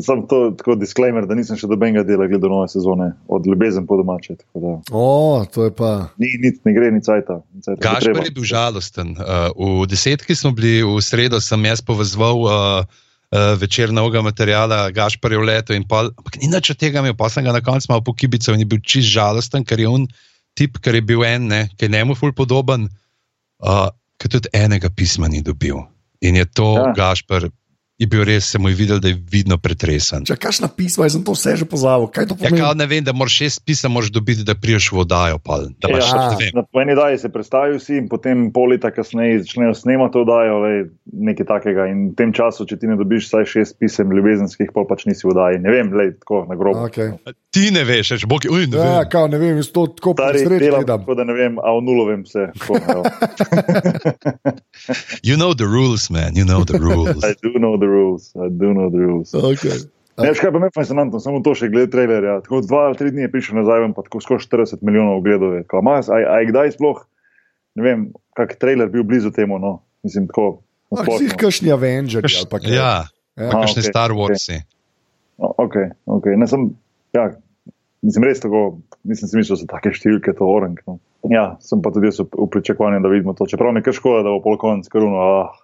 sam 0.00 0.22
to 0.30 0.50
tako 0.56 0.74
disclaimer, 0.78 1.26
da 1.26 1.34
nisem 1.34 1.58
še 1.58 1.66
dobenega 1.66 2.04
dela 2.06 2.28
gledal 2.30 2.50
nove 2.52 2.68
sezone, 2.70 3.10
od 3.28 3.46
ljubezen 3.46 3.86
po 3.86 3.96
domače. 3.98 4.36
tako 4.38 4.60
da 4.62 4.72
O, 4.94 5.44
to 5.50 5.64
je 5.64 5.72
pa. 5.74 5.90
Ni, 6.18 6.30
ni, 6.40 6.52
ne 6.64 6.72
gre 6.72 6.90
ni 6.94 7.02
cajta. 7.02 7.40
ni 7.54 7.60
cajta, 7.62 7.80
Gašpor 7.82 8.12
treba. 8.14 8.24
je 8.24 8.34
bil 8.36 8.44
žalosten. 8.44 9.16
Uh, 9.18 9.82
v 9.82 9.88
desetki 9.90 10.34
smo 10.34 10.52
bili, 10.52 10.82
v 10.86 11.00
sredo 11.02 11.40
sem 11.40 11.64
jaz 11.64 11.82
povezval 11.82 12.38
uh, 12.44 12.52
uh, 12.52 13.54
večer 13.58 13.90
novega 13.92 14.22
materijala, 14.22 14.90
Gašpor 14.94 15.32
je 15.34 15.38
v 15.42 15.48
letu 15.50 15.74
in 15.74 15.82
pol. 15.82 16.12
Ampak 16.14 16.38
ni 16.40 16.48
nič 16.48 16.70
od 16.70 16.78
tega 16.78 17.02
imel, 17.02 17.16
pa 17.18 17.26
sem 17.28 17.42
ga 17.44 17.52
na 17.52 17.60
koncu 17.64 17.90
malo 17.90 18.06
pokibical 18.06 18.54
in 18.54 18.62
je 18.62 18.70
bil 18.70 18.80
čist 18.84 19.10
žalosten, 19.10 19.66
ker 19.66 19.82
je 19.82 19.88
on 19.90 20.06
tip, 20.54 20.78
ker 20.78 20.94
je 20.94 21.02
bil 21.02 21.24
en, 21.26 21.50
ne, 21.50 21.60
ki 21.74 21.88
je 21.88 21.94
njemu 21.98 22.14
ful 22.14 22.30
podoben, 22.32 22.86
uh, 23.66 23.90
ki 24.22 24.30
tudi 24.30 24.48
enega 24.54 24.86
pisma 24.94 25.26
ni 25.28 25.42
dobil. 25.42 25.82
In 26.22 26.38
je 26.38 26.46
to, 26.46 26.78
Ja. 26.78 26.94
ja. 26.94 27.50
Je 27.94 28.08
bil 28.08 28.24
res, 28.24 28.42
se 28.44 28.58
mu 28.58 28.66
je 28.68 28.74
videl, 28.74 28.98
da 28.98 29.06
je 29.06 29.14
vidno 29.24 29.54
pretresen. 29.54 30.24
Če 30.26 30.34
kaš 30.36 30.58
na 30.58 30.68
pismo, 30.68 31.04
jaz 31.04 31.14
sem 31.14 31.22
to 31.22 31.30
vse 31.30 31.52
že 31.54 31.64
pozabil. 31.64 32.08
Kaj 32.08 32.26
to 32.26 32.34
Ja, 32.34 32.38
pomeni? 32.40 32.58
kao, 32.58 32.74
ne 32.74 32.86
vem, 32.86 32.98
da 33.00 33.12
moraš 33.12 33.36
šest 33.36 33.62
pisem 33.62 33.92
moraš 33.92 34.10
dobiti, 34.10 34.42
da 34.42 34.56
priješ 34.56 34.88
v 34.90 34.98
oddajo. 34.98 35.38
Pol, 35.38 35.68
da 35.78 35.86
Ja. 35.88 36.00
ne 36.26 36.36
vem. 36.36 36.50
Na 36.52 36.62
po 36.64 36.82
eni 36.82 36.90
daji 36.92 37.18
se 37.18 37.28
predstavijo 37.30 37.78
vsi, 37.78 37.94
in 37.96 38.08
potem 38.08 38.50
pol 38.50 38.66
leta 38.68 38.90
kasneje 38.90 39.44
začnejo 39.44 39.74
snemati 39.74 40.12
to 40.12 40.20
oddajo, 40.20 40.58
lej, 40.58 40.78
nekaj 41.06 41.46
takega. 41.46 41.86
In 41.86 42.08
v 42.08 42.16
tem 42.16 42.32
času, 42.32 42.66
če 42.66 42.76
ti 42.76 42.86
ne 42.86 42.96
dobiš 42.96 43.28
vsaj 43.28 43.46
šest 43.46 43.78
pisem 43.78 44.10
ljubezenskih, 44.10 44.74
pol 44.74 44.86
pač 44.86 45.06
nisi 45.06 45.22
v 45.22 45.30
oddaji. 45.30 45.58
Ne 45.60 45.70
vem, 45.70 45.94
lej, 45.94 46.18
tako 46.18 46.42
na 46.44 46.56
grobo. 46.56 46.82
Okay. 46.84 47.14
Ti 47.48 47.70
ne 47.70 47.84
veš, 47.84 48.10
veš, 48.10 48.26
bog, 48.26 48.42
uj, 48.44 48.66
ne 48.66 48.76
Ja, 48.76 48.98
vem. 48.98 49.08
kao, 49.08 49.30
ne 49.30 49.38
vem, 49.38 49.54
jaz 49.56 49.70
to 49.70 49.86
tako 49.86 50.18
Stari 50.18 50.42
presreč 50.42 50.60
delam, 50.60 50.82
gledam. 50.82 50.98
tako 50.98 51.14
da 51.14 51.24
ne 51.24 51.32
vem, 51.32 51.62
a 51.62 51.70
o 51.70 51.78
nulovem 51.80 52.26
se. 52.26 52.50
Tako, 52.58 52.74
evo. 52.90 53.02
You 55.22 55.36
know 55.36 55.54
the 55.54 55.64
rules, 55.64 56.10
man. 56.10 56.34
You 56.34 56.44
know 56.44 56.64
the 56.64 56.76
rules. 56.82 57.22
I 57.24 57.32
do 57.40 57.54
know 57.56 57.78
the 57.78 57.83
rules. 57.86 58.32
I 58.34 58.48
do 58.50 58.72
know 58.72 58.90
the 58.90 58.98
rules. 58.98 59.34
Okay. 59.34 59.84
Ne, 60.14 60.30
veš 60.30 60.38
kaj 60.40 60.52
pa 60.54 60.60
me 60.62 60.68
fascinantno, 60.70 61.18
samo 61.18 61.40
to 61.42 61.56
še 61.58 61.66
glede 61.68 61.90
trailerja. 61.90 62.36
Tako 62.46 62.60
dva 62.62 62.84
ali 62.86 62.98
tri 62.98 63.10
dni 63.10 63.26
je 63.26 63.32
prišel 63.32 63.58
nazaj, 63.58 63.88
pa 63.96 64.04
tako 64.06 64.20
skoraj 64.22 64.44
40 64.46 64.84
milijonov 64.86 65.18
ogledov. 65.18 65.56
je. 65.58 65.64
A, 65.66 66.38
je 66.38 66.46
kdaj 66.52 66.76
sploh, 66.76 67.00
ne 67.74 67.82
vem, 67.82 68.04
kak 68.38 68.54
trailer 68.62 68.86
bil 68.88 69.02
blizu 69.02 69.32
temu, 69.34 69.58
no? 69.58 69.82
Mislim, 70.06 70.28
tako. 70.30 70.62
na 70.94 71.02
Ah, 71.02 71.34
kašni 71.34 71.72
Avengers 71.74 72.36
ali 72.38 72.46
pa 72.50 72.58
kaj. 72.62 72.70
Ja, 72.70 72.94
Ja. 73.34 73.50
pa 73.50 73.66
kakšne 73.66 73.82
okej, 73.82 73.90
Star 73.90 74.10
Warsi. 74.14 74.62
No, 75.42 75.50
ok, 75.58 75.74
ok. 76.06 76.26
Ne, 76.38 76.46
sem, 76.46 76.70
ja, 77.10 77.34
nisem 77.98 78.22
res 78.22 78.38
tako, 78.38 78.78
nisem 79.02 79.26
si 79.26 79.34
mislil, 79.34 79.58
da 79.58 79.64
so 79.64 79.66
take 79.66 79.90
številke 79.90 80.30
to 80.38 80.46
orang. 80.46 80.78
No. 80.86 81.00
Ja, 81.26 81.56
sem 81.58 81.82
pa 81.82 81.90
tudi 81.90 82.06
jaz 82.12 82.20
v, 82.22 82.28
pričakovanju, 82.46 83.02
da 83.02 83.10
vidimo 83.10 83.34
to. 83.34 83.48
Čeprav 83.50 83.74
je 83.74 83.82
kar 83.82 83.96
škoda, 83.96 84.22
da 84.22 84.30
bo 84.30 84.44
pol 84.44 84.60
konc 84.60 84.86
karuno. 84.86 85.18
Ah. 85.18 85.63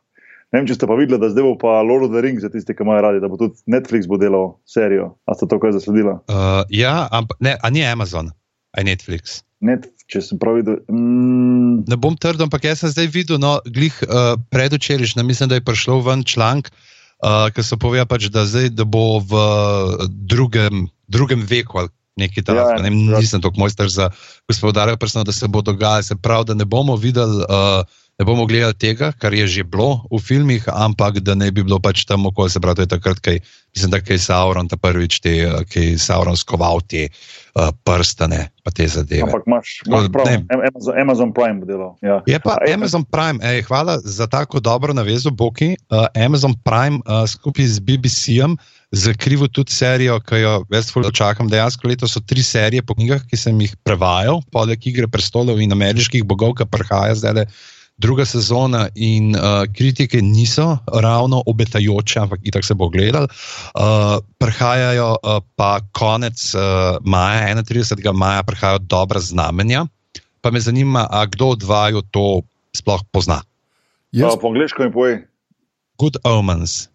Ne 0.51 0.59
vem, 0.59 0.67
če 0.67 0.75
ste 0.81 0.87
pa 0.91 0.97
videli, 0.99 1.21
da 1.23 1.29
zdaj 1.31 1.45
bo 1.47 1.53
pa 1.61 1.79
Lord 1.87 2.09
of 2.09 2.11
the 2.11 2.23
Rings 2.25 2.43
za 2.43 2.51
tiste, 2.51 2.75
ki 2.75 2.83
imajo 2.83 3.05
radi, 3.07 3.21
da 3.23 3.31
bo 3.31 3.39
tudi 3.39 3.55
Netflix 3.71 4.11
bo 4.11 4.19
delal 4.19 4.57
serijo. 4.67 5.13
A 5.31 5.37
ste 5.39 5.47
to 5.47 5.61
kaj 5.63 5.77
zasledila? 5.79 6.19
Uh, 6.27 6.67
ja, 6.75 7.07
ampak 7.15 7.39
ne, 7.39 7.55
a 7.55 7.71
ni 7.71 7.85
Amazon, 7.87 8.33
a 8.75 8.83
je 8.83 8.89
Netflix. 8.91 9.45
Net, 9.63 9.87
če 10.11 10.25
sem 10.27 10.41
prav 10.43 10.59
videl. 10.59 10.81
Mm, 10.91 11.87
Ne 11.87 11.97
bom 12.01 12.17
trdil, 12.19 12.49
ampak 12.49 12.67
jaz 12.67 12.83
sem 12.83 12.91
zdaj 12.91 13.13
videl, 13.15 13.39
no, 13.39 13.61
glih 13.69 13.95
uh, 14.09 14.35
predvčerajšnjem, 14.51 15.23
mislim, 15.23 15.53
da 15.53 15.61
je 15.61 15.67
prišel 15.69 16.03
ven 16.03 16.27
članek, 16.27 16.73
uh, 17.23 17.47
ki 17.55 17.63
so 17.63 17.79
povedali, 17.79 18.11
pač, 18.11 18.27
da, 18.35 18.43
zdaj, 18.43 18.73
da 18.75 18.89
bo 18.89 19.23
v 19.23 19.39
drugem, 20.27 20.89
drugem 21.07 21.47
veku 21.47 21.85
ali 21.85 21.95
nekaj 22.19 22.43
Ja, 22.43 22.47
takega. 22.51 22.75
ja, 22.75 22.83
Ne, 22.83 22.91
nisem 23.23 23.39
tako 23.41 23.63
mojster 23.63 23.87
za 23.87 24.11
gospodarja, 24.51 24.99
da 24.99 25.33
se 25.33 25.47
bo 25.49 25.63
dogajalo. 25.63 26.03
Se 26.03 26.19
pravi, 26.19 26.51
da 26.51 26.55
ne 26.59 26.67
bomo 26.67 26.99
videli. 26.99 27.47
Uh, 27.47 28.00
Ne 28.21 28.25
bomo 28.29 28.45
gledali 28.45 28.77
tega, 28.77 29.15
kar 29.17 29.33
je 29.33 29.47
že 29.49 29.63
bilo 29.65 30.05
v 30.13 30.19
filmih, 30.21 30.69
ampak 30.69 31.25
da 31.25 31.33
ne 31.33 31.49
bi 31.49 31.65
bilo 31.65 31.81
pač 31.81 32.05
tam 32.05 32.29
okolje. 32.29 32.53
Se 32.53 32.61
pravi, 32.61 32.77
to 32.77 32.85
je 32.85 32.93
takrat, 32.93 33.21
kaj, 33.25 33.41
mislim, 33.73 33.95
da 33.97 34.01
je 34.05 34.19
Sauron 34.21 34.69
ta 34.69 34.77
prvič, 34.77 35.25
te, 35.25 35.33
eh, 35.49 35.65
ki 35.65 35.81
je 35.81 35.99
Sauron 35.99 36.37
skoval 36.37 36.85
te 36.85 37.09
uh, 37.09 37.73
prstane, 37.81 38.53
pa 38.61 38.71
te 38.77 38.85
zadeve. 38.85 39.25
ampak 39.25 39.49
imaš, 39.49 39.81
imaš 39.89 40.13
prav, 40.13 40.29
ne. 40.29 40.45
Am- 40.53 40.61
Amazon, 40.69 41.01
Amazon 41.01 41.33
Prime 41.33 41.65
delal. 41.65 41.97
Ja. 42.05 42.21
Je 42.29 42.37
pa 42.45 42.61
A, 42.61 42.69
Amazon 42.69 43.09
Prime, 43.09 43.41
ej, 43.41 43.65
hvala 43.73 43.97
za 44.05 44.29
tako 44.29 44.61
dobro 44.61 44.93
navezo, 44.93 45.33
Boki. 45.33 45.81
Uh, 45.89 46.05
Amazon 46.13 46.53
Prime 46.61 47.01
uh, 47.09 47.25
skupaj 47.25 47.73
z 47.73 47.81
BBC-jem 47.81 48.61
zakrivo 48.93 49.49
tudi 49.49 49.73
serijo, 49.73 50.21
ki 50.21 50.45
jo 50.45 50.55
jaz 50.69 50.93
zelo 50.93 51.09
čakam. 51.09 51.49
Dejansko 51.49 51.89
letos 51.89 52.13
so 52.13 52.21
tri 52.21 52.45
serije 52.45 52.85
po 52.85 52.93
knjigah, 53.01 53.25
ki 53.25 53.37
sem 53.41 53.57
jih 53.65 53.73
prevajal, 53.81 54.45
poleg 54.53 54.77
Igre 54.85 55.09
prestolov 55.09 55.57
in 55.57 55.73
ameriških 55.73 56.21
bogov, 56.29 56.59
ki 56.61 56.69
prihaja 56.69 57.17
zdaj 57.17 57.39
le 57.41 57.53
druga 58.01 58.25
sezona. 58.25 58.89
In 58.97 59.37
uh, 59.37 59.69
kritike 59.77 60.23
niso 60.25 60.79
ravno 60.89 61.43
obetajoče, 61.47 62.21
ampak 62.21 62.41
itak 62.43 62.65
se 62.65 62.75
bo 62.75 62.89
gledal. 62.89 63.29
Uh, 63.29 64.19
prihajajo 64.41 65.11
uh, 65.21 65.39
pa 65.57 65.79
konec 65.93 66.41
uh, 66.55 66.97
maja, 67.05 67.55
31. 67.63 68.17
maja, 68.17 68.43
prihajajo 68.43 68.79
dobra 68.79 69.21
znamenja. 69.21 69.85
Pa 70.41 70.51
me 70.51 70.61
zanima, 70.61 71.05
kdo 71.29 71.53
od 71.53 71.63
vaju 71.63 72.01
to 72.11 72.41
sploh 72.73 73.05
pozna. 73.13 73.43
Jaz, 74.13 74.35
A, 74.35 74.41
po 74.41 74.49
angliško 74.49 74.83
mi 74.83 74.93
poje. 74.93 75.29
Good 75.99 76.17
Omens. 76.25 76.89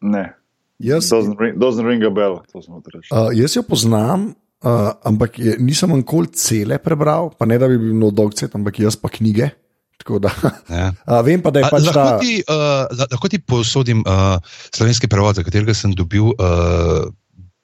Ne. 0.00 0.34
jaz, 0.78 1.12
Doesn't 1.12 1.38
ring, 1.38 1.56
doesn't 1.56 1.86
ring 1.86 2.02
a 2.04 2.10
bell. 2.10 2.40
Uh, 2.52 3.30
jaz 3.36 3.56
jo 3.56 3.62
poznam, 3.62 4.34
uh, 4.64 4.90
ampak 5.04 5.38
je, 5.38 5.54
nisem 5.60 5.92
nikoli 5.94 6.32
cele 6.34 6.80
prebral, 6.82 7.30
pa 7.38 7.46
ne 7.46 7.60
da 7.60 7.68
bi 7.68 7.78
bil 7.78 7.94
no 7.96 8.10
dolg 8.10 8.34
cvet, 8.34 8.56
ampak 8.56 8.80
jaz 8.82 8.96
pa 8.96 9.12
knjige. 9.12 9.52
Da, 10.00 10.30
Ja. 10.68 10.86
uh, 11.06 11.20
vem 11.22 11.42
pa, 11.42 11.50
da 11.50 11.60
je 11.60 11.66
A, 11.66 11.70
pač 11.70 11.84
lahko, 11.84 11.92
ta. 11.94 12.18
ti, 12.18 12.40
uh, 12.48 12.88
la- 12.90 13.06
lahko 13.12 13.28
ti 13.28 13.38
posodim 13.38 14.00
uh, 14.02 14.40
slovenski 14.72 15.06
prevod, 15.06 15.36
za 15.36 15.44
katerega 15.44 15.74
sem 15.76 15.92
dobil 15.92 16.32
uh, 16.34 17.04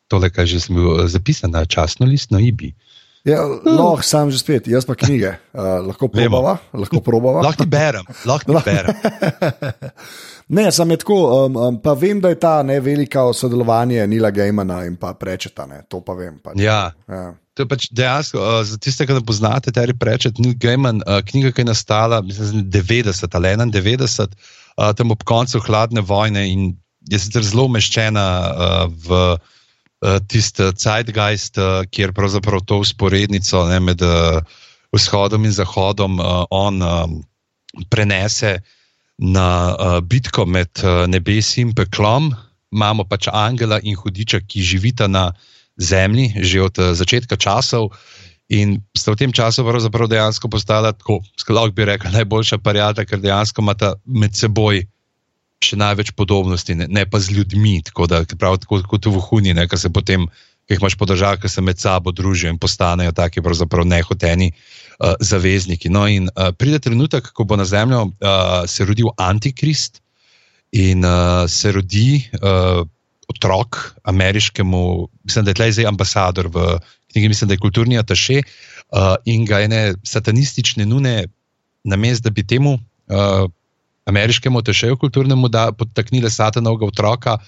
tole, 0.06 0.28
kar 0.30 0.46
že 0.46 0.60
sem 0.60 0.76
bil 0.76 1.08
zapisan 1.08 1.50
na 1.50 1.64
časno 1.64 2.06
listno 2.06 2.38
IBI. 2.38 2.74
Ja, 3.26 3.42
lahko 3.42 4.04
sam 4.06 4.30
že 4.30 4.38
spet, 4.38 4.68
jaz 4.70 4.86
pa 4.86 4.94
knjige. 4.94 5.32
Uh, 5.50 5.82
lahko 5.88 6.06
probava. 6.12 6.56
Lahko, 6.70 7.00
probava. 7.02 7.42
lahko 7.42 7.64
ti 7.64 7.70
berem, 7.70 8.06
lahko 8.22 8.54
ti 8.54 8.62
berem. 8.70 8.94
ne, 10.54 10.68
sem 10.70 10.94
tako, 10.94 11.18
um, 11.34 11.56
um, 11.58 11.80
pa 11.82 11.96
vem, 11.98 12.20
da 12.22 12.30
je 12.30 12.38
ta 12.38 12.60
ne 12.62 12.78
velika 12.80 13.24
sodelovanje 13.34 14.06
Nila 14.06 14.30
Gejmana 14.30 14.84
in 14.86 14.94
pa 15.00 15.10
prečeta, 15.18 15.66
ne, 15.66 15.82
to 15.90 16.00
pa 16.06 16.14
vem. 16.14 16.38
Pač. 16.38 16.54
Ja. 16.62 16.92
ja. 17.10 17.34
To 17.56 17.64
je 17.64 17.70
pač 17.72 17.88
dejansko, 17.90 18.38
uh, 18.38 18.60
za 18.68 18.78
tiste, 18.78 19.08
ki 19.08 19.18
ne 19.18 19.24
poznate, 19.26 19.74
Terry 19.74 19.96
Prečet, 19.96 20.38
Neil 20.38 20.54
Gaiman, 20.62 21.02
uh, 21.02 21.18
knjiga, 21.26 21.50
ki 21.56 21.64
je 21.64 21.70
nastala, 21.72 22.22
mislim, 22.22 22.68
90 22.70 23.26
ali 23.40 23.54
91, 23.58 24.38
uh, 24.76 24.92
tam 24.94 25.16
ob 25.16 25.26
koncu 25.26 25.64
hladne 25.66 26.04
vojne 26.06 26.46
in 26.52 26.76
je 27.10 27.18
sicer 27.22 27.42
zelo 27.46 27.66
umeščena 27.66 28.26
uh, 28.38 28.86
v 28.86 29.24
tisti 30.28 30.70
Zeitgeist, 30.76 31.58
uh, 31.58 31.82
kjer 31.90 32.12
pravzaprav 32.12 32.64
to 32.68 32.80
usporednico 32.84 33.64
ne, 33.70 33.80
med 33.80 34.02
uh, 34.04 34.40
vzhodom 34.92 35.44
in 35.44 35.52
zahodom 35.52 36.20
uh, 36.20 36.44
on 36.50 36.82
prenese 37.92 38.58
na 39.18 39.48
uh, 39.72 40.00
bitko 40.00 40.46
med 40.46 40.68
uh, 40.84 41.06
nebesi 41.08 41.60
in 41.64 41.72
peklom. 41.74 42.34
Imamo 42.72 43.04
pač 43.08 43.28
angela 43.32 43.80
in 43.82 43.96
hudiča, 43.96 44.42
ki 44.44 44.62
živita 44.62 45.08
na 45.08 45.30
zemlji, 45.80 46.44
že 46.44 46.62
od 46.62 46.78
uh, 46.78 46.92
začetka 46.92 47.36
časov. 47.36 47.92
In 48.52 48.78
sta 48.94 49.10
v 49.10 49.18
tem 49.18 49.32
času 49.32 49.64
dejansko 49.64 50.48
postala, 50.48 50.92
tako 50.92 51.18
lahko 51.48 51.74
bi 51.74 51.84
rekla, 51.84 52.10
najboljša 52.14 52.58
parijata, 52.58 53.04
ker 53.04 53.18
dejansko 53.18 53.62
imata 53.62 53.94
med 54.06 54.36
seboj 54.36 54.86
še 55.64 55.78
največ 55.80 56.12
podobnosti, 56.16 56.74
ne, 56.76 56.88
ne 56.88 57.04
pa 57.08 57.20
z 57.22 57.36
ljudmi. 57.36 57.80
Tako 57.86 58.08
da, 58.10 58.22
prav 58.38 58.58
tako 58.62 58.82
kot 58.88 59.08
v 59.08 59.22
Huni, 59.28 59.54
ki 59.56 59.78
se 59.80 59.90
potem, 59.92 60.26
ki 60.66 60.76
jih 60.76 60.82
imaš 60.82 60.96
podržal, 61.00 61.38
ki 61.40 61.48
se 61.48 61.64
med 61.64 61.80
sabo 61.80 62.12
družijo 62.12 62.52
in 62.52 62.58
postanejo 62.60 63.14
taki 63.16 63.44
pravzaprav 63.44 63.86
nehoteni 63.88 64.50
uh, 64.52 65.14
zavezniki. 65.20 65.92
No, 65.92 66.06
in 66.10 66.28
uh, 66.34 66.50
pride 66.52 66.82
trenutek, 66.82 67.32
ko 67.32 67.46
bo 67.48 67.56
na 67.56 67.64
zemljo 67.64 68.10
uh, 68.10 68.66
se 68.68 68.84
rodil 68.84 69.12
Antikrist 69.16 70.02
in 70.72 71.06
uh, 71.06 71.46
se 71.48 71.72
rodi. 71.72 72.26
Uh, 72.42 72.84
otrok 73.26 73.96
ameriškemu, 74.06 75.08
mislim, 75.24 75.44
da 75.44 75.50
je 75.50 75.58
tleh 75.58 75.72
zdaj 75.74 75.86
ambasador 75.86 76.46
v 76.46 76.78
knjigi, 77.10 77.28
mislim, 77.28 77.48
da 77.48 77.54
je 77.54 77.58
kulturni 77.58 77.98
ataše 77.98 78.38
uh, 78.38 79.16
in 79.24 79.44
ga 79.44 79.60
ene 79.60 79.94
satanistične 80.06 80.86
nune, 80.86 81.24
namesto 81.84 82.28
da 82.28 82.30
bi 82.30 82.46
temu 82.46 82.74
uh, 82.74 83.50
ameriškemu 84.06 84.58
atašeju 84.58 84.96
kulturnemu 84.96 85.48
da 85.48 85.72
podtaknile 85.72 86.30
satanovega 86.30 86.86
otroka. 86.86 87.38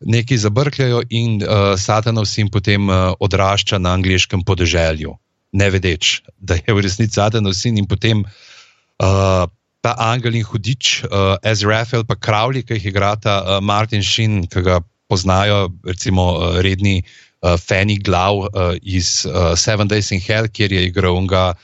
Neki 0.00 0.38
zabrkljajo, 0.38 1.02
in 1.10 1.40
uh, 1.42 1.72
Satanov 1.80 2.26
sin 2.28 2.50
potem 2.52 2.88
uh, 2.88 3.14
odrašča 3.20 3.78
na 3.78 3.94
angliškem 3.96 4.42
podeželju, 4.44 5.14
ne 5.52 5.70
vedeč, 5.72 6.20
da 6.36 6.58
je 6.58 6.74
v 6.74 6.84
resnici 6.84 7.16
Satanov 7.16 7.54
sin 7.56 7.78
in 7.80 7.86
potem 7.88 8.20
uh, 8.20 9.46
ta 9.80 9.94
angel 9.96 10.36
in 10.36 10.44
hudič, 10.44 11.04
uh, 11.04 11.38
Ezrael, 11.40 12.04
pa 12.04 12.16
Kravli, 12.18 12.60
ki 12.62 12.76
jih 12.76 12.90
igrata 12.92 13.38
uh, 13.40 13.60
Martin 13.64 14.04
Šin, 14.04 14.44
ki 14.52 14.64
ga 14.68 14.82
poznajo, 15.08 15.70
recimo, 15.88 16.28
uh, 16.34 16.60
redni 16.60 17.00
uh, 17.00 17.56
fani 17.56 17.96
glav 17.96 18.44
uh, 18.44 18.74
iz 18.82 19.24
uh, 19.24 19.54
Seven 19.56 19.88
Days 19.88 20.12
in 20.12 20.20
Hell, 20.20 20.48
kjer 20.52 20.76
je 20.76 20.88
igral 20.90 21.16
unga. 21.16 21.54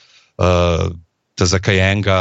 Uh, 0.41 0.89
Zakajenega 1.47 2.19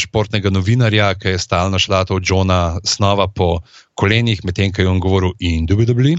športnega 0.00 0.50
novinarja, 0.50 1.12
ki 1.18 1.34
je 1.34 1.42
stalno 1.42 1.78
šla 1.78 2.04
od 2.10 2.22
Johna 2.24 2.78
Snova 2.84 3.28
po 3.28 3.60
kolenih, 3.94 4.44
medtem 4.44 4.72
ko 4.72 4.82
je 4.82 4.88
on 4.88 5.00
govoril 5.00 5.34
in 5.38 5.66
dubidobli. 5.66 6.16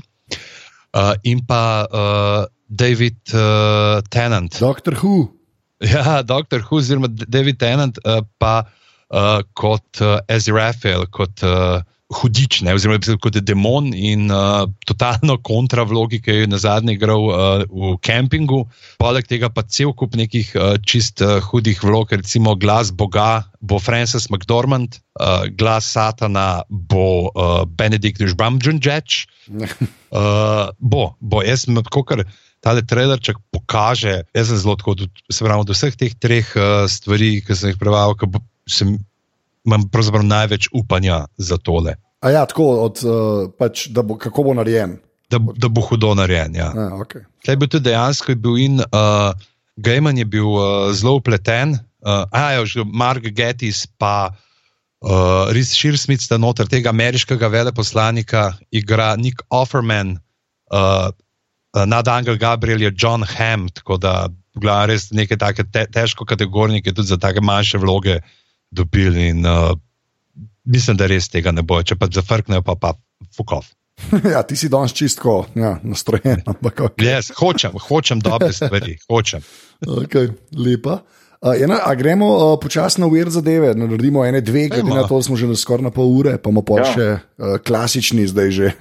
Uh, 0.95 1.11
in 1.23 1.41
pa 1.45 1.85
uh, 1.85 2.45
David 2.67 3.19
uh, 3.33 4.01
Tennant. 4.09 4.59
Doctor 4.59 4.95
Who. 5.01 5.31
Ja, 5.83 6.21
Doctor 6.23 6.63
Who, 6.63 6.79
oziroma 6.79 7.09
David 7.11 7.59
Tennant, 7.59 7.99
uh, 8.07 8.23
pa 8.39 8.63
uh, 9.11 9.43
kot 9.53 9.99
uh, 10.01 10.23
Ezrael, 10.31 11.03
kot 11.11 11.43
uh, 11.43 11.83
hudič, 12.13 12.59
ne, 12.61 12.75
oziroma 12.77 13.17
kot 13.21 13.37
demon 13.41 13.89
in 13.97 14.29
uh, 14.29 14.67
totalno 14.85 15.39
kontra 15.41 15.85
vlogi, 15.89 16.19
ki 16.21 16.43
je 16.43 16.49
na 16.51 16.59
zadnji 16.61 16.93
igral 16.99 17.25
uh, 17.25 17.63
v 17.65 17.95
kempingu. 18.05 18.65
Poleg 19.01 19.25
tega 19.25 19.49
pa 19.49 19.65
cel 19.65 19.93
kup 19.97 20.13
nekih 20.17 20.51
uh, 20.53 20.75
čist 20.85 21.23
uh, 21.25 21.39
hudih 21.49 21.81
vlog, 21.81 22.13
recimo 22.13 22.53
glas 22.61 22.93
Boga 22.93 23.45
bo 23.57 23.81
Francis 23.81 24.29
McDormand, 24.29 24.99
uh, 25.17 25.49
glas 25.49 25.89
Satana 25.89 26.61
bo 26.69 27.33
uh, 27.33 27.65
Benedict 27.65 28.21
Žbamdžunžeč. 28.21 29.25
uh, 30.13 30.69
bo, 30.77 31.15
bo, 31.19 31.41
jaz 31.41 31.65
sem 31.65 31.81
tako 31.89 32.05
kar. 32.05 32.25
Tale 32.65 32.81
trailer, 32.85 33.17
če 33.21 33.33
pokaže, 33.53 34.23
jaz 34.33 34.49
sem 34.49 34.61
zelo 34.61 34.77
tako, 34.77 34.95
se 35.29 35.45
pravi, 35.45 35.65
od 35.65 35.73
vseh 35.73 35.97
teh 35.97 36.13
treh 36.17 36.53
uh, 36.57 36.85
stvari, 36.89 37.41
ki 37.45 37.57
sem 37.57 37.73
jih 37.73 37.81
prevaral, 37.81 38.13
sem 38.69 38.97
imam 39.65 39.87
pravzaprav 39.89 40.23
največ 40.25 40.69
upanja 40.73 41.25
za 41.37 41.57
tole. 41.57 41.95
A 42.25 42.31
ja, 42.31 42.45
tako, 42.49 42.69
od, 42.85 43.01
uh, 43.05 43.49
pač, 43.59 43.87
da 43.93 44.01
bo, 44.01 44.17
kako 44.17 44.47
bo 44.49 44.53
narejen. 44.57 44.97
Da, 45.29 45.39
da 45.39 45.69
bo 45.69 45.81
hudo 45.81 46.13
narejen. 46.17 46.55
Ja. 46.55 46.71
A, 46.73 46.87
okay. 47.01 47.25
Kaj 47.45 47.59
bi 47.61 47.69
tudi 47.69 47.89
dejansko 47.89 48.35
bil 48.39 48.57
in 48.61 48.81
uh, 48.81 49.33
Gaiman 49.75 50.17
je 50.17 50.25
bil 50.25 50.47
uh, 50.47 50.93
zelo 50.95 51.17
upleten, 51.19 51.75
uh, 52.05 52.23
a 52.31 52.55
ja, 52.55 52.65
že 52.65 52.85
Mark 52.85 53.27
Gettis, 53.35 53.85
pa 53.99 54.31
uh, 54.31 55.51
Rhys 55.53 55.75
Shearsmith, 55.75 56.23
sta 56.23 56.39
noter 56.41 56.69
tega 56.71 56.93
ameriškega 56.93 57.49
veleposlanika, 57.51 58.53
igra 58.71 59.13
Nick 59.19 59.43
Offerman, 59.49 60.17
uh, 60.71 61.11
nad 61.75 62.07
Angel 62.07 62.37
Gabriel 62.39 62.81
je 62.81 62.93
John 62.95 63.23
Hamm, 63.27 63.67
tako 63.69 63.97
da 63.97 64.29
gledam 64.55 64.89
res 64.89 65.09
neke 65.11 65.35
take 65.37 65.65
te, 65.67 65.83
težko 65.91 66.25
kategornike 66.25 66.93
tudi 66.93 67.11
za 67.11 67.17
take 67.19 67.43
manjše 67.43 67.81
vloge 67.83 68.21
dobili. 68.75 69.29
In, 69.31 69.45
uh, 69.47 69.73
mislim, 70.65 70.99
da 70.99 71.09
res 71.09 71.29
tega 71.31 71.53
ne 71.55 71.63
bo, 71.65 71.81
če 71.83 71.97
pa 71.99 72.09
zafrknejo, 72.11 72.65
pa 72.65 72.77
pa 72.79 72.93
fukov. 73.35 73.65
ja, 74.33 74.43
ti 74.43 74.55
si 74.59 74.69
danes 74.69 74.93
čistko 74.93 75.45
ja, 75.55 75.77
nastrojen. 75.83 76.43
Okay. 76.65 77.07
Yes, 77.07 77.31
hočem, 77.37 77.75
hočem 77.79 78.19
dobre 78.19 78.51
stvari, 78.53 78.97
hočem. 79.11 79.45
okay, 79.85 80.33
lepa. 80.51 81.03
Uh, 81.45 81.53
ena, 81.61 81.77
a 81.85 81.93
gremo 81.95 82.25
uh, 82.25 82.43
počasi 82.57 83.01
na 83.01 83.07
uver 83.07 83.29
zadeve, 83.29 83.73
naredimo 83.77 84.23
ene, 84.25 84.39
dve, 84.41 84.65
glede 84.71 84.89
na 84.89 85.03
to, 85.05 85.19
da 85.19 85.27
smo 85.27 85.35
že 85.37 85.49
skoraj 85.55 85.83
na 85.83 85.91
pol 85.93 86.09
ure, 86.09 86.37
pa 86.41 86.49
imamo 86.49 86.79
ja. 86.79 86.85
še 86.89 87.07
uh, 87.11 87.57
klasični 87.61 88.25
zdaj 88.31 88.49
že. 88.55 88.71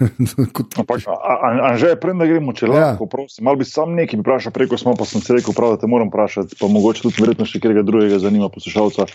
Anže, 1.68 1.92
prej 2.00 2.16
da 2.16 2.28
gremo, 2.30 2.54
če 2.56 2.70
ja. 2.70 2.72
lahko, 2.72 3.10
prosim, 3.10 3.44
malo 3.44 3.60
bi 3.60 3.68
sam 3.68 3.92
nekaj 3.98 4.22
vprašal, 4.22 4.54
preko 4.54 4.78
smo 4.80 4.94
pa 4.96 5.04
sem 5.04 5.20
se 5.20 5.36
rekel, 5.36 5.52
prav, 5.52 5.76
da 5.76 5.82
te 5.84 5.90
moram 5.90 6.08
vprašati, 6.08 6.56
pa 6.56 6.70
mogoče 6.70 7.04
tudi 7.04 7.20
verjetno 7.20 7.44
še 7.44 7.60
kjer 7.60 7.82
drugega 7.84 8.22
zanima 8.22 8.48
poslušalca 8.54 9.10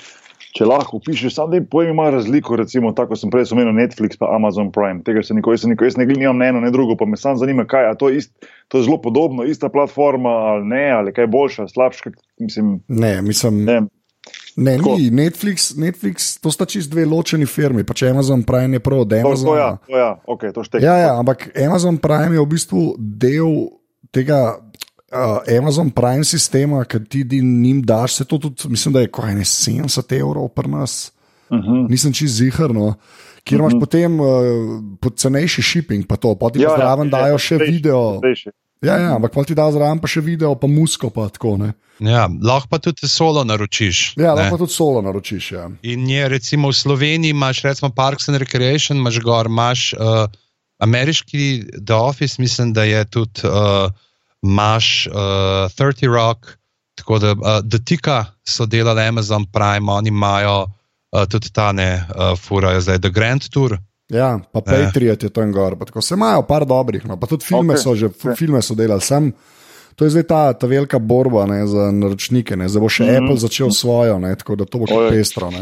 če 0.57 0.65
lahko 0.65 0.99
pišeš, 1.05 1.35
samo 1.35 1.53
da 1.53 1.61
pojmi 1.71 1.91
ima 1.93 2.09
razliko, 2.09 2.55
recimo, 2.55 2.91
tako 2.97 3.15
sem 3.19 3.29
prej 3.29 3.51
omenil 3.53 3.73
Netflix 3.77 4.17
pa 4.19 4.31
Amazon 4.35 4.71
Prime. 4.73 5.03
Tega 5.05 5.23
se 5.23 5.33
nikoli, 5.37 5.57
se 5.57 5.69
nikoli, 5.69 5.91
jaz 5.91 5.99
ne 5.99 6.07
gledam 6.09 6.37
ne 6.37 6.49
eno, 6.49 6.63
ne 6.63 6.71
drugo, 6.71 6.97
pa 6.97 7.05
me 7.05 7.17
samo 7.17 7.37
zanima, 7.37 7.67
kaj 7.69 7.89
je 7.89 7.93
to, 8.01 8.09
ist, 8.09 8.33
to 8.67 8.81
je 8.81 8.87
zelo 8.89 8.97
podobno, 9.01 9.45
ista 9.45 9.69
platforma 9.69 10.29
ali 10.29 10.65
ne, 10.65 10.89
ali 10.91 11.13
kaj 11.13 11.27
boljša, 11.27 11.67
slabša. 11.67 12.11
Mislim, 12.39 12.79
ne, 12.87 13.21
mislim. 13.21 13.63
Ne. 13.65 13.81
Ne, 14.55 14.77
ni 14.77 15.09
Netflix, 15.09 15.71
Netflix, 15.77 16.35
to 16.41 16.51
sta 16.51 16.65
čist 16.65 16.91
dve 16.91 17.05
ločeni 17.07 17.47
firmi, 17.47 17.85
pa 17.87 17.95
če 17.95 18.09
Amazon 18.11 18.43
Prime 18.43 18.75
je 18.75 18.83
prav 18.83 19.05
od 19.05 19.13
Amazona. 19.13 19.45
To, 19.45 19.45
to, 19.45 19.57
ja, 19.57 19.69
to, 19.87 19.97
ja, 19.97 20.09
okay, 20.27 20.51
to 20.53 20.81
ja, 20.83 20.95
ja, 20.99 21.13
ampak 21.19 21.47
Amazon 21.55 21.97
Prime 21.97 22.35
je 22.35 22.43
v 22.43 22.49
bistvu 22.51 22.83
del 22.99 23.55
tega 24.11 24.59
uh, 25.11 25.57
Amazon 25.57 25.89
Prime 25.89 26.23
sistema, 26.23 26.83
ki 26.85 27.03
ti 27.05 27.41
njim 27.41 27.81
daš, 27.81 28.15
se 28.15 28.25
to 28.25 28.37
tudi, 28.37 28.69
mislim, 28.69 28.93
da 28.93 29.01
je 29.01 29.11
kaj 29.11 29.35
ne 29.35 29.45
70 29.45 30.19
evrov 30.19 30.47
pri 30.47 30.69
nas. 30.69 31.11
Uh 31.49 31.57
mhm. 31.57 31.67
-huh. 31.67 31.89
Nisem 31.89 32.13
čist 32.13 32.35
ziharno. 32.35 32.93
Kjer 33.43 33.59
imaš 33.59 33.73
uh 33.73 33.77
mhm. 33.77 33.83
-huh. 33.83 33.85
potem 33.85 34.19
uh, 34.19 35.13
cenejši 35.15 35.61
shipping, 35.61 36.07
pa 36.07 36.15
to, 36.15 36.35
pa 36.35 36.49
ti 36.49 36.59
ja, 36.59 36.69
ja 36.69 36.75
zraven 36.77 37.07
ja, 37.07 37.11
dajo 37.19 37.37
še 37.37 37.55
stejši, 37.55 37.71
video. 37.71 38.17
Stejši. 38.17 38.49
Ja, 38.81 38.97
ja, 38.97 39.15
ampak 39.15 39.33
pa 39.33 39.43
ti 39.43 39.55
da 39.55 39.71
zraven 39.71 39.99
pa 39.99 40.07
še 40.07 40.21
video, 40.21 40.55
pa 40.55 40.67
musko. 40.67 41.09
Pa 41.09 41.29
tako, 41.29 41.57
ja, 41.99 42.29
lahko 42.43 42.67
pa 42.69 42.79
tudi 42.79 43.07
solo 43.07 43.43
naročiš. 43.43 44.13
Ja, 44.17 44.33
lahko 44.33 44.55
pa 44.55 44.57
tudi 44.57 44.73
solo 44.73 45.01
naročiš. 45.01 45.51
Ja. 45.51 45.69
In 45.81 46.09
je 46.09 46.29
recimo 46.29 46.69
v 46.69 46.73
Sloveniji, 46.73 47.29
imaš 47.29 47.61
recimo 47.61 47.89
Parks 47.89 48.29
and 48.29 48.37
Recreation, 48.37 48.97
imaš 48.97 49.19
gor, 49.19 49.45
imaš 49.45 49.93
uh, 49.93 50.31
ameriški 50.79 51.63
The 51.85 51.93
Office, 51.93 52.41
mislim, 52.41 52.73
da 52.73 52.83
je 52.83 53.05
tudi. 53.05 53.41
Uh, 53.43 53.91
imaš 54.41 55.07
uh, 55.07 55.13
30 55.77 56.13
Rock, 56.13 56.47
tako 56.95 57.19
da 57.19 57.31
uh, 57.31 57.37
dotika 57.63 58.25
so 58.47 58.65
delali 58.65 59.01
Amazon 59.01 59.45
Prime, 59.51 59.91
oni 59.91 60.09
imajo 60.09 60.61
uh, 60.63 61.25
tudi 61.29 61.51
ta 61.53 61.71
ne, 61.71 62.05
uh, 62.15 62.39
furajo 62.39 62.81
zdaj 62.81 62.99
The 62.99 63.09
Grand 63.09 63.49
Tour. 63.49 63.77
Ja, 64.09 64.39
pa 64.51 64.61
Patriot 64.61 65.23
je 65.23 65.29
tam 65.29 65.51
gor, 65.51 65.77
tako 65.85 66.01
se 66.01 66.13
imajo 66.13 66.41
par 66.41 66.65
dobrih, 66.65 67.05
no, 67.05 67.19
pa 67.19 67.27
tudi 67.27 67.45
filme 67.45 67.73
okay. 67.73 67.83
so 67.83 67.95
že, 67.95 68.09
okay. 68.09 68.35
filme 68.37 68.61
so 68.61 68.75
delali. 68.75 69.01
Sem, 69.01 69.33
To 69.99 70.05
je 70.07 70.15
zdaj 70.15 70.23
ta, 70.23 70.53
ta 70.53 70.67
velika 70.67 70.99
borba 70.99 71.43
ne, 71.45 71.67
za 71.67 71.91
naročnike, 71.91 72.55
ne. 72.55 72.69
zdaj 72.71 72.81
bo 72.81 72.89
še 72.89 73.03
mm 73.03 73.07
-hmm. 73.07 73.23
Apple 73.23 73.37
začel 73.37 73.71
svojo, 73.71 74.19
ne, 74.19 74.35
tako 74.35 74.55
da 74.55 74.65
to 74.65 74.79
bo 74.79 74.85
kar 74.85 75.09
pestro. 75.11 75.51
Ne. 75.51 75.61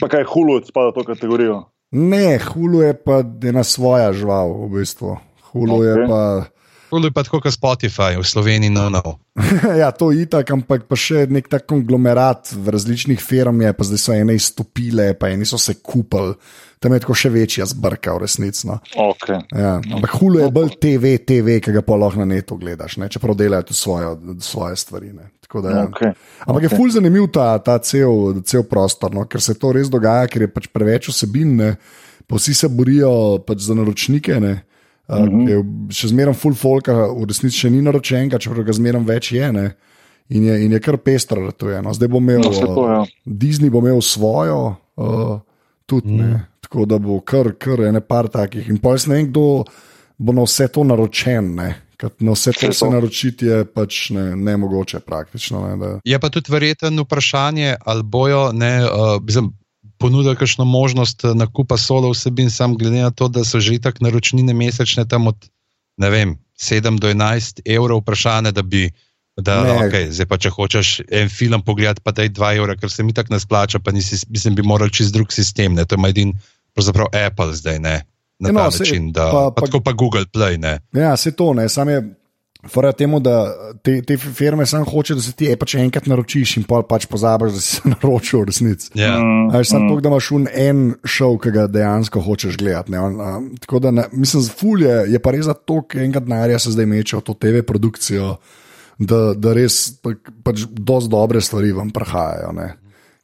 Pa 0.00 0.08
kaj 0.08 0.24
hulu 0.24 0.64
spada 0.66 0.90
v 0.90 0.94
to 0.94 1.04
kategorijo? 1.04 1.62
Ne, 1.90 2.38
hulu 2.38 2.82
je 2.82 2.94
pa 3.04 3.22
ena 3.42 3.64
svoja 3.64 4.12
žival, 4.12 4.66
v 4.66 4.68
bistvu. 4.68 5.16
Hulu 5.52 5.78
okay. 5.78 5.86
je 5.86 6.08
pa 6.08 6.44
Tudi 6.88 7.10
pa 7.12 7.22
tako 7.26 7.42
kot 7.44 7.52
Spotify, 7.52 8.16
v 8.16 8.24
Sloveniji 8.24 8.72
no, 8.72 8.88
no. 8.88 9.18
ja, 9.80 9.90
to 9.92 10.10
je 10.12 10.24
itak, 10.24 10.50
ampak 10.54 10.88
pa 10.88 10.96
še 10.98 11.26
nek 11.30 11.50
tak 11.52 11.68
konglomerat 11.68 12.54
v 12.56 12.72
različnih 12.74 13.20
firmah 13.20 13.68
je, 13.68 13.76
pa 13.76 13.86
zdaj 13.86 14.00
so 14.00 14.16
ene 14.16 14.36
izstopile, 14.38 15.12
pa 15.18 15.30
eni 15.32 15.46
so 15.48 15.60
se 15.60 15.76
kupili. 15.82 16.34
Tam 16.78 16.94
je 16.94 17.00
tako 17.02 17.14
še 17.18 17.30
večja 17.34 17.66
zbrka, 17.66 18.14
v 18.14 18.22
resnici. 18.22 18.68
No. 18.68 18.78
Okay. 18.94 19.42
Ja, 19.50 19.78
ampak 19.82 20.14
hulo 20.20 20.44
je 20.44 20.50
bolj 20.54 20.76
TV, 20.78 21.16
TV, 21.26 21.58
ki 21.62 21.74
ga 21.74 21.82
pa 21.82 21.98
lahko 21.98 22.22
na 22.22 22.28
netu 22.30 22.54
gledaš, 22.58 23.00
ne? 23.02 23.10
čeprav 23.10 23.34
delajo 23.38 23.66
tudi 23.68 23.80
svojo, 23.80 24.12
svoje 24.46 24.78
stvari. 24.78 25.10
Ne? 25.12 25.32
Tako 25.42 25.64
Da, 25.64 25.70
ja. 25.74 25.86
Okay. 25.88 26.12
Ampak 26.46 26.62
okay. 26.62 26.68
je 26.68 26.76
fulj 26.76 26.94
zanimiv 26.94 27.26
ta, 27.34 27.50
ta 27.64 27.78
cel, 27.82 28.38
cel 28.46 28.62
prostor, 28.68 29.10
no? 29.16 29.26
ker 29.26 29.42
se 29.42 29.56
to 29.58 29.72
res 29.74 29.90
dogaja, 29.90 30.28
ker 30.30 30.46
je 30.46 30.52
pač 30.54 30.70
preveč 30.70 31.10
vsebin, 31.10 31.56
ne? 31.58 31.70
pa 32.28 32.38
vsi 32.38 32.54
se 32.54 32.70
borijo 32.70 33.40
pač 33.42 33.66
za 33.66 33.74
naročnike. 33.74 34.38
Ne? 34.44 34.54
Uh, 35.08 35.18
mm 35.18 35.46
-hmm. 35.46 35.92
Še 35.92 36.08
zmeraj 36.08 36.34
full 36.34 36.54
folka, 36.54 36.92
v 36.92 37.24
resnici 37.28 37.56
še 37.56 37.70
ni 37.70 37.82
naročenka, 37.82 38.38
čeprav 38.38 38.64
ga 38.64 38.72
zmeraj 38.72 39.04
več 39.04 39.32
je. 39.32 39.52
Ne? 39.52 39.70
In 40.28 40.44
je, 40.44 40.64
in 40.64 40.72
je 40.72 40.80
kar 40.80 40.96
pestro, 40.96 41.52
to 41.52 41.70
je. 41.70 41.82
No. 41.82 41.94
Zdaj 41.94 42.08
bo 42.08 42.18
imel 42.18 42.40
No, 42.40 42.50
to, 42.50 42.88
ja. 42.88 43.04
Disney 43.24 43.70
bo 43.70 43.78
imel 43.78 44.00
svojo, 44.00 44.76
uh, 44.96 45.40
tudi 45.86 46.12
ne. 46.12 46.44
Tako 46.60 46.84
da 46.84 46.98
bo 46.98 47.20
kar, 47.20 47.54
kar 47.58 47.80
ene 47.80 48.00
par 48.00 48.28
takih. 48.28 48.68
In 48.68 48.78
pa 48.78 48.90
jaz 48.90 49.06
ne 49.06 49.14
vem, 49.14 49.30
kdo 49.30 49.64
bo 50.18 50.32
na 50.32 50.42
vse 50.42 50.68
to 50.68 50.84
naročen. 50.84 51.54
Ne. 51.54 51.74
Ker 51.98 52.10
Na 52.20 52.32
vse 52.36 52.52
to 52.52 52.60
Saj 52.60 52.72
se 52.72 52.90
naročiti 52.90 53.46
je 53.46 53.64
pač 53.64 54.10
ne, 54.10 54.36
nemogoče 54.36 55.00
praktično. 55.00 55.64
Ne, 55.68 55.76
da, 55.76 56.00
Je 56.04 56.18
pa 56.18 56.28
tudi 56.30 56.52
verjeten 56.52 57.00
vprašanje, 57.00 57.76
ali 57.84 58.02
bojo 58.02 58.52
ne, 58.52 58.84
uh, 58.84 59.22
mislim, 59.22 59.50
ponudili 59.98 60.36
kakšno 60.36 60.64
možnost 60.64 61.24
eh, 61.24 61.34
nakupa 61.34 61.76
solo 61.76 62.10
vsebin, 62.10 62.50
sam 62.50 62.74
glede 62.74 63.02
na 63.02 63.10
to, 63.10 63.28
da 63.28 63.44
so 63.44 63.60
že 63.60 63.78
tako 63.78 63.98
naročnine 64.00 64.52
mesečne 64.52 65.04
tam 65.04 65.26
od 65.26 65.36
vem, 65.98 66.38
7 66.56 66.98
do 66.98 67.08
11 67.08 67.60
evrov, 67.66 67.98
vprašanje, 67.98 68.52
da 68.52 68.62
bi. 68.62 68.90
Da, 69.36 69.62
Ne. 69.64 69.70
okay, 69.78 70.10
zdaj 70.10 70.26
pa, 70.26 70.36
če 70.36 70.50
hočeš 70.50 71.00
en 71.10 71.28
film 71.28 71.62
pogledati, 71.62 72.00
pa 72.00 72.10
da 72.10 72.22
je 72.22 72.30
2 72.30 72.56
evra, 72.56 72.74
ker 72.74 72.90
se 72.90 73.02
mi 73.02 73.12
tako 73.12 73.32
ne 73.32 73.40
splača, 73.40 73.78
pa 73.78 73.90
nisi, 73.90 74.26
mislim, 74.28 74.54
bi 74.54 74.62
moral 74.62 74.88
čez 74.88 75.12
drug 75.12 75.30
sistem. 75.32 75.74
Ne? 75.74 75.84
To 75.84 75.94
ima 75.94 76.08
edin, 76.08 76.32
pravzaprav 76.74 77.06
Apple 77.26 77.54
zdaj, 77.54 77.78
ne? 77.78 78.02
na 78.38 78.48
Ja, 78.48 78.52
no, 78.52 78.60
ta 78.60 78.70
saj 78.70 78.78
način. 78.80 79.12
Da, 79.12 79.24
pa- 79.24 79.30
pa, 79.32 79.50
pa- 79.50 79.54
pa, 79.54 79.66
tako 79.66 79.80
pa 79.80 79.92
Google 79.92 80.24
Play. 80.26 80.58
Ne? 80.58 80.80
Ja, 80.92 81.16
se 81.16 81.30
to 81.30 81.54
ne, 81.54 81.68
sam 81.68 81.88
je. 81.88 82.02
Fora 82.66 82.90
temu, 82.92 83.20
da 83.22 83.54
te, 83.82 84.00
te 84.02 84.16
firme 84.16 84.66
samo 84.66 84.84
hoče, 84.84 85.14
da 85.14 85.22
se 85.22 85.32
ti 85.32 85.46
e, 85.46 85.54
pač 85.56 85.76
enkrat 85.78 86.08
naročiš 86.10 86.56
in 86.58 86.64
pol 86.66 86.82
pač 86.90 87.06
pozabiš, 87.06 87.52
da 87.54 87.60
si 87.62 87.76
se 87.76 87.88
naročil 87.92 88.40
v 88.40 88.48
resnici. 88.50 88.90
Ja. 88.98 89.12
Mm, 89.22 89.52
Ali 89.54 89.68
samo 89.68 89.84
mm. 89.84 89.92
to, 89.92 90.00
da 90.02 90.10
imaš 90.10 90.30
un 90.34 90.48
en 90.50 90.80
šov, 91.06 91.38
ki 91.44 91.52
ga 91.54 91.68
dejansko 91.70 92.22
hočeš 92.26 92.58
gledati. 92.58 92.90
ne, 92.92 93.00
on, 93.00 93.20
a, 93.22 93.36
Tako 93.62 93.78
da, 93.86 93.94
ne, 93.94 94.08
mislim, 94.12 94.42
ful 94.58 94.82
je, 94.82 94.96
je 95.12 95.22
pa 95.22 95.36
res 95.36 95.46
za 95.46 95.54
to, 95.54 95.84
ker 95.86 96.02
enega 96.02 96.24
denarja 96.24 96.58
se 96.58 96.74
zdaj 96.74 96.90
meče 96.90 97.20
v 97.20 97.26
to 97.30 97.38
TV 97.38 97.62
produkcijo, 97.62 98.34
da, 98.98 99.20
da 99.38 99.54
res 99.54 99.78
pa, 100.02 100.16
pač 100.42 100.66
dosti 100.66 101.14
dobre 101.14 101.40
stvari 101.40 101.70
vam 101.76 101.94
prihajajo. 101.94 102.50
Ne. 102.58 102.72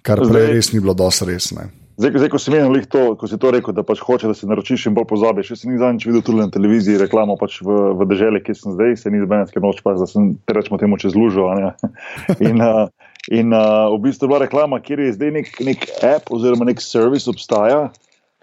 Kar 0.07 0.23
prej 0.23 0.53
res 0.55 0.71
ni 0.71 0.79
bilo 0.85 0.95
dosti 0.95 1.27
resne. 1.33 1.73
Zdaj, 1.95 2.11
zdaj, 2.19 2.29
ko 2.29 2.39
si 2.43 2.51
menil, 2.51 2.75
to, 2.91 3.15
ko 3.15 3.29
si 3.31 3.39
to 3.39 3.53
rekel, 3.55 3.71
da 3.71 3.85
pač 3.87 4.01
hoče, 4.03 4.27
da 4.27 4.35
se 4.35 4.49
naročiš 4.51 4.89
in 4.91 4.95
bolj 4.97 5.07
pozabiš. 5.13 5.53
Jaz 5.53 5.61
sem 5.63 5.77
zadnjič 5.79 6.07
videl 6.09 6.25
tudi 6.27 6.41
na 6.43 6.51
televiziji, 6.51 6.99
reklamo 6.99 7.37
pač 7.39 7.61
v, 7.63 7.77
v 7.95 8.07
deželi, 8.11 8.41
kjer 8.43 8.57
sem 8.59 8.75
zdaj, 8.75 8.97
se 8.99 9.13
ni 9.15 9.21
zbenetske 9.23 9.63
noč, 9.63 9.79
pač, 9.87 10.01
da 10.03 10.09
sem 10.11 10.33
te 10.43 10.57
rečemo 10.57 10.81
temu 10.81 10.99
čez 10.99 11.15
lužo. 11.15 11.47
In, 12.49 12.59
uh, 12.59 12.91
in 13.31 13.55
uh, 13.55 13.95
v 13.95 14.01
bistvu 14.09 14.27
je 14.27 14.31
bila 14.33 14.41
reklama, 14.43 14.81
kjer 14.83 15.05
je 15.05 15.13
zdaj 15.15 15.31
nek, 15.39 15.53
nek 15.63 15.87
app 16.03 16.33
oziroma 16.35 16.67
nek 16.67 16.83
servis 16.83 17.29
obstaja, 17.31 17.87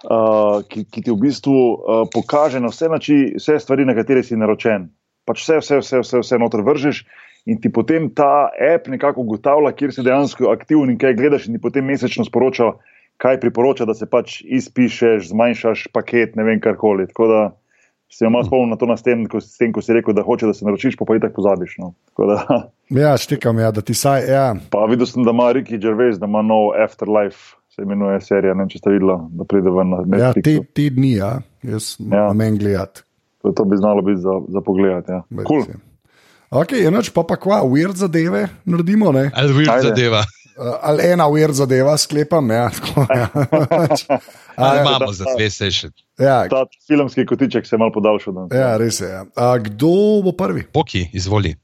uh, 0.08 0.64
ki, 0.72 0.86
ki 0.88 1.04
ti 1.04 1.12
v 1.12 1.20
bistvu 1.20 1.58
uh, 1.60 2.06
pokaže 2.08 2.64
na 2.64 2.72
vse, 2.72 2.88
nači, 2.88 3.18
vse 3.36 3.60
stvari, 3.60 3.84
na 3.84 3.98
katere 4.00 4.24
si 4.24 4.40
naročen. 4.40 4.88
Pač 5.28 5.44
vse, 5.44 5.60
vse, 5.60 5.82
vse, 5.84 6.00
vse, 6.06 6.24
vse 6.24 6.40
noter 6.40 6.64
vržeš. 6.64 7.04
In 7.52 7.60
ti 7.60 7.68
potem 7.74 8.08
ta 8.16 8.48
app 8.48 8.88
nekako 8.88 9.26
ugotavlja, 9.26 9.74
kjer 9.76 9.92
si 9.92 10.08
dejansko 10.08 10.54
aktiven 10.54 10.94
in 10.94 10.98
kaj 11.02 11.18
gledaš, 11.20 11.50
in 11.50 11.58
ti 11.58 11.62
potem 11.62 11.84
mesečno 11.90 12.24
sporoča, 12.26 12.72
kaj 13.22 13.40
priporoča, 13.40 13.86
da 13.86 13.94
se 13.94 14.06
pač 14.06 14.40
izpišeš, 14.44 15.30
zmanjšaš 15.30 15.88
paket, 15.94 16.36
ne 16.36 16.44
vem 16.44 16.60
karkoli. 16.60 17.06
Tako 17.08 17.28
da 17.28 17.42
se 18.12 18.28
malo 18.28 18.44
spomnim 18.44 18.70
na 18.70 18.76
to, 18.76 18.86
na 18.86 18.98
s 18.98 19.04
tem, 19.04 19.22
ko, 19.26 19.40
s 19.40 19.56
tem, 19.56 19.72
ko 19.72 19.80
si 19.80 19.94
rekel, 19.94 20.12
da 20.14 20.22
hoče, 20.22 20.46
da 20.46 20.54
se 20.54 20.66
naročiš, 20.66 20.98
pa 20.98 21.06
pa 21.06 21.16
itak 21.16 21.36
pozabiš. 21.36 21.78
No. 21.80 21.94
Tako 22.10 22.26
Da, 22.26 22.40
Ja, 23.02 23.14
štekam, 23.18 23.60
ja, 23.60 23.70
da 23.72 23.82
ti 23.82 23.94
saj. 23.94 24.26
Ja. 24.28 24.48
pa 24.70 24.86
videl 24.86 25.08
sem, 25.08 25.24
da 25.24 25.32
ima 25.32 25.52
Ricky 25.54 25.78
Gervais, 25.78 26.18
da 26.20 26.26
ima 26.26 26.42
nov 26.42 26.74
Afterlife, 26.76 27.38
se 27.72 27.82
imenuje 27.82 28.18
serija, 28.22 28.54
ne 28.54 28.66
vem, 28.66 28.70
če 28.70 28.82
ste 28.82 28.92
videli, 28.92 29.16
da 29.32 29.46
pride 29.46 29.72
ven 29.72 29.94
na 29.94 30.18
Ja, 30.20 30.34
te, 30.36 30.58
te 30.68 30.90
dni, 30.90 31.14
ja. 31.14 31.38
jaz 31.64 31.94
Ja. 32.02 32.26
imam 32.26 32.42
en 32.42 32.58
gledati. 32.58 33.06
To, 33.42 33.52
to 33.52 33.64
bi 33.66 33.78
znalo 33.78 34.02
biti 34.02 34.20
za, 34.22 34.34
za 34.50 34.62
pogled. 34.62 35.08
Ja. 35.08 35.22
Cool. 35.48 35.64
Ok, 36.52 36.74
enoč 36.82 37.14
pa 37.16 37.24
pa 37.24 37.38
kva, 37.38 37.62
weird 37.64 37.96
zadeve 37.96 38.48
naredimo, 38.66 39.12
ne? 39.12 39.30
Ali 39.34 39.54
weird 39.54 39.72
Ajde. 39.72 39.88
zadeva, 39.88 40.26
ali 40.82 41.04
ena 41.06 41.26
weird 41.26 41.52
zadeva, 41.52 41.98
sklepam, 41.98 42.52
ja. 42.52 42.70
Tako, 42.70 43.06
ja. 43.16 43.28
ali 44.56 44.80
A, 44.80 44.82
imamo 44.82 45.12
za 45.12 45.26
dve 45.38 45.50
seši. 45.50 45.88
ja, 46.20 46.50
Ta 46.50 46.66
filmski 46.88 47.26
kotiček 47.26 47.66
se 47.68 47.76
je 47.76 47.80
malo 47.80 47.92
podaljšal. 47.92 48.34
danes. 48.34 48.52
ja, 48.54 48.78
res 48.78 49.02
je. 49.02 49.08
Ja. 49.10 49.26
A, 49.36 49.58
kdo 49.58 50.22
bo 50.24 50.32
prvi? 50.32 50.64
Poki, 50.64 51.10
izvoli. 51.14 51.56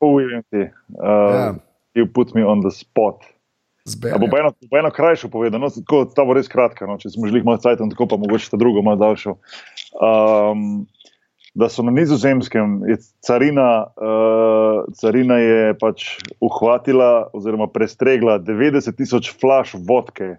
Uvijem 0.00 0.42
ti. 0.50 0.62
Uh, 0.88 1.34
Ja. 1.34 1.54
You 1.96 2.04
put 2.14 2.34
me 2.34 2.44
on 2.44 2.60
the 2.60 2.70
spot. 2.70 3.24
Zber, 3.84 4.10
Ja, 4.12 4.18
bo 4.18 4.26
pa 4.28 4.38
eno, 4.42 4.50
bo 4.70 4.76
eno 4.78 4.90
krajšo 4.90 5.28
povedal, 5.32 5.60
no, 5.60 5.70
tako, 5.70 6.04
ta 6.04 6.24
bo 6.26 6.34
res 6.36 6.48
kratka, 6.50 6.84
no, 6.86 6.98
če 6.98 7.08
smo 7.14 7.24
želeli 7.30 7.44
malo 7.46 7.56
cajt, 7.62 7.78
tako 7.90 8.06
pa 8.10 8.16
mogoče 8.20 8.50
ta 8.50 8.58
drugo 8.60 8.82
malo 8.82 8.98
daljšo. 9.00 9.36
Um, 9.96 10.84
da 11.56 11.68
so 11.72 11.82
na 11.82 11.90
nizozemskem, 11.90 12.80
carina, 13.26 13.86
uh, 13.96 14.84
carina 15.00 15.38
je 15.40 15.74
pač 15.80 16.04
uhvatila 16.44 17.30
oziroma 17.32 17.66
prestregla 17.72 18.36
90 18.44 18.92
tisoč 18.96 19.30
flash 19.40 19.72
vodke, 19.88 20.36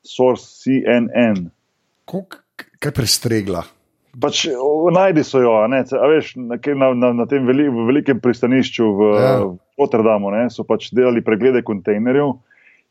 source 0.00 0.62
CNN. 0.62 1.50
Kolik, 2.08 2.40
kaj 2.80 2.94
prestregla? 2.96 3.66
Pač 4.18 4.46
najdi 4.94 5.22
so 5.22 5.42
jo, 5.44 5.52
a 5.60 5.68
ne, 5.68 5.82
a 5.84 6.08
veš, 6.10 6.32
na, 6.40 6.56
na, 6.96 7.12
na, 7.12 7.28
tem 7.28 7.44
veli, 7.46 7.68
velikem 7.68 8.24
pristanišču 8.24 8.88
v, 8.88 9.12
Ja. 9.20 9.34
v 9.44 9.58
Rotterdamu 9.78 10.32
so 10.50 10.64
pač 10.64 10.88
delali 10.96 11.20
preglede 11.22 11.60
kontejnerjev 11.62 12.38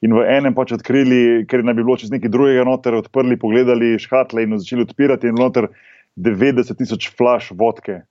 in 0.05 0.13
v 0.13 0.23
enem 0.29 0.53
pač 0.53 0.75
odkrili, 0.77 1.41
ker 1.49 1.65
naj 1.65 1.73
bi 1.73 1.81
bilo 1.81 1.97
čez 1.97 2.13
nekaj 2.13 2.29
drugega 2.29 2.63
noter, 2.69 3.01
odprli, 3.01 3.33
pogledali 3.41 3.97
škatle 3.97 4.45
in 4.45 4.53
začeli 4.61 4.85
odpirati 4.85 5.33
in 5.33 5.41
noter 5.41 5.71
90 6.17 6.77
tisoč 6.77 7.09
flash 7.17 7.53
vodke. 7.55 8.01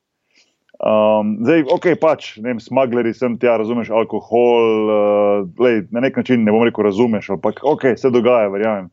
Um, 0.76 1.38
zdaj, 1.40 1.64
ok, 1.72 1.86
pač, 2.00 2.34
ne 2.36 2.52
vem, 2.52 2.58
smagleri 2.60 3.14
sem 3.16 3.38
tja, 3.40 3.54
razumeš, 3.56 3.88
alkohol, 3.96 4.90
uh, 4.92 5.62
lej, 5.62 5.86
na 5.94 6.02
nek 6.04 6.18
način 6.20 6.44
ne 6.44 6.52
bom 6.52 6.66
rekel, 6.68 6.84
razumeš, 6.84 7.30
ampak 7.38 7.62
ok, 7.64 7.94
se 7.96 8.12
dogaja, 8.12 8.50
verjamem. 8.52 8.90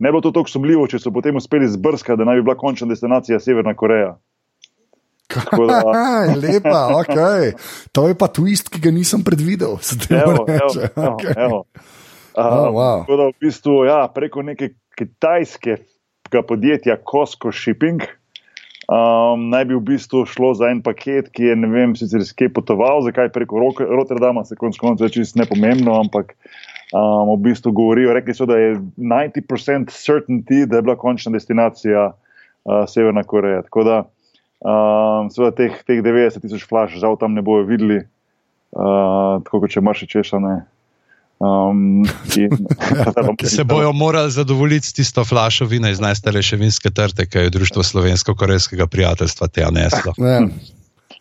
Ne 0.00 0.12
bo 0.12 0.22
to 0.24 0.32
tako 0.32 0.48
sumljivo, 0.52 0.86
če 0.88 1.00
so 1.00 1.12
potem 1.12 1.36
uspeli 1.36 1.68
zbrskati, 1.72 2.18
da 2.20 2.28
naj 2.28 2.40
bi 2.40 2.46
bila 2.48 2.56
končna 2.60 2.88
destinacija 2.88 3.40
Severna 3.40 3.76
Koreja. 3.76 4.16
Kaj, 5.32 6.34
lepa, 6.40 6.82
ok. 7.02 7.16
To 7.92 8.06
je 8.08 8.16
pa 8.16 8.28
twist, 8.32 8.72
ki 8.72 8.80
ga 8.80 8.92
nisem 8.94 9.24
predvidel. 9.26 9.76
Evo, 10.08 10.44
evo, 10.44 10.44
reče. 10.48 10.92
evo. 11.36 11.64
Um, 11.64 12.04
Oh, 12.36 12.68
wow. 12.68 13.00
Tako 13.00 13.16
da 13.16 13.26
v 13.30 13.32
bistvu 13.40 13.84
ja, 13.88 14.00
preko 14.12 14.42
neke 14.44 14.74
kitajskega 14.98 16.42
podjetja 16.48 16.98
Costco 17.00 17.52
Shipping 17.52 18.04
um, 18.86 19.48
naj 19.50 19.64
bi 19.68 19.76
v 19.76 19.82
bistvu 19.90 20.24
šlo 20.30 20.52
za 20.54 20.70
en 20.70 20.82
paket, 20.82 21.30
ki 21.34 21.50
je 21.50 21.56
ne 21.58 21.70
vem, 21.70 21.94
sicer 21.98 22.24
skje 22.26 22.50
potoval, 22.54 23.02
zakaj 23.06 23.32
preko 23.34 23.62
Rotterdama, 23.78 24.44
se 24.44 24.58
konec 24.58 24.78
koncev 24.80 25.08
je 25.08 25.18
čisto 25.18 25.40
nepomembno, 25.42 25.98
ampak 26.00 26.34
um, 26.94 27.34
v 27.34 27.38
bistvu 27.50 27.72
govorijo, 27.76 28.14
rekli 28.16 28.34
so, 28.34 28.46
da 28.46 28.58
je 28.60 28.76
90% 28.96 29.94
certainty, 29.94 30.64
da 30.66 30.80
je 30.80 30.86
bila 30.86 30.96
končna 30.96 31.34
destinacija 31.34 32.12
uh, 32.12 32.84
Severna 32.90 33.24
Koreja. 33.26 33.62
Tako 33.66 33.86
da 33.86 33.98
um, 34.60 35.30
seveda 35.34 35.54
teh, 35.56 35.82
teh 35.86 36.02
90 36.04 36.46
tisoč 36.46 36.66
flash 36.68 36.96
žal 36.98 37.18
tam 37.20 37.34
ne 37.34 37.42
bojo 37.42 37.66
videli, 37.68 38.02
uh, 38.76 39.42
tako 39.44 39.64
kot 39.64 39.74
če 39.74 39.82
imaš 39.82 40.04
še 40.04 40.12
češane. 40.18 40.56
Um, 41.38 42.04
in, 42.36 42.50
Se 43.56 43.64
bojo 43.64 43.92
morali 43.92 44.30
zadovoljiti 44.30 44.86
s 44.86 44.92
tisto 44.92 45.24
flašo 45.24 45.64
vina 45.64 45.90
iz 45.90 46.00
najstarejše 46.00 46.56
vinske 46.56 46.90
trte, 46.90 47.26
ki 47.26 47.38
je 47.38 47.50
Društvo 47.50 47.82
slovensko-korejskega 47.82 48.86
prijateljstva 48.86 49.48
te 49.48 49.66
neslo. 49.72 50.12
Ja. 50.18 50.40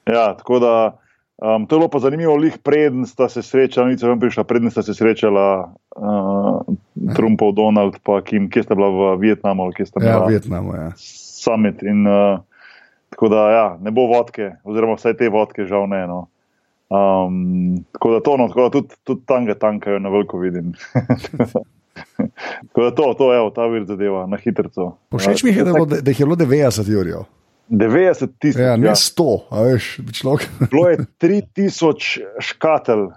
Ja, 0.05 0.37
tako 0.37 0.59
da 0.59 0.97
um, 1.37 1.65
to 1.67 1.75
je 1.75 1.79
bilo 1.79 1.89
pa 1.89 1.99
zanimivo, 1.99 2.35
lih 2.35 2.57
preden 2.63 3.05
sta 3.05 3.29
se 3.29 3.41
srečala, 3.41 3.87
nič 3.87 4.03
vam 4.03 4.19
prišla, 4.19 4.43
preden 4.43 4.71
sta 4.71 4.83
se 4.83 4.93
srečala 4.93 5.73
uh, 5.95 6.61
Trumpov, 7.15 7.55
Donald, 7.55 7.97
pa 8.03 8.21
Kim, 8.21 8.49
kje 8.49 8.63
sta 8.63 8.75
bila 8.75 8.89
v 8.89 9.17
Vietnamu, 9.19 9.63
ali 9.63 9.73
kje 9.73 9.85
sta 9.85 10.03
Ja, 10.03 10.19
bila 10.19 10.25
Vietnamu. 10.25 10.75
Ja. 10.75 10.91
summit. 11.45 11.83
In, 11.83 12.07
uh, 12.07 12.39
tako 13.09 13.29
da 13.29 13.49
ja, 13.51 13.77
ne 13.81 13.91
bo 13.91 14.07
vodke, 14.07 14.55
oziroma 14.63 14.95
vsaj 14.95 15.17
te 15.17 15.29
vodke, 15.29 15.65
žal 15.65 15.89
ne. 15.89 16.07
No. 16.07 16.27
Um, 16.87 17.37
tako 17.91 18.11
da 18.11 18.19
to, 18.19 18.37
no, 18.37 18.47
tako 18.47 18.61
da 18.61 18.69
tudi, 18.69 18.87
tudi 19.03 19.21
tam 19.25 19.45
ga 19.45 19.55
tankajo, 19.55 19.99
na 19.99 20.09
veliko 20.09 20.37
vidim. 20.37 20.73
tako 22.67 22.81
da 22.81 22.91
to, 22.91 23.13
to 23.17 23.33
je 23.33 23.51
ta 23.55 23.65
vir 23.65 23.85
zadeva, 23.85 24.25
na 24.27 24.37
hitro. 24.37 24.97
Všeč 25.11 25.43
mi 25.43 25.49
je, 25.49 25.63
da, 25.63 25.73
bilo- 25.73 25.85
da 25.85 26.11
jih 26.11 26.19
je 26.19 26.25
bilo 26.25 26.35
90 26.35 26.91
jurjev. 26.91 27.23
90 27.69 28.27
tisoč. 28.39 28.61
Ja, 28.61 28.75
ne 28.77 28.87
Ja, 28.87 28.95
100, 28.95 29.39
a 29.49 29.61
veš, 29.61 29.99
človek. 30.13 30.45
Bilo 30.71 30.89
je 30.89 30.97
3000 31.19 32.21
škatelj, 32.39 33.07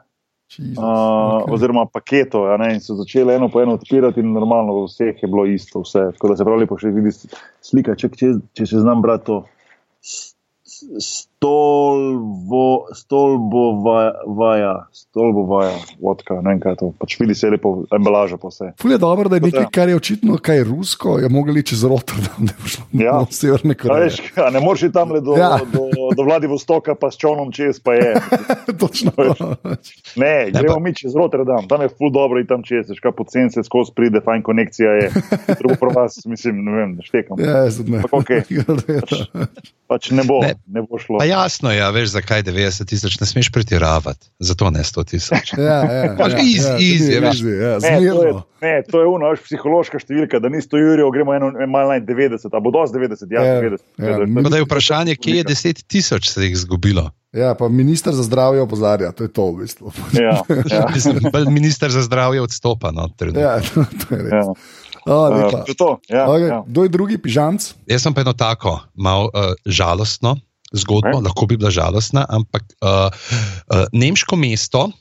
Jesus, 0.48 0.78
uh, 0.78 1.42
okej. 1.42 1.52
oziroma 1.54 1.84
paketov, 1.86 2.46
a 2.48 2.56
ne, 2.56 2.70
in 2.74 2.80
so 2.80 2.96
začeli 2.96 3.34
eno 3.34 3.50
po 3.52 3.60
eno 3.60 3.74
odpirati, 3.76 4.20
in 4.20 4.32
normalno 4.32 4.86
vseh 4.86 5.12
je 5.22 5.28
bilo 5.28 5.44
isto. 5.46 5.82
Vse. 5.84 6.06
Tako 6.16 6.28
da 6.28 6.36
se 6.36 6.44
pravi, 6.44 6.60
lepo 6.60 6.78
še 6.80 6.88
vidi 6.88 7.12
slika, 7.60 7.92
če, 7.94 8.08
če, 8.08 8.26
če 8.54 8.66
se 8.66 8.80
znam 8.80 9.02
brati 9.04 9.26
to. 9.26 9.42
S- 10.00 10.32
s- 10.64 11.27
Stolbo, 11.38 12.66
stolbovaja, 12.92 14.72
stolbovaja, 14.92 15.70
vodka, 16.00 16.34
ne 16.36 16.50
vem 16.50 16.60
kaj 16.60 16.72
je 16.72 16.76
to. 16.76 16.88
Pač 16.98 17.14
vidi 17.16 17.34
se 17.34 17.46
lepo 17.46 17.70
embalaža 17.92 18.34
po 18.36 18.48
vse. 18.48 18.72
Ful 18.74 18.90
je 18.90 18.98
dobro, 18.98 19.28
da 19.28 19.36
je 19.36 19.42
nekaj, 19.42 19.68
kar 19.70 19.88
je 19.88 19.94
očitno 19.94 20.34
kaj 20.38 20.64
rusko, 20.64 21.18
je 21.18 21.28
mogli 21.28 21.62
čez 21.62 21.84
Rotterdam, 21.84 22.42
da 22.48 22.54
bi 22.54 22.68
šlo 22.68 22.84
Ja. 22.98 23.12
na 23.14 23.26
severne 23.30 23.74
Koreje. 23.74 24.04
veš, 24.04 24.16
a 24.36 24.50
ne 24.50 24.60
moreš 24.60 24.82
iti 24.82 24.92
tam 24.92 25.12
le 25.12 25.20
do, 25.20 25.32
Ja. 25.32 25.50
ja. 25.52 25.58
do, 25.64 25.86
do 26.12 26.22
Vladivostoka, 26.24 26.94
pa 26.94 27.06
s 27.06 27.16
čovnom 27.16 27.52
čez, 27.52 27.78
pa 27.78 27.94
je. 27.94 28.14
Točno. 28.80 29.12
Ne, 30.16 30.32
gremo 30.52 30.80
mi 30.80 30.94
čez 30.94 31.14
Rotterdam, 31.14 31.68
tam 31.68 31.82
je 31.82 31.90
ful 31.90 32.10
dobro 32.10 32.40
in 32.40 32.46
tam 32.46 32.62
čez, 32.62 32.90
veš, 32.90 32.98
kaj 32.98 33.14
pocen 33.14 33.50
se 33.50 33.62
skozi 33.62 33.94
pride, 33.94 34.18
fajn 34.20 34.42
konekcija 34.42 34.90
je. 34.92 35.10
Drugo 35.54 35.74
pro 35.76 35.90
vas, 35.92 36.18
mislim, 36.26 36.64
ne 36.64 36.72
vem, 36.72 36.90
ne 36.92 37.02
štekam. 37.02 37.38
Ja, 37.38 37.62
tudi 37.70 37.90
ne. 37.92 37.98
Ampak 37.98 38.12
okej. 38.16 38.42
Pač 39.88 40.10
ne 40.10 40.20
bo, 40.22 40.42
Ne. 40.42 40.48
ne, 40.48 40.54
ne 40.74 40.82
bo 40.82 40.98
šlo. 40.98 41.22
Jasno 41.28 41.70
je, 41.70 41.76
ja, 41.76 41.90
veš, 41.90 42.08
zakaj 42.10 42.42
90 42.42 42.84
tisoč 42.86 43.18
ne 43.18 43.26
smeš 43.26 43.50
pretiravati, 43.50 44.26
zato 44.40 44.70
ne 44.70 44.80
100 44.80 45.04
tisoč. 45.06 45.52
Ja, 45.54 45.78
ja, 45.84 46.14
Pač 46.14 46.32
ja, 46.32 46.38
easy, 46.38 46.64
ja, 46.64 46.76
easy, 46.76 47.06
tudi 47.06 47.20
veš. 47.20 47.36
easy, 47.36 47.52
ja, 47.54 47.72
Ne, 47.74 47.96
to 47.98 48.02
je, 48.02 48.10
zmerno. 48.22 48.42
ne, 48.60 48.74
to 48.84 48.96
je 48.98 49.06
uno, 49.08 49.24
veš, 49.28 49.40
psihološka 49.42 49.98
številka, 49.98 50.38
da 50.38 50.48
ni 50.48 50.58
100 50.58 50.78
jurjev, 50.78 51.10
gremo 51.10 51.32
eno, 51.32 51.46
malo 51.66 51.88
naj 51.90 52.00
90, 52.02 52.48
a 52.48 52.58
bo 52.58 52.70
dosti 52.70 52.96
90, 52.96 53.28
ja, 53.28 53.42
Ja, 53.42 53.60
90. 53.60 53.84
ja, 53.98 54.18
mi- 54.20 54.40
Pa 54.40 54.48
da 54.48 54.56
je 54.56 54.64
vprašanje, 54.64 55.16
kje 55.16 55.36
je 55.36 55.44
10 55.46 55.84
tisoč 55.84 56.28
se 56.28 56.40
jih 56.40 56.52
izgubilo. 56.54 57.10
Ja, 57.30 57.52
pa 57.54 57.68
minister 57.68 58.10
za 58.10 58.22
zdravje 58.22 58.60
opozarja, 58.60 59.12
to 59.12 59.22
je 59.22 59.30
to 59.30 59.46
v 59.46 59.56
bistvu. 59.58 59.92
Ja, 60.14 60.40
ja, 60.66 60.84
Minister 61.50 61.90
za 61.90 62.02
zdravje 62.02 62.40
odstopa. 62.40 62.88
No, 62.90 63.08
trenutno. 63.10 63.40
Ja, 63.42 63.60
to, 63.64 63.84
to 63.84 64.06
je 64.10 64.22
res. 64.22 64.32
ja. 64.32 64.44
O, 65.04 65.28
Uh, 65.28 65.64
to, 65.72 66.00
ja, 66.06 66.26
Okay, 66.26 66.48
ja. 66.48 66.60
kdo 66.62 66.82
je 66.82 66.88
drugi 66.88 67.16
pižamc? 67.16 67.64
Jaz 67.86 68.02
sem 68.02 68.12
pa 68.12 68.20
eno 68.20 68.32
tako, 68.32 68.76
malo 68.94 69.28
uh, 69.28 69.56
žalostno 69.64 70.36
zgodbo, 70.72 71.18
okay. 71.18 71.24
lahko 71.24 71.46
bi 71.48 71.56
bila 71.56 71.70
žalostna, 71.70 72.26
ampak 72.28 72.62
uh, 72.82 73.08
uh, 73.08 73.86
nemško 73.92 74.36
mesto 74.36 74.88
uh, 74.88 74.92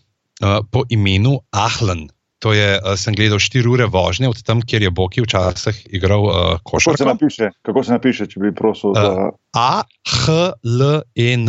po 0.72 0.84
imenu 0.90 1.40
Ahlen. 1.52 2.08
To 2.46 2.54
je, 2.54 2.78
uh, 2.78 2.96
sem 2.96 3.14
gledal 3.18 3.40
4 3.42 3.66
ure 3.68 3.86
vožnje 3.90 4.30
od 4.30 4.44
tam, 4.46 4.62
kjer 4.62 4.82
je 4.88 4.92
Boki 4.94 5.22
včasih 5.26 5.88
igral 5.90 6.24
uh, 6.24 6.34
Kako 6.62 6.80
se 6.80 6.90
košarko. 6.94 7.10
napiše, 7.14 7.50
kako 7.62 7.84
se 7.84 7.92
napiše, 7.92 8.28
če 8.30 8.40
bi 8.40 8.56
prosil 8.56 8.94
za. 8.94 9.12
Uh, 9.12 9.34
A-H-L-E-N, 9.58 11.46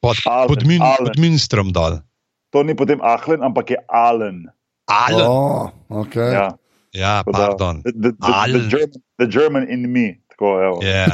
pod, 0.00 0.16
Ahlen, 0.24 0.48
pod, 0.48 0.66
min, 0.66 0.82
Ahlen. 0.82 1.06
pod 1.06 1.18
Minstrom 1.20 1.72
dol. 1.72 2.00
To 2.50 2.62
ni 2.62 2.74
potem 2.74 2.98
Ahlen, 3.02 3.42
ampak 3.42 3.70
je 3.70 3.78
Allen. 3.90 4.48
Ahlen. 4.88 5.26
Oh, 5.26 5.70
okay. 5.90 6.32
Ja, 6.32 6.56
Ja, 6.94 7.22
pardon. 7.26 7.82
The, 7.82 7.92
the, 7.92 7.98
the, 8.00 8.12
the, 8.12 8.32
Allen. 8.32 8.68
German, 8.70 9.02
the 9.18 9.26
German 9.26 9.68
in 9.68 9.92
me. 9.92 10.22
Tako, 10.30 10.62
evo. 10.62 10.78
Yeah. 10.82 11.10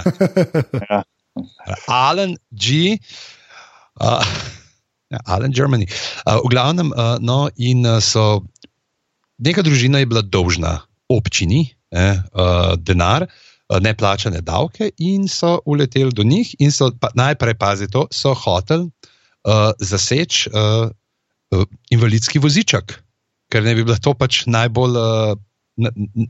Ja. 0.91 1.03
Alan 1.89 2.37
G. 2.53 2.99
Uh, 4.01 4.25
Alan 5.27 5.53
Germany. 5.53 5.87
Uh, 6.27 6.39
v 6.45 6.55
glavnem, 6.55 6.93
uh, 6.95 7.19
no, 7.19 7.51
in 7.59 7.87
uh, 7.87 7.99
so, 7.99 8.47
neka 9.43 9.63
družina 9.67 10.03
je 10.03 10.11
bila 10.11 10.23
dolžna 10.23 10.79
občini 11.11 11.67
eh, 11.91 12.15
uh, 12.39 12.79
denar, 12.79 13.27
uh, 13.27 13.79
neplačane 13.83 14.41
davke, 14.47 14.93
in 15.03 15.27
so 15.29 15.59
uleteli 15.67 16.15
do 16.15 16.23
njih, 16.23 16.55
in 16.63 16.71
so 16.71 16.93
pa, 16.95 17.11
najprej, 17.19 17.59
pazi 17.59 17.91
to, 17.91 18.07
so 18.15 18.35
hoteli 18.35 18.87
uh, 18.87 19.73
zaseči 19.83 20.51
uh, 20.55 20.87
uh, 21.51 21.67
invalidski 21.91 22.39
voziček, 22.39 22.95
ker 23.51 23.67
ne 23.67 23.75
bi 23.75 23.83
bila 23.83 23.99
to 23.99 24.15
pač 24.15 24.45
najbolj. 24.47 24.95
Uh, 24.95 25.39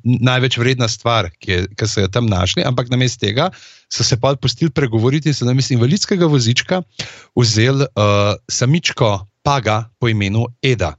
Največ 0.04 0.58
vredna 0.60 0.88
stvar, 0.88 1.30
ki, 1.40 1.50
je, 1.50 1.66
ki 1.74 1.88
so 1.88 2.04
jo 2.04 2.10
tam 2.12 2.28
našli, 2.30 2.64
ampak 2.66 2.90
namesto 2.92 3.26
tega 3.26 3.50
so 3.90 4.06
se 4.06 4.16
pa 4.20 4.34
pustili 4.38 4.70
pregovoriti 4.70 5.30
in 5.30 5.34
so 5.34 5.48
namesto 5.48 5.74
invalidskega 5.74 6.28
vozička 6.30 6.82
vzeli 7.36 7.86
uh, 7.90 8.36
samičko 8.48 9.26
paga 9.42 9.84
po 9.98 10.08
imenu 10.08 10.46
Eda. 10.62 10.94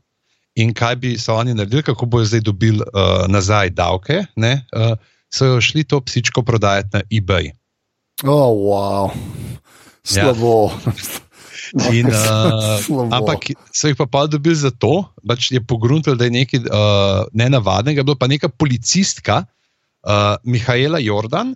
In 0.60 0.74
kaj 0.76 0.96
bi 1.00 1.16
so 1.18 1.38
oni 1.40 1.56
naredili, 1.56 1.84
kako 1.88 2.06
bojo 2.06 2.28
zdaj 2.28 2.44
dobili 2.44 2.84
uh, 2.84 3.24
nazaj 3.32 3.72
davke, 3.72 4.26
ne, 4.36 4.54
uh, 4.76 4.98
so 5.32 5.46
jo 5.46 5.62
šli 5.62 5.84
to 5.88 6.02
psičko 6.04 6.44
prodajati 6.44 6.90
na 6.94 7.02
eBay. 7.08 7.52
Oh, 8.24 8.52
wow. 8.52 9.12
Slabo. 10.04 10.72
In, 11.72 12.12
uh, 12.12 12.84
ampak 13.16 13.54
so 13.72 13.88
jih 13.88 13.96
pa 13.96 14.08
pa 14.10 14.26
dobili 14.28 14.56
zato, 14.60 15.08
pač 15.24 15.52
je 15.56 15.62
pogruntil, 15.64 16.18
da 16.20 16.28
je 16.28 16.36
nekaj 16.36 16.68
uh, 16.68 17.24
nenavadnega, 17.32 18.04
bilo 18.04 18.20
pa 18.20 18.28
neka 18.28 18.52
policistka, 18.52 19.46
uh, 20.04 20.36
Mihajla 20.44 21.00
Jordan. 21.00 21.56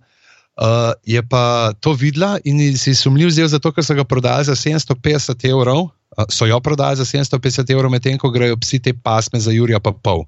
Uh, 0.56 0.96
je 1.04 1.20
pa 1.20 1.76
to 1.84 1.92
videla 2.00 2.40
in 2.48 2.78
si 2.80 2.94
je 2.94 2.96
sumljiv 2.96 3.34
zdel 3.36 3.50
zato, 3.52 3.74
ker 3.76 3.84
so 3.84 3.92
ga 3.92 4.08
prodali 4.08 4.48
za 4.48 4.56
750 4.56 5.44
evrov. 5.52 5.92
Uh, 6.16 6.24
so 6.32 6.48
jo 6.48 6.60
prodali 6.64 6.96
za 6.96 7.04
750 7.04 7.76
evrov, 7.76 7.92
medtem 7.92 8.16
ko 8.16 8.32
grejo 8.32 8.56
psi 8.64 8.80
te 8.80 8.94
pasme 8.96 9.40
za 9.40 9.52
Jurija 9.52 9.84
pa 9.84 9.92
pol. 9.92 10.24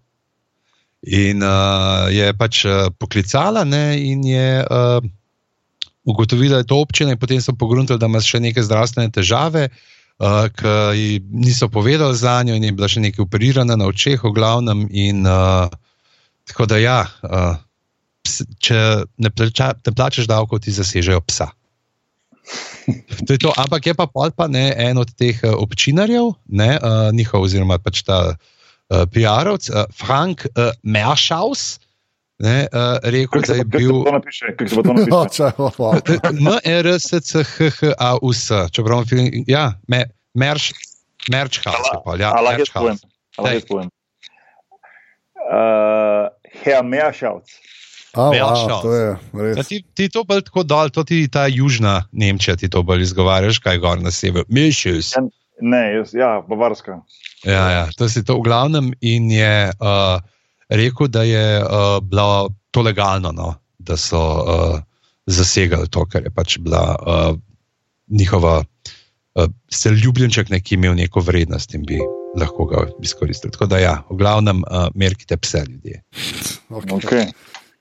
In 1.08 1.40
uh, 1.46 2.12
je 2.12 2.28
pač 2.36 2.66
uh, 2.68 2.90
poklicala 3.00 3.64
ne, 3.64 3.96
in 4.04 4.26
je 4.28 4.50
uh, 4.66 5.00
ugotovila, 6.08 6.58
da 6.58 6.64
je 6.64 6.72
to 6.72 6.80
občina, 6.80 7.12
in 7.12 7.20
potem 7.20 7.42
so 7.44 7.54
pogruntali, 7.54 8.00
da 8.00 8.08
ima 8.08 8.22
še 8.24 8.40
neke 8.40 8.64
zdravstvene 8.64 9.12
težave, 9.12 9.68
uh, 9.68 10.48
ki 10.56 11.20
niso 11.36 11.68
povedali 11.70 12.16
za 12.16 12.40
njo, 12.48 12.56
in 12.56 12.64
je 12.64 12.72
bila 12.72 12.88
še 12.88 13.04
nekaj 13.04 13.26
operirana 13.28 13.76
na 13.76 13.90
očeh, 13.92 14.24
v 14.24 14.32
glavnem. 14.32 14.88
In, 14.90 15.28
uh, 15.28 15.68
tako 16.48 16.70
da, 16.72 16.80
ja, 16.80 17.00
uh, 17.28 17.60
če 18.64 18.80
ne, 19.20 19.32
plača, 19.32 19.74
ne 19.84 19.92
plačeš 19.96 20.30
davkov, 20.32 20.64
ti 20.64 20.76
zasežejo 20.76 21.22
psa. 21.28 21.52
To 23.28 23.36
je 23.36 23.40
to, 23.44 23.52
ampak 23.60 23.84
je 23.84 23.92
pa 23.92 24.08
pol 24.08 24.32
pa 24.32 24.48
ne 24.48 24.72
en 24.72 24.96
od 24.96 25.12
teh 25.20 25.36
uh, 25.44 25.60
občinarjev, 25.60 26.32
ne, 26.48 26.80
uh, 26.80 27.12
njihov, 27.12 27.44
oziroma 27.44 27.76
pač 27.84 28.00
ta 28.08 28.32
uh, 28.32 29.04
PR-ovc, 29.12 29.68
uh, 29.68 29.92
Frank 29.92 30.48
uh, 30.56 30.72
Mershaus, 30.88 31.84
ne, 32.40 32.68
uh, 32.70 32.98
rekel, 33.04 33.42
da 33.48 33.54
je 33.60 33.66
bil. 33.66 33.92
oh. 35.58 35.96
M-R-S-C-H-H-A-U-S, 36.34 38.52
čeprav 38.72 39.06
film, 39.10 39.28
ja, 39.48 39.72
me, 39.88 40.04
merš, 40.38 40.72
merčhaus 41.32 41.88
ja, 42.20 42.32
lahko 42.32 42.60
jaz 42.62 42.70
povem? 42.74 42.98
lahko 43.38 43.54
jaz 43.54 43.66
povem? 43.70 43.90
Uh, 45.48 46.28
Herr 46.64 46.84
Meerschauts. 46.84 47.52
A, 48.18 48.34
Ja, 48.34 48.50
wow, 48.50 48.82
to 48.82 48.94
je 48.94 49.18
Ja, 49.58 49.64
ti, 49.64 49.84
ti 49.94 50.10
to 50.10 50.24
bolj 50.26 50.42
tako 50.48 50.64
dol, 50.64 50.90
to 50.90 51.04
ti 51.06 51.28
ta 51.30 51.46
južna 51.48 52.08
Nemčija, 52.12 52.56
ti 52.58 52.70
to 52.70 52.82
bolj 52.84 53.02
izgovarjaš, 53.06 53.60
kaj 53.62 53.78
gor 53.78 54.02
na 54.02 54.12
severu. 54.12 54.46
Mišus. 54.50 55.14
Ja. 55.14 55.22
Ne, 55.62 55.94
jaz, 55.94 56.14
ja, 56.14 56.42
Bavarska. 56.50 57.02
Ja, 57.46 57.70
ja, 57.70 57.88
to 57.98 58.10
si 58.10 58.26
to 58.26 58.38
v 58.38 58.42
glavnem 58.46 58.94
in 59.02 59.32
je 59.32 59.70
uh, 59.70 60.22
rekel, 60.70 61.08
da 61.08 61.24
je 61.24 61.64
uh, 61.64 62.00
bilo 62.04 62.50
to 62.72 62.82
legalno, 62.82 63.32
no, 63.32 63.56
da 63.80 63.98
so 63.98 64.20
uh, 64.20 64.80
zasegali 65.26 65.88
to, 65.88 66.06
kar 66.06 66.24
je 66.24 66.32
pač 66.32 66.58
bila 66.60 66.96
uh, 67.00 67.38
njihova 68.08 68.64
uh, 68.64 69.46
se 69.70 69.90
ljubljenček, 69.90 70.48
ki 70.48 70.76
je 70.76 70.78
imel 70.78 70.96
neko 70.96 71.20
vrednost 71.20 71.74
in 71.74 71.86
bi 71.86 72.00
lahko 72.40 72.66
ga 72.66 72.88
izkoristili. 73.04 73.52
Tako 73.52 73.66
da, 73.66 73.80
ja, 73.80 74.04
v 74.10 74.18
glavnem, 74.18 74.64
uh, 74.64 74.88
merkite 74.96 75.38
pse 75.38 75.64
ljudje. 75.70 76.04
Okay. 76.70 77.00
Okay. 77.00 77.32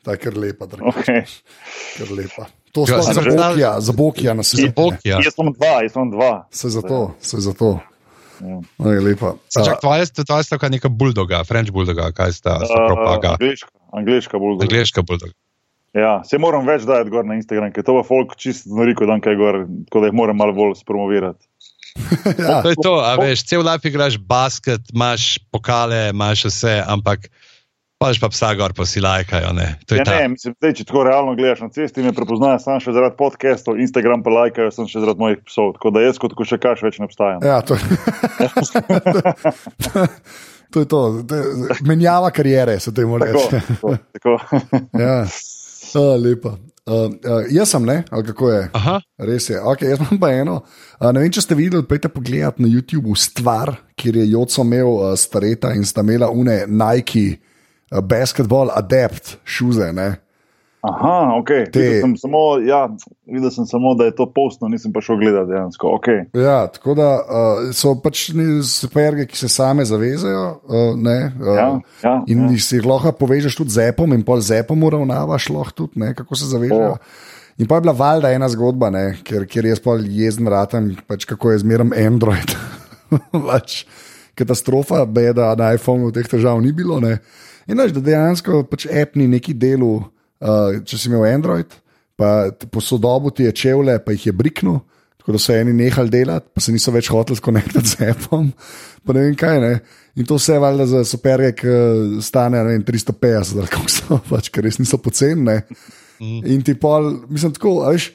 Ta 0.02 0.14
je 0.14 0.22
kar 0.22 0.38
lepa, 0.38 0.66
dragi. 0.66 0.90
Okay. 0.90 1.26
Kar 1.98 2.12
lepa. 2.14 2.46
To 2.72 2.84
Ja, 2.88 3.02
smo 3.02 3.12
za 3.12 3.22
Bokija, 3.22 3.80
za 3.80 3.92
Bokija 3.92 4.34
na 4.34 4.42
svetu. 4.42 4.92
Ja. 5.04 5.16
Jaz 5.24 5.34
sem 5.34 5.52
dva, 5.52 5.82
jaz 5.82 5.92
sem 5.92 6.10
dva. 6.10 6.32
Se 6.52 6.68
za 6.68 6.82
to, 6.82 7.14
se 7.20 7.40
za 7.40 7.52
to. 7.52 7.80
Ja. 8.40 8.92
Je 8.92 9.00
lepa. 9.00 9.34
Se 9.48 9.64
Čak, 9.64 9.80
tvoja, 9.80 10.04
tvoja 10.06 10.42
stavka 10.42 10.68
neka 10.68 10.88
buldoga, 10.88 11.44
French 11.44 11.72
buldoga, 11.72 12.10
kaj 12.12 12.32
sta, 12.32 12.58
sta 12.64 12.86
propaga, 12.86 13.36
Uh, 13.36 13.40
angliška, 13.40 13.70
angliška 13.92 14.38
bolj 14.38 14.58
dobro. 14.58 14.66
angliška 14.68 15.02
buldoga. 15.02 15.32
Ja, 15.96 16.20
se 16.28 16.36
moram 16.38 16.66
več 16.68 16.84
dajati 16.84 17.10
gor 17.10 17.24
na 17.24 17.38
Instagram, 17.38 17.70
ker 17.72 17.80
to 17.86 17.94
pa 17.96 18.02
folk 18.04 18.34
čisto 18.36 18.68
noriko 18.76 19.06
dan 19.08 19.22
kaj 19.24 19.36
gor, 19.40 19.62
tako 19.88 20.02
da 20.04 20.10
jih 20.10 20.16
moram 20.18 20.36
malo 20.36 20.52
bolj 20.52 20.74
spromovirati. 20.82 21.46
Ja, 22.38 22.60
To 22.60 22.68
je 22.68 22.76
to, 22.76 22.94
a 23.00 23.14
veš, 23.16 23.46
cel 23.48 23.62
life 23.64 23.88
igraš 23.88 24.18
basket, 24.20 24.82
imaš 24.92 25.38
pokale, 25.50 26.10
imaš 26.12 26.44
vse, 26.50 26.74
ampak 26.84 27.30
paš 27.98 28.20
pa 28.20 28.28
psa 28.28 28.54
gor, 28.54 28.72
pa 28.76 28.84
si 28.86 29.00
lajkajo. 29.00 29.52
Ne? 29.56 29.78
To 29.86 29.94
je 29.94 29.98
Ja, 29.98 30.04
ta. 30.04 30.16
ne, 30.20 30.28
mislim, 30.28 30.54
zdaj, 30.58 30.72
če 30.78 30.84
tako 30.84 31.02
realno 31.08 31.32
gledaš 31.34 31.60
na 31.64 31.68
cesti, 31.72 32.02
me 32.04 32.12
prepoznajo 32.12 32.58
samo 32.60 32.80
še 32.80 32.92
zaradi 32.92 33.16
podcastov, 33.18 33.80
Instagram 33.80 34.22
pa 34.22 34.30
lajkajo, 34.30 34.70
sem 34.70 34.86
še 34.90 35.00
zaradi 35.00 35.20
mojih 35.22 35.38
psov. 35.48 35.72
Tako 35.78 35.90
da 35.96 36.04
jaz 36.04 36.18
kot 36.20 36.34
košarkaš 36.36 36.82
več 36.84 36.98
ne 37.00 37.08
obstajam. 37.08 37.40
ja, 37.44 37.60
to, 37.64 37.76
to 40.72 40.80
je 40.80 40.88
to. 40.88 41.00
menjava 41.84 42.30
karijere, 42.30 42.80
se 42.80 42.94
temu 42.94 43.18
reče. 43.18 43.60
tako, 43.68 43.96
tako. 44.12 44.38
Ja. 45.04 45.26
A, 45.96 46.16
lepa. 46.20 46.56
Uh, 46.86 47.08
uh, 47.10 47.42
jaz 47.50 47.70
sem, 47.72 47.82
ne, 47.82 48.04
ali 48.10 48.22
kako 48.26 48.50
je? 48.50 48.58
Aha. 48.78 49.00
Res 49.18 49.48
je. 49.50 49.56
Okay, 49.58 49.88
jaz 49.90 49.98
imam 50.04 50.20
pa 50.20 50.28
eno. 50.30 50.60
Uh, 51.00 51.08
ne 51.10 51.24
vem, 51.24 51.32
če 51.34 51.42
ste 51.42 51.56
videli, 51.58 51.82
pejte 51.88 52.06
pogledat 52.12 52.60
na 52.62 52.68
YouTube 52.70 53.10
stvar, 53.18 53.72
kjer 53.98 54.20
je 54.20 54.26
Joco 54.30 54.62
imel 54.62 54.90
uh, 54.92 55.06
stareta 55.18 55.72
in 55.74 55.82
sta 55.88 56.04
imela 56.06 56.28
une 56.30 56.60
Nike 56.68 57.40
basketball 57.90 58.70
adept 58.74 59.36
šuze. 59.44 59.92
Ne? 59.92 60.16
Aha, 60.86 61.34
ok. 61.40 61.50
Te- 61.72 61.80
Videl 61.80 62.00
sem, 62.00 62.14
samo, 62.16 62.40
ja, 62.62 62.84
videl 63.26 63.50
sem 63.50 63.66
samo, 63.66 63.94
da 63.98 64.06
je 64.06 64.14
to 64.14 64.26
postno, 64.30 64.68
nisem 64.70 64.92
pa 64.94 65.00
šel 65.02 65.18
gledati 65.18 65.50
dejansko. 65.50 65.90
Okay. 65.98 66.20
Ja, 66.38 66.66
tako 66.70 66.94
da 66.94 67.08
uh, 67.18 67.62
so 67.74 67.96
pač 68.02 68.28
superge, 68.70 69.26
ki 69.26 69.38
se 69.38 69.50
same 69.50 69.84
zavezajo. 69.84 70.44
Uh, 70.62 70.92
ne, 70.94 71.32
uh, 71.40 71.54
Ja, 71.56 71.66
ja, 72.04 72.14
in 72.30 72.44
ja. 72.52 72.58
si 72.62 72.78
jih 72.78 72.86
lahko 72.86 73.12
povežeš 73.18 73.56
tudi 73.58 73.74
z 73.74 73.88
Appom, 73.90 74.14
in 74.14 74.22
pol 74.26 74.40
z 74.44 74.60
Appom 74.62 74.84
uravnavaš, 74.86 75.48
lahko 75.50 75.74
tudi, 75.82 76.02
ne, 76.04 76.12
kako 76.14 76.38
se 76.38 76.50
zavežejo. 76.52 76.92
O. 76.94 76.98
In 77.58 77.66
pa 77.66 77.80
je 77.80 77.86
bila 77.88 77.94
valjda 77.96 78.30
ena 78.36 78.48
zgodba, 78.52 78.90
ne, 78.92 79.04
ker, 79.24 79.46
ker 79.48 79.66
jaz 79.66 79.80
pa 79.82 79.96
jezen 79.98 80.46
ratam, 80.52 80.92
pač 81.08 81.24
kako 81.26 81.54
je 81.54 81.64
zmeraj 81.64 81.96
Android. 82.04 82.52
pač, 83.50 83.86
katastrofa, 84.38 85.02
beda 85.08 85.54
na 85.58 85.72
iPhonu 85.74 86.12
teh 86.14 86.28
težav 86.28 86.60
ni 86.62 86.70
bilo. 86.76 87.00
Ne. 87.02 87.16
In 87.66 87.78
veš, 87.78 87.92
da 87.96 88.00
dejansko 88.00 88.64
pač 88.70 88.86
app 88.86 89.16
ni 89.18 89.26
neki 89.28 89.54
delu, 89.54 89.96
uh, 89.98 90.76
če 90.86 90.98
si 90.98 91.08
imel 91.10 91.24
Android, 91.26 91.66
pa 92.16 92.50
t- 92.50 92.68
po 92.70 92.80
sodobu 92.80 93.30
ti 93.34 93.42
je 93.42 93.52
čevlje, 93.52 93.98
pa 94.04 94.14
jih 94.14 94.26
je 94.26 94.32
briknil. 94.32 94.78
Tako 95.18 95.34
da 95.34 95.40
so 95.42 95.52
eni 95.52 95.72
nehali 95.74 96.10
delati, 96.10 96.46
pa 96.54 96.62
se 96.62 96.70
niso 96.70 96.92
več 96.94 97.08
hoteli 97.10 97.34
skonektirati 97.36 97.88
z 97.96 98.10
Appom, 98.12 98.52
pa 99.02 99.12
ne 99.12 99.24
vem 99.24 99.34
kaj. 99.34 99.58
Ne. 99.60 99.72
In 100.16 100.24
to 100.24 100.38
vse 100.38 100.54
valjda 100.62 100.86
za 100.86 101.00
superge, 101.04 101.50
ki 101.58 101.72
stane 102.22 102.60
ne 102.62 102.76
vem, 102.76 102.84
350, 102.86 103.58
ali 103.58 103.66
kako 103.68 103.90
so, 103.90 104.20
pač, 104.30 104.52
ker 104.54 104.62
res 104.64 104.78
niso 104.78 105.00
poceni. 105.02 105.42
ne. 105.42 105.56
In 106.22 106.62
ti 106.64 106.72
pol, 106.78 107.10
mislim, 107.28 107.52
tako, 107.52 107.80
veš, 107.90 108.12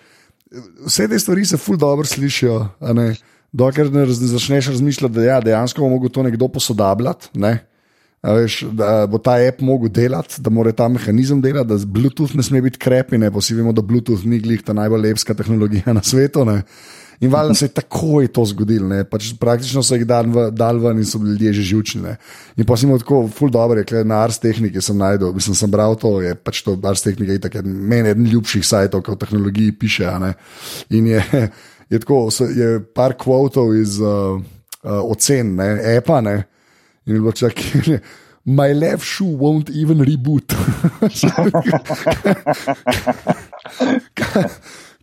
vse 0.88 1.10
te 1.12 1.20
stvari 1.20 1.43
se 1.45 1.60
ful 1.60 1.76
dobro 1.78 2.08
slišijo. 2.08 2.56
Dokler 3.52 3.91
ne 3.91 4.06
raz- 4.08 4.22
ne 4.24 4.28
začneš 4.32 4.72
razmišljati, 4.72 5.14
da 5.14 5.24
ja, 5.24 5.41
dejansko 5.43 5.84
bo 5.84 5.89
mogel 5.91 6.10
to 6.10 6.24
nekdo 6.24 6.47
posodabljati. 6.47 7.36
Ne? 7.36 7.58
Veš, 8.22 8.59
da 8.78 9.07
bo 9.09 9.17
ta 9.17 9.39
app 9.41 9.63
mogel 9.65 9.89
delati, 9.89 10.41
da 10.45 10.49
mora 10.53 10.72
ta 10.72 10.86
mehanizem 10.88 11.41
delati, 11.41 11.72
da 11.72 11.78
Bluetooth 11.86 12.36
ne 12.38 12.43
sme 12.45 12.61
biti 12.61 12.78
krepi, 12.78 13.17
ne 13.17 13.32
pa 13.34 13.41
vsi 13.41 13.55
vemo, 13.57 13.74
da 13.74 13.82
Bluetooth 13.82 14.28
ni 14.30 14.38
glih 14.39 14.61
ta 14.61 14.76
najbolj 14.78 15.07
lepska 15.07 15.34
tehnologija 15.34 15.93
na 15.97 16.03
svetu. 16.05 16.45
Ne? 16.45 16.61
In 17.22 17.30
valjda 17.30 17.53
se 17.53 17.65
je 17.65 17.74
takoj 17.78 18.28
to 18.34 18.45
zgodilo, 18.49 18.97
pač 19.09 19.32
praktično 19.39 19.82
so 19.86 19.97
jih 19.97 20.05
dal, 20.09 20.30
v, 20.30 20.47
dal 20.57 20.78
ven 20.82 21.01
in 21.01 21.05
so 21.05 21.19
bili 21.22 21.36
ljudje 21.36 21.53
že 21.53 21.65
živčni. 21.72 22.01
Ne? 22.01 22.15
In 22.57 22.65
pa 22.65 22.78
imel 22.82 23.01
tako, 23.01 23.24
ful 23.30 23.49
dobro, 23.53 23.82
je, 23.82 24.03
na 24.05 24.22
Ars 24.26 24.39
Techniki 24.41 24.82
sem 24.82 24.97
najdel, 24.97 25.34
mislim, 25.34 25.57
sem 25.57 25.72
bral 25.72 25.97
to, 26.01 26.15
je 26.22 26.34
pač 26.36 26.61
to 26.65 26.78
Ars 26.84 27.01
Technika, 27.05 27.34
je 27.34 27.43
tako 27.45 27.65
meni 27.65 28.13
eden 28.13 28.30
ljubših 28.30 28.65
sajtov, 28.65 29.01
ki 29.05 29.13
o 29.13 29.19
tehnologiji 29.22 29.78
piše. 29.82 30.13
In 30.89 31.09
je, 31.13 31.26
je 31.89 31.99
tako, 32.05 32.28
je 32.53 32.80
par 32.93 33.17
kvotov 33.17 33.74
iz 33.78 33.99
uh, 34.01 34.38
uh, 34.38 35.01
ocen, 35.09 35.55
ne, 35.57 35.74
epa, 35.97 36.22
ne. 36.22 36.39
In 37.12 37.18
je 37.18 37.20
bilo 37.20 37.34
čak, 37.36 37.59
my 38.47 38.72
left 38.72 39.03
shoe 39.03 39.36
won't 39.36 39.68
even 39.76 39.99
reboot. 39.99 40.55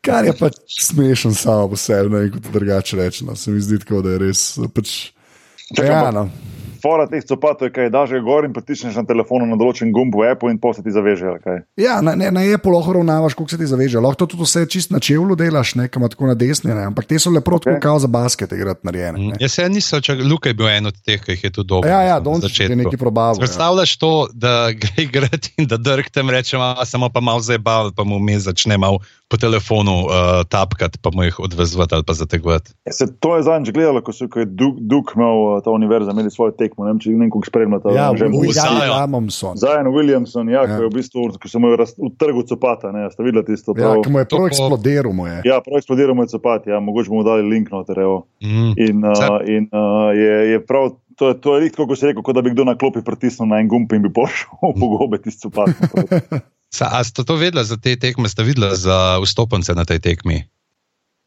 Kar 0.00 0.24
je 0.24 0.32
pač 0.38 0.56
smešen 0.80 1.34
samo 1.36 1.68
po 1.68 1.76
sebi, 1.76 2.09
ne 2.11 2.22
vem, 2.22 2.30
kako 2.32 2.52
drugače 2.54 2.96
reči. 2.96 3.24
No. 3.28 3.36
Se 3.36 3.50
mi 3.52 3.61
zdi 3.61 3.78
tako, 3.82 4.00
da 4.06 4.14
je 4.14 4.18
res. 4.24 4.42
Pač, 4.74 4.94
Čakaj, 5.74 5.90
ja, 5.90 6.00
pa- 6.06 6.14
no. 6.14 6.28
Fora 6.83 7.07
teh 7.11 7.24
copatov 7.24 7.68
je, 7.68 7.72
kaj 7.72 7.91
daš 7.91 8.11
gor 8.24 8.45
in 8.47 8.53
pritisneš 8.53 8.97
na 9.01 9.05
telefonu 9.09 9.47
na 9.47 9.57
določen 9.59 9.93
gumb 9.93 10.14
v 10.14 10.31
Apple 10.33 10.53
in 10.53 10.59
poslati 10.62 10.93
zaveže. 10.95 11.26
ali 11.26 11.41
kaj. 11.45 11.59
ja, 11.76 12.01
na, 12.03 12.14
ne, 12.14 12.31
na 12.31 12.43
Apple 12.55 12.72
lahko 12.72 12.93
ravnavaš, 12.99 13.35
koliko 13.35 13.51
se 13.51 13.59
ti 13.59 13.66
zaveže. 13.66 14.01
Lahko 14.01 14.24
to 14.24 14.26
tudi 14.35 14.47
vse 14.47 14.66
čist 14.66 14.91
na 14.91 15.01
čevlju 15.01 15.37
delaš, 15.37 15.74
ne, 15.74 15.89
kam 15.89 16.09
tako 16.09 16.26
na 16.31 16.35
desni, 16.35 16.74
ne. 16.74 16.87
ampak 16.91 17.07
te 17.07 17.18
so 17.18 17.31
lepo 17.31 17.51
okay. 17.51 17.57
Ok. 17.57 17.64
tako 17.64 17.81
kao 17.81 17.99
za 17.99 18.07
basket 18.07 18.53
igrati 18.53 18.87
narejene. 18.87 19.18
ne. 19.18 19.37
Jaz 19.41 19.53
se 19.53 19.68
nisem, 19.68 20.03
če 20.03 20.14
Luka 20.22 20.49
je 20.49 20.55
bil 20.55 20.68
en 20.68 20.87
od 20.87 20.97
teh, 21.05 21.20
ki 21.22 21.33
jih 21.37 21.45
je 21.45 21.51
tu 21.51 21.62
dobro. 21.62 21.91
Ja, 21.91 22.03
ja, 22.03 22.14
na 22.14 22.20
Dončić 22.20 22.61
je 22.61 22.76
nekaj 22.76 22.99
probal. 22.99 23.35
Ja. 23.35 23.45
Predstavljaš 23.45 23.97
to, 23.97 24.29
da 24.33 24.70
gre 24.72 25.03
igrati 25.09 25.55
in 25.59 25.66
da 25.66 25.76
drg 25.76 26.11
tem 26.12 26.31
reče, 26.31 26.59
"Ma, 26.59 26.74
samo 26.85 27.09
pa 27.09 27.20
malo 27.20 27.41
zabav, 27.41 27.93
pa 27.97 28.05
mu 28.05 28.18
mi 28.18 28.39
začne 28.39 28.79
malo 28.79 28.99
po 29.29 29.37
telefonu 29.37 29.93
uh, 30.03 30.12
tapkati, 30.45 30.97
pa 30.97 31.11
mu 31.11 31.22
jih 31.22 31.37
odvezvati 31.39 31.93
ali 31.93 32.03
pa 32.03 32.14
zategovati. 32.14 32.72
Ja, 32.83 32.93
Se, 32.93 33.05
to 33.14 33.37
je 33.37 33.43
zadnjič 33.43 33.70
gledalo, 33.70 34.01
ko, 34.01 34.09
so, 34.11 34.24
ko 34.24 34.39
je 34.39 34.47
Duke, 34.47 34.81
Duke 34.83 35.12
imel 35.14 35.29
uh, 35.47 35.61
ta 35.61 35.70
univerza, 35.70 36.11
imeli 36.11 36.31
svojo 36.31 36.51
tekmo. 36.53 36.85
Ne 36.85 36.91
vem, 36.91 36.99
če 36.99 37.12
nekog 37.12 37.45
spremljate. 37.45 37.93
Ja, 37.93 38.09
že 38.11 38.24
v 38.24 38.49
Zion. 38.49 38.81
Williamson. 38.81 39.55
Zion 39.55 39.87
Williamson, 39.89 40.49
ja, 40.49 40.55
Ja. 40.59 40.62
ja. 40.64 40.74
ko 40.74 40.83
je 40.83 40.89
v 40.89 40.95
bistvu, 40.95 41.20
ko 41.35 41.45
so 41.47 41.59
mu 41.59 41.74
utrgal 42.01 42.43
copata, 42.43 42.89
ne, 42.89 43.05
ste 43.07 43.20
videli 43.20 43.45
tisto? 43.47 43.72
Ja, 43.72 43.93
prav- 43.93 44.01
ki 44.01 44.09
mu 44.09 44.18
je 44.18 44.24
To 44.24 44.33
prav 44.33 44.41
po- 44.41 44.49
eksplodiral. 44.49 45.12
mu 45.12 45.24
je. 45.26 45.37
Ja, 45.45 45.61
prav 45.61 45.76
eksplodiral 45.76 46.14
mu 46.14 46.22
je 46.22 46.29
copat, 46.31 46.64
ja, 46.64 46.81
mogoče 46.81 47.09
bomo 47.09 47.22
dali 47.22 47.45
link 47.45 47.68
noter. 47.68 48.01
evo. 48.01 48.24
Mm. 48.41 48.72
In, 48.79 48.97
uh, 49.05 49.12
in 49.47 49.68
uh, 49.70 50.09
je, 50.11 50.35
je 50.51 50.59
prav, 50.59 50.89
to 51.14 51.29
je, 51.29 51.35
to 51.37 51.49
je 51.55 51.68
kot 51.70 51.93
si 51.93 52.07
rekel, 52.07 52.22
kot 52.22 52.33
da 52.33 52.41
bi 52.41 52.51
kdo 52.51 52.64
na 52.64 52.72
klopi 52.74 53.03
pritisnil 53.03 53.45
na 53.45 53.59
en 53.59 53.68
gumb 53.68 53.93
in 53.93 54.01
bi 54.01 54.09
pošel 54.09 54.49
po 54.81 54.87
gobe 54.89 55.20
tisti 55.20 55.45
copat. 55.45 55.68
Sa, 56.74 56.92
a 56.92 57.00
ste 57.04 57.24
to 57.24 57.36
vedeli 57.40 57.64
za 57.64 57.76
te 57.80 57.96
tekme, 57.96 58.28
ste 58.28 58.44
videli 58.44 58.76
za 58.76 59.18
vstopence 59.24 59.72
na 59.72 59.88
tej 59.88 59.98
tekmi? 60.04 60.44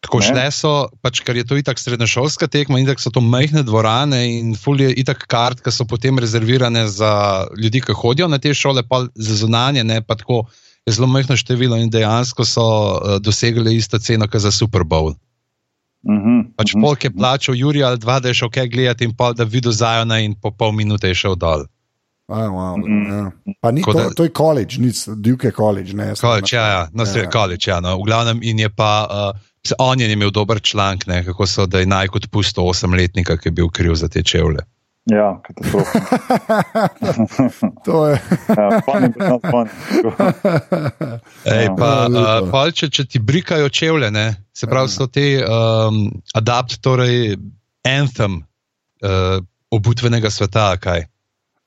Tako 0.01 0.17
Ne. 0.17 0.25
šle 0.25 0.45
so, 0.49 0.89
pač, 1.01 1.21
ker 1.21 1.37
je 1.37 1.45
to 1.45 1.57
itak 1.57 1.77
srednješolska 1.77 2.49
tekma, 2.49 2.81
in 2.81 2.89
tako 2.89 3.01
so 3.01 3.13
to 3.13 3.21
majhne 3.21 3.61
dvorane 3.61 4.41
in 4.41 4.57
ful 4.57 4.81
je 4.81 4.89
itak 4.97 5.29
kart, 5.29 5.61
ki 5.61 5.69
so 5.69 5.85
potem 5.85 6.17
rezervirane 6.17 6.87
za 6.89 7.45
ljudi, 7.53 7.85
ki 7.85 7.93
hodijo 7.93 8.25
na 8.27 8.41
te 8.41 8.53
šole, 8.53 8.81
pa 8.81 9.05
za 9.13 9.35
zunanje, 9.45 9.85
ne 9.85 10.01
pa 10.01 10.17
tako 10.17 10.49
je 10.85 10.93
zelo 10.93 11.07
majhno 11.07 11.37
število 11.37 11.77
in 11.77 11.89
dejansko 11.93 12.45
so 12.45 12.65
uh, 12.65 13.17
dosegli 13.21 13.75
isto 13.77 13.99
ceno, 13.99 14.25
kot 14.25 14.41
za 14.41 14.51
Super 14.51 14.81
Bowl. 14.81 15.13
Mhm, 16.01 16.57
Pač 16.57 16.73
mhm. 16.73 16.81
polk 16.81 17.03
je 17.03 17.13
plačal 17.13 17.55
Jurija 17.55 17.93
ali 17.93 18.01
dva, 18.01 18.19
da 18.19 18.33
je 18.33 18.41
šel 18.41 18.49
kaj 18.49 18.67
gledati 18.73 19.05
in 19.05 19.13
pol, 19.13 19.33
da 19.37 19.45
videl 19.45 19.71
Zajona 19.71 20.17
in 20.19 20.33
po 20.33 20.49
pol 20.51 20.73
minute 20.73 21.07
je 21.07 21.15
šel 21.15 21.37
dol. 21.37 21.69
A, 22.31 22.47
wow, 22.47 22.79
ja. 22.79 23.31
Pa 23.59 23.71
ni, 23.71 23.83
to, 23.83 23.93
da- 23.93 24.09
to 24.09 24.23
je 24.23 24.31
college, 24.31 24.79
ni 24.79 24.91
Duke 25.17 25.51
college. 25.51 25.93
Ne, 25.93 26.15
College, 26.15 26.55
ja, 26.55 26.67
ja, 26.67 26.81
no, 26.93 27.03
Ja, 27.03 27.11
ja, 27.11 27.23
ja. 27.23 27.29
college, 27.29 27.65
ja, 27.67 27.79
no. 27.79 27.97
v 27.97 28.05
glavnem 28.05 28.39
in 28.41 28.59
je 28.59 28.69
pa. 28.69 28.91
Uh, 29.05 29.39
On 29.77 29.93
je 29.93 30.07
imel 30.09 30.31
dober 30.31 30.57
članek, 30.59 31.05
ne, 31.05 31.19
kako 31.21 31.45
so 31.45 31.65
da 31.65 31.79
je 31.79 31.85
naj 31.85 32.07
kot 32.07 32.31
pusto 32.31 32.63
osemletnika, 32.63 33.37
ki 33.37 33.47
je 33.47 33.51
bil 33.53 33.67
kriv 33.69 33.93
za 33.93 34.07
te 34.07 34.23
čevlje. 34.23 34.63
Ja, 35.05 35.37
katastrofa. 35.37 35.99
To 37.85 38.07
je. 38.07 38.17
Ja, 38.57 38.81
funny, 38.81 39.09
not 39.19 39.41
funny. 39.43 39.69
Ej, 41.45 41.65
Ja. 41.65 41.75
pa, 41.77 42.07
Ja, 42.09 42.41
uh, 42.41 42.49
pol, 42.49 42.71
če, 42.71 42.89
če 42.89 43.05
ti 43.05 43.19
brikajo 43.19 43.69
čevlje, 43.69 44.11
ne, 44.11 44.25
se 44.53 44.67
pravi, 44.67 44.89
so 44.89 45.07
te 45.07 45.41
um, 45.41 46.09
adapt, 46.33 46.79
torej 46.81 47.37
anthem 47.85 48.41
uh, 48.41 49.37
obutvenega 49.69 50.29
sveta, 50.29 50.73
kaj. 50.77 51.05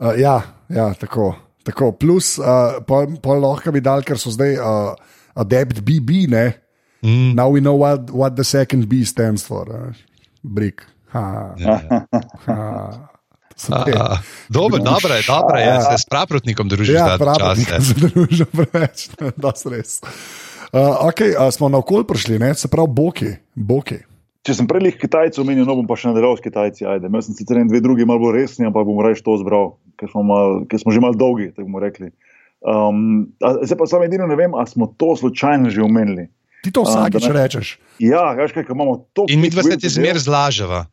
Uh, 0.00 0.14
ja, 0.18 0.42
ja, 0.68 0.94
tako. 0.94 1.34
tako. 1.62 1.92
Plus, 1.92 2.38
uh, 2.38 2.80
pol, 2.86 3.06
pol 3.22 3.40
lahko 3.40 3.72
bi 3.72 3.80
dal, 3.80 4.02
ker 4.02 4.18
so 4.18 4.30
zdaj 4.30 4.56
uh, 4.56 4.94
adept 5.34 5.80
BB, 5.80 6.26
ne. 6.28 6.46
Mm, 7.02 7.34
Now 7.34 7.48
we 7.48 7.60
know 7.60 7.76
what, 7.76 8.10
what 8.10 8.34
the 8.34 8.44
second 8.44 8.86
B 8.86 9.04
stands 9.04 9.44
for. 9.44 9.68
Uh, 9.68 9.92
Brick. 10.42 10.82
Ha, 11.12 11.54
ja, 11.56 11.80
ja. 11.80 11.98
ha. 12.46 12.58
Te- 13.84 13.94
A, 13.94 14.18
Dobro, 14.48 14.78
dobro 14.78 15.14
je, 15.14 15.22
dobro 15.22 15.56
je, 15.56 15.66
Ja. 15.66 15.80
se 15.82 15.98
s 15.98 16.06
praprotnikom 16.10 16.68
družiš 16.68 16.88
Ja, 16.90 17.14
nisem 17.54 17.82
se 17.82 17.94
družil 17.94 18.46
preveč, 18.56 19.08
da 19.36 19.52
se 19.54 19.70
res. 19.70 20.00
Uh, 20.72 21.06
okay, 21.06 21.36
uh, 21.38 21.52
smo 21.54 21.68
na 21.68 21.78
okolj 21.78 22.02
prišli, 22.04 22.38
ne? 22.38 22.54
se 22.54 22.68
pravi, 22.68 22.88
boki. 22.90 23.30
boki. 23.54 23.98
Če 24.44 24.54
sem 24.58 24.66
prej 24.68 24.92
Kitajcev 25.00 25.40
omenil, 25.40 25.64
no 25.64 25.78
bom 25.78 25.86
pa 25.88 25.96
še 25.96 26.10
nadaljeval 26.10 26.36
s 26.36 26.44
Kitajci. 26.44 26.84
Ajde. 26.84 27.08
Jaz 27.08 27.30
sem 27.30 27.36
sicer 27.38 27.56
en, 27.56 27.68
dve 27.70 27.80
drugi 27.80 28.04
malo 28.04 28.20
bolj 28.26 28.36
resni, 28.42 28.66
ampak 28.68 28.84
bom 28.84 29.00
reči 29.00 29.24
to 29.24 29.38
zbral, 29.40 29.78
ker 29.96 30.10
smo, 30.12 30.20
mal, 30.28 30.62
ker 30.68 30.76
smo 30.82 30.92
že 30.92 31.00
malo 31.00 31.16
dolgi, 31.16 31.48
tako 31.56 31.64
bomo 31.70 31.80
rekli. 31.80 32.12
Um, 32.64 33.32
a- 33.44 33.60
zdaj 33.64 33.76
pa 33.80 33.88
samo 33.88 34.04
edino 34.04 34.28
ne 34.28 34.36
vem, 34.36 34.52
ali 34.56 34.68
smo 34.68 34.92
to 35.00 35.16
slučajno 35.16 35.72
že 35.72 35.80
omenili. 35.84 36.28
Ti 36.64 36.72
to 36.72 36.84
vsakič 36.84 37.24
ne- 37.28 37.34
rečeš. 37.36 37.66
Ja, 38.00 38.32
veš 38.36 38.52
kaj, 38.56 38.64
ko 38.68 38.76
imamo 38.76 39.08
to. 39.16 39.24
In 39.28 39.40
mi 39.40 39.48
dva 39.52 39.64
se 39.64 39.76
ti 39.76 39.88
zmer 39.88 40.16
zlaževa. 40.20 40.84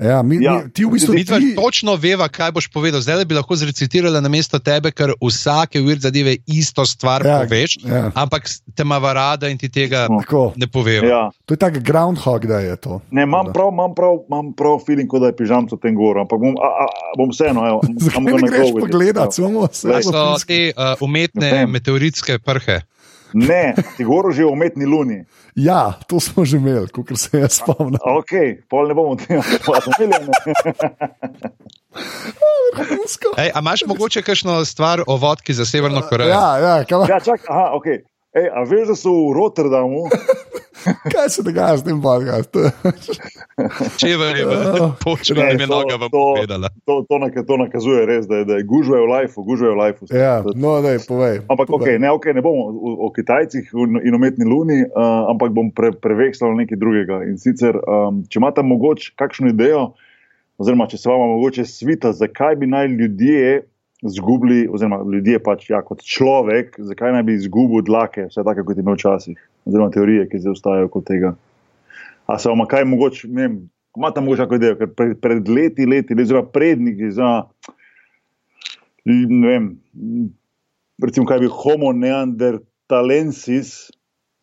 Ja, 0.00 0.22
mi, 0.22 0.38
Ja, 0.40 0.62
mi, 0.64 0.72
ti 0.72 0.84
v 0.84 0.94
bistvu 0.96 1.14
Mi 1.14 1.24
dva 1.24 1.38
ti, 1.38 1.52
točno 1.54 1.94
veva, 2.00 2.28
kaj 2.32 2.54
boš 2.56 2.70
povedal. 2.72 3.02
Zdaj 3.04 3.24
bi 3.28 3.36
lahko 3.36 3.56
zrecitirala 3.56 4.20
na 4.24 4.28
mesto 4.32 4.58
tebe, 4.58 4.92
ker 4.96 5.12
vsake 5.20 5.82
vir 5.84 6.00
zadeve 6.00 6.38
isto 6.48 6.86
stvar 6.88 7.20
Ja, 7.20 7.30
ja, 7.30 7.38
poveš, 7.44 7.76
ja. 7.84 7.96
ja. 7.96 8.12
ampak 8.14 8.48
te 8.48 8.82
ima 8.82 8.96
rada 9.12 9.50
in 9.52 9.58
ti 9.60 9.68
tega 9.68 10.06
tako, 10.08 10.52
ne 10.56 10.66
povejo. 10.66 11.04
Ja. 11.04 11.30
to 11.44 11.54
je 11.54 11.58
tak 11.60 11.82
groundhog, 11.84 12.46
da 12.46 12.62
je 12.64 12.76
to. 12.76 13.00
Ne, 13.10 13.22
imam 13.28 13.52
prav, 13.52 13.68
imam 13.72 13.94
prav, 13.94 14.22
imam 14.28 14.52
prav 14.56 14.78
feeling, 14.86 15.10
kot 15.10 15.20
da 15.20 15.32
je 15.32 15.36
pižamco 15.36 15.76
tem 15.76 15.94
gor, 15.94 16.18
ampak 16.24 16.40
bom, 16.40 16.56
a, 16.56 16.70
a, 16.84 16.86
bom 17.20 17.28
vseeno. 17.34 17.66
evo, 17.68 17.80
Zakaj 18.06 18.24
ne 18.24 18.48
greš 18.48 18.72
pogledat, 18.80 19.36
samo 19.36 19.68
se 19.72 19.88
Kaj 19.88 20.02
so 20.02 20.24
te 20.46 20.72
uh, 20.72 20.96
umetne 21.04 21.66
meteoritske 21.66 22.38
prhe? 22.40 22.80
Ne, 23.50 23.74
ti 23.96 24.04
govoril 24.04 24.32
že 24.32 24.44
o 24.44 24.52
umetni 24.52 24.86
luni. 24.86 25.24
Ja, 25.54 25.98
to 26.08 26.20
smo 26.20 26.44
že 26.44 26.56
imeli, 26.56 26.88
kot 26.88 27.12
se 27.14 27.38
jaz 27.38 27.60
spomnim. 27.62 28.00
Ok, 28.20 28.62
pol 28.70 28.88
ne 28.88 28.94
bomo 28.94 29.16
tega 29.16 29.42
povedali. 29.64 30.30
Ej, 33.36 33.50
a 33.54 33.58
imaš 33.58 33.82
mogoče 33.86 34.22
kakšno 34.22 34.64
stvar 34.64 35.02
o 35.06 35.16
vodki 35.16 35.54
za 35.54 35.64
Severno 35.66 36.02
Korejo? 36.08 36.30
Ja, 36.30 36.58
ja, 36.58 36.84
kam, 36.84 37.02
Ja, 37.08 37.20
čak, 37.20 37.40
aha, 37.48 37.70
ok. 37.74 37.86
Ej, 38.30 38.46
a 38.54 38.62
veš, 38.62 38.92
da 38.92 38.94
so 38.94 39.10
v 39.10 39.34
Rotterdamu? 39.34 40.06
Kaj 41.12 41.28
se 41.28 41.42
dogaja 41.42 41.76
s 41.76 41.84
tem 41.84 42.00
podcastom? 42.00 42.70
Če 44.00 44.08
je 44.08 44.16
verjelo, 44.16 44.54
počne 45.04 45.56
to- 45.56 45.66
noga 45.66 45.96
to- 45.98 46.08
povedala. 46.10 46.68
To, 46.84 47.02
to, 47.02 47.18
naka- 47.18 47.44
to 47.44 47.56
nakazuje 47.56 48.06
res, 48.06 48.26
da, 48.26 48.36
je- 48.36 48.44
da 48.44 48.54
je 48.54 48.64
gužve 48.64 48.96
v 48.96 49.06
lifeu, 49.06 49.44
gužve 49.44 49.68
v 49.68 49.76
lifeu. 49.76 50.08
ja, 50.10 50.40
no, 50.46 50.80
ne, 50.80 50.96
povej. 50.98 51.42
Ampak 51.46 51.68
povej. 51.68 51.76
okay, 51.76 51.94
ne, 51.98 52.08
okay, 52.10 52.32
ne 52.32 52.40
bomo 52.40 52.70
o, 52.70 52.94
o 53.06 53.10
Kitajcih 53.10 53.68
in 54.00 54.14
umetni 54.14 54.44
luni, 54.44 54.84
uh, 54.84 55.28
ampak 55.28 55.52
bom 55.52 55.68
pre, 55.70 55.92
prevekslal 55.92 56.56
nekaj 56.56 56.76
drugega. 56.76 57.20
In 57.28 57.36
sicer, 57.36 57.76
um, 57.84 58.22
če 58.24 58.40
imate 58.40 58.64
mogoče 58.64 59.12
kakšno 59.16 59.52
idejo, 59.52 59.90
oziroma 60.60 60.88
če 60.88 60.96
se 60.96 61.08
vam 61.08 61.20
mogoče 61.36 61.64
svita, 61.64 62.12
zakaj 62.12 62.56
bi 62.56 62.68
naj 62.68 62.88
ljudje 62.92 63.62
izgubili, 64.00 64.64
oziroma 64.64 65.02
ljudje 65.04 65.36
pač 65.44 65.66
ja, 65.68 65.82
kot 65.84 66.00
človek, 66.00 66.78
zakaj 66.80 67.12
naj 67.12 67.24
bi 67.28 67.34
izgubil 67.36 67.82
dlake, 67.84 68.30
vse 68.30 68.40
tako 68.44 68.64
kot 68.64 68.76
je 68.76 68.84
imel 68.84 68.96
včasih, 68.96 69.36
oziroma 69.70 69.92
teorije, 69.94 70.26
ki 70.28 70.42
zdaj 70.42 70.56
ostajajo 70.56 70.90
kot 70.92 71.06
tega. 71.08 71.34
A 72.30 72.38
se 72.38 72.50
vam 72.50 72.66
kaj 72.70 72.84
mogoče, 72.86 73.28
ne 73.30 73.46
vem, 73.46 73.60
imate 73.96 74.22
mogoče 74.22 74.44
kakšno 74.44 74.58
idejo, 74.60 74.78
ker 74.80 74.90
pred, 74.94 75.14
pred 75.22 75.48
leti, 75.48 75.86
leti, 75.86 76.18
oziroma 76.18 76.50
predniki 76.52 77.10
za. 77.14 77.30
Ne 79.06 79.46
vem, 79.46 79.70
recimo, 81.02 81.26
kaj 81.26 81.40
bil 81.42 81.54
Homo 81.62 81.94
neanderthalensis, 81.96 83.88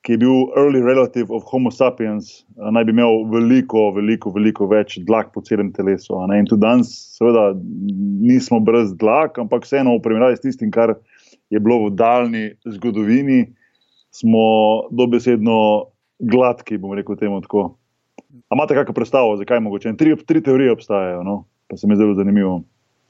ki 0.08 0.16
je 0.16 0.22
bil 0.22 0.48
early 0.56 0.80
relative 0.84 1.34
of 1.36 1.44
Homo 1.52 1.72
sapiens, 1.72 2.46
naj 2.56 2.86
bi 2.88 2.94
imel 2.96 3.26
veliko, 3.32 3.90
veliko, 3.96 4.32
veliko 4.32 4.68
več 4.72 4.96
dlak 5.08 5.34
po 5.36 5.44
celem 5.44 5.74
telesu. 5.76 6.16
In 6.32 6.48
tudi 6.48 6.64
danes, 6.64 6.94
seveda, 7.18 7.50
nismo 8.24 8.62
brez 8.64 8.94
dlak, 9.00 9.36
ampak 9.44 9.68
vseeno 9.68 9.98
v 9.98 10.04
primerjavi 10.06 10.40
s 10.40 10.46
tistim, 10.46 10.72
kar 10.72 10.96
je 11.52 11.60
bilo 11.60 11.82
v 11.86 11.96
daljni 12.00 12.46
zgodovini, 12.78 13.46
smo 14.12 14.40
dobesedno 14.92 15.86
gladki, 16.20 16.78
bom 16.78 16.94
rekel 16.94 17.16
temu 17.16 17.42
tako. 17.42 17.78
A 18.50 18.56
imate 18.56 18.76
kakšno 18.76 18.94
predstavo, 18.94 19.38
zakaj 19.38 19.60
mogoče? 19.60 19.90
In 19.90 19.98
Tri, 19.98 20.16
tri 20.26 20.42
teorije 20.44 20.72
obstajajo, 20.72 21.24
no? 21.24 21.44
pa 21.68 21.78
se 21.78 21.88
mi 21.88 21.96
zdi 21.96 22.04
zelo 22.04 22.14
zanimivo. 22.16 22.62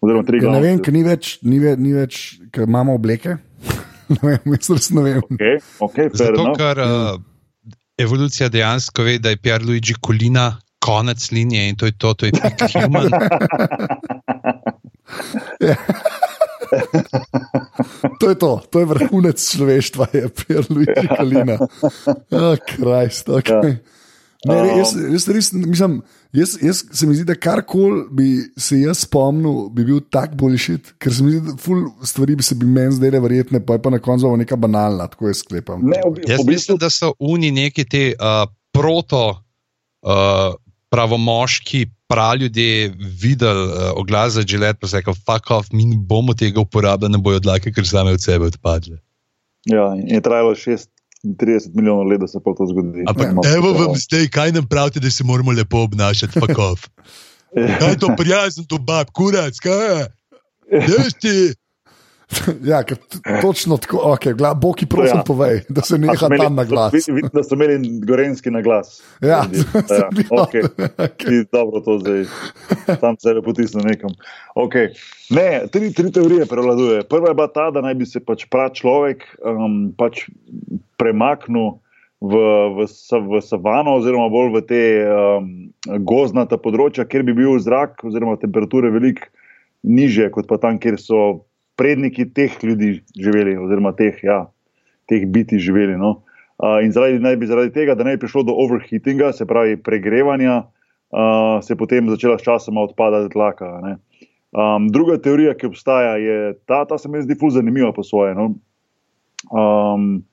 Oziroma, 0.01 0.23
tri 0.23 0.37
Ja, 0.37 0.41
ne 0.41 0.45
glavne 0.47 0.61
vem, 0.61 0.77
teorije. 0.77 0.83
ker 0.83 0.93
ni 0.93 1.03
več, 1.03 1.39
ni 1.41 1.59
več, 1.59 1.77
ni 1.79 1.93
več 1.93 2.39
ker 2.51 2.63
imamo 2.67 2.93
obleke. 2.97 3.37
ne 4.13 4.19
vem, 4.23 4.39
jaz 4.53 4.91
ne 4.91 5.01
vem. 5.01 5.21
Okay, 5.29 5.57
okay, 5.79 6.09
Zato, 6.13 6.41
enough. 6.41 6.57
ker 6.57 6.77
uh, 6.81 7.19
evolucija 7.97 8.49
dejansko 8.49 9.03
ve, 9.03 9.17
da 9.19 9.29
je 9.29 9.37
Pierluigi 9.37 9.93
Colina 10.05 10.57
konec 10.79 11.31
linije 11.31 11.69
in 11.69 11.75
to 11.75 11.85
je 11.85 11.91
to, 11.97 12.13
to 12.13 12.25
je 12.25 12.31
pik 12.31 12.61
human. 12.73 13.09
To 18.19 18.29
je 18.29 18.35
to, 18.35 18.61
to 18.71 18.79
je 18.79 18.85
vrhunec 18.85 19.37
človeštva, 19.51 20.07
je 20.13 20.29
Pierluigi 20.29 20.91
ja. 20.95 21.15
Kalina. 21.15 21.57
Oh, 22.31 22.57
Krist, 22.67 23.29
okay. 23.29 23.77
Ja. 23.77 23.95
Ne, 24.47 24.77
jaz, 24.77 24.93
jaz, 24.95 25.25
res, 25.33 25.49
mislim, 25.51 25.97
jaz, 26.31 26.53
jaz 26.61 26.83
se 26.93 27.07
mi 27.09 27.15
zdi, 27.17 27.25
da 27.25 27.35
karkoli 27.35 28.03
bi 28.13 28.27
se 28.57 28.77
jaz 28.79 29.01
spomnil, 29.07 29.65
bi 29.73 29.83
bil 29.87 29.99
tak 30.13 30.35
boljšit, 30.37 30.93
ker 31.01 31.11
se 31.13 31.25
mi 31.25 31.33
zdi, 31.33 31.41
da 31.49 31.55
ful 31.59 31.87
stvari 32.05 32.37
bi 32.37 32.45
se 32.45 32.55
bi 32.55 32.69
meni 32.69 32.93
zdele 32.95 33.19
verjetne, 33.23 33.59
pa 33.65 33.75
je 33.75 33.81
pa 33.81 33.91
na 33.91 33.99
koncu 33.99 34.29
neka 34.37 34.55
banalna, 34.55 35.09
tako 35.11 35.31
jaz 35.33 35.41
sklepam. 35.41 35.81
Ne, 35.83 35.99
bi- 36.13 36.23
Jaz 36.29 36.45
bistvu, 36.45 36.51
mislim, 36.53 36.77
da 36.85 36.89
so 36.93 37.11
oni 37.19 37.51
neki 37.51 37.85
ti 37.89 38.03
uh, 38.13 38.45
proto 38.71 39.23
uh, 40.05 40.53
pravomoški 40.93 41.87
praljudje 42.07 42.93
videli 43.21 43.63
uh, 43.63 43.73
oglas 43.95 44.33
za 44.33 44.43
želet, 44.47 44.77
pa 44.79 44.87
so 44.87 44.97
rekli: 44.97 45.13
fuck 45.13 45.51
off, 45.51 45.71
mi 45.71 45.85
ne 45.85 45.97
bomo 45.99 46.33
tega 46.33 46.59
uporabljali, 46.59 47.11
ne 47.11 47.17
bojo 47.17 47.39
dlake, 47.39 47.71
ker 47.71 47.87
same 47.87 48.11
od 48.11 48.23
sebe 48.23 48.45
odpadle. 48.45 48.97
ja, 49.65 49.95
in 49.95 50.15
je 50.15 50.21
trajalo 50.21 50.55
36 50.55 51.75
milijonov 51.75 52.07
let, 52.07 52.19
da 52.19 52.27
se 52.27 52.39
pa 52.43 52.53
to 52.57 52.65
zgodi. 52.65 53.03
Ampak 53.07 53.33
No, 53.35 53.41
evo 53.55 53.73
vam 53.73 53.95
zdaj, 53.95 54.27
kaj 54.27 54.51
nam 54.51 54.67
pravite, 54.67 54.99
da 54.99 55.11
se 55.11 55.23
moramo 55.23 55.51
lepo 55.51 55.83
obnašati, 55.83 56.39
fuck 56.39 56.57
off. 56.57 56.87
Kaj 57.79 57.89
je 57.89 57.97
to 57.97 58.07
prijazen, 58.17 58.65
to 58.65 58.77
bab, 58.77 59.07
kurac, 59.15 59.59
kaj 59.59 59.85
je? 59.87 60.05
Jaz 60.91 61.13
ti. 61.21 61.53
Ja, 62.63 62.83
točno 63.41 63.77
tako, 63.77 63.97
okay, 64.05 64.33
gla, 64.33 64.53
Boki, 64.53 64.85
prosim, 64.85 65.17
Ja. 65.17 65.23
povej, 65.23 65.61
da 65.69 65.81
se 65.81 65.95
A 65.95 65.97
so 65.97 65.97
neha 65.97 66.13
imeli- 66.27 66.43
tam 66.43 66.55
na 66.55 66.63
glas. 66.63 66.93
vid- 66.93 67.13
Vidim, 67.13 67.29
da 67.33 67.43
so 67.43 67.55
imeli 67.55 67.75
gorenski 68.01 68.51
na 68.51 68.61
glas. 68.61 69.01
Ja, 69.21 69.27
ja, 69.89 70.09
okay. 70.31 70.63
Ti 71.17 71.45
dobro 71.51 71.79
to 71.79 71.99
zdaj, 71.99 72.25
tam 72.99 73.15
sebe 73.19 73.41
potisne 73.41 73.83
nekam. 73.83 74.11
Okay. 74.55 74.91
Ne, 75.29 75.67
tri, 75.67 75.93
tri 75.93 76.11
teorije 76.11 76.45
prevladujejo. 76.45 77.03
Prva 77.03 77.27
je 77.27 77.33
bila 77.33 77.47
ta, 77.47 77.71
da 77.71 77.81
naj 77.81 77.95
bi 77.95 78.05
se 78.05 78.19
pač 78.19 78.45
prav 78.45 78.69
človek 78.71 79.23
um, 79.39 79.93
pač 79.97 80.27
premaknil 80.97 81.79
v, 82.19 82.33
v, 82.75 82.87
v 83.29 83.41
savano, 83.41 83.97
oziroma 83.97 84.29
bolj 84.29 84.51
v 84.51 84.61
te 84.65 84.81
um, 85.05 85.49
gozdnata 86.01 86.57
področja, 86.57 87.05
kjer 87.05 87.23
bi 87.23 87.35
bil 87.37 87.59
zrak 87.59 88.03
oziroma 88.03 88.35
temperature 88.41 88.89
veliko 88.91 89.27
niže, 89.83 90.31
kot 90.33 90.47
pa 90.49 90.57
tam, 90.57 90.79
kjer 90.81 90.97
so 90.99 91.45
predniki 91.77 92.25
teh 92.33 92.57
ljudi 92.63 92.97
živeli, 93.15 93.57
oziroma 93.61 93.93
teh, 93.95 94.17
ja, 94.23 94.45
teh 95.09 95.25
biti 95.29 95.59
živeli. 95.61 95.97
No. 95.97 96.23
Uh, 96.57 96.79
in 96.81 96.91
zaradi, 96.91 97.19
naj 97.21 97.37
bi 97.37 97.49
zaradi 97.49 97.73
tega, 97.73 97.95
da 97.95 98.03
ne 98.03 98.15
bi 98.15 98.23
prišlo 98.25 98.47
do 98.47 98.55
overheatinga, 98.57 99.31
se 99.37 99.45
pravi 99.45 99.77
pregrevanja, 99.77 100.63
uh, 101.13 101.59
se 101.61 101.75
je 101.75 101.77
potem 101.77 102.09
začela 102.09 102.39
s 102.39 102.45
časoma 102.45 102.81
odpadati 102.89 103.33
tlaka. 103.33 103.77
ne. 103.85 103.97
Um, 104.57 104.87
druga 104.89 105.17
teorija, 105.21 105.53
ki 105.53 105.67
obstaja, 105.67 106.15
je 106.17 106.53
ta, 106.65 106.85
ta 106.89 106.97
se 106.97 107.09
mi 107.11 107.21
zdi 107.21 107.35
fuz 107.37 107.53
zanimiva 107.53 107.91
po 107.93 108.03
svoje. 108.03 108.33
No. 108.35 108.55
Um, 109.51 110.23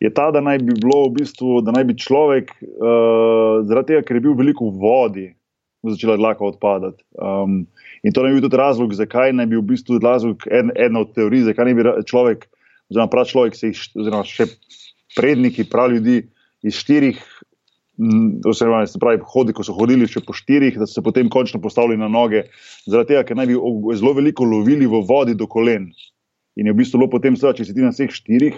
je 0.00 0.08
ta, 0.14 0.30
da 0.30 0.40
naj 0.40 0.62
bi 0.64 0.76
bilo 0.80 1.08
v 1.08 1.16
bistvu, 1.18 1.60
da 1.66 1.74
naj 1.74 1.84
bi 1.90 1.96
človek, 1.98 2.54
uh, 2.62 3.66
zaradi 3.68 3.92
tega, 3.92 4.06
ker 4.06 4.16
je 4.16 4.24
bil 4.28 4.36
veliko 4.38 4.70
v 4.70 4.80
vodi, 4.80 5.26
začela 5.84 6.16
dlaka 6.16 6.46
odpadati. 6.46 7.04
Um, 7.20 7.66
in 8.06 8.14
to 8.14 8.22
naj 8.22 8.32
bi 8.32 8.38
bil 8.38 8.46
tudi 8.46 8.60
razlog, 8.60 8.94
zakaj 8.94 9.34
naj 9.34 9.48
bi 9.50 9.58
v 9.58 9.64
bistvu 9.72 9.98
razlog, 10.02 10.46
en, 10.46 10.70
ena 10.78 11.02
od 11.02 11.10
teorij, 11.16 11.48
zakaj 11.48 11.66
naj 11.66 11.74
bi 11.74 11.86
človek, 12.06 12.46
oziroma 12.92 13.10
prav 13.10 13.26
človek, 13.26 13.58
jih, 13.58 13.80
oziroma 13.98 14.22
še 14.28 14.46
predniki, 15.18 15.66
prav 15.66 15.96
ljudi 15.96 16.20
iz 16.66 16.78
štirih, 16.78 17.18
oziroma 18.46 18.84
se 18.86 19.00
pravi, 19.02 19.22
hodi, 19.32 19.56
ko 19.56 19.64
so 19.66 19.74
hodili 19.74 20.06
še 20.10 20.22
po 20.22 20.36
štirih, 20.36 20.76
da 20.78 20.86
so 20.86 21.00
se 21.00 21.04
potem 21.04 21.30
končno 21.32 21.60
postavili 21.64 21.98
na 21.98 22.08
noge, 22.12 22.44
zaradi 22.86 23.14
tega, 23.14 23.24
ker 23.26 23.40
naj 23.40 23.50
bi 23.50 23.58
zelo 23.96 24.14
veliko 24.18 24.46
lovili 24.46 24.86
v 24.86 25.02
vodi 25.08 25.34
do 25.34 25.48
kolen. 25.50 25.90
In 26.56 26.68
je 26.68 26.72
v 26.72 26.78
bistvu 26.78 27.02
bilo 27.02 27.10
potem, 27.12 27.36
seveda, 27.36 27.58
če 27.58 27.68
si 27.68 27.76
ti 27.76 27.84
na 27.84 27.92
vseh 27.92 28.12
štirih, 28.12 28.56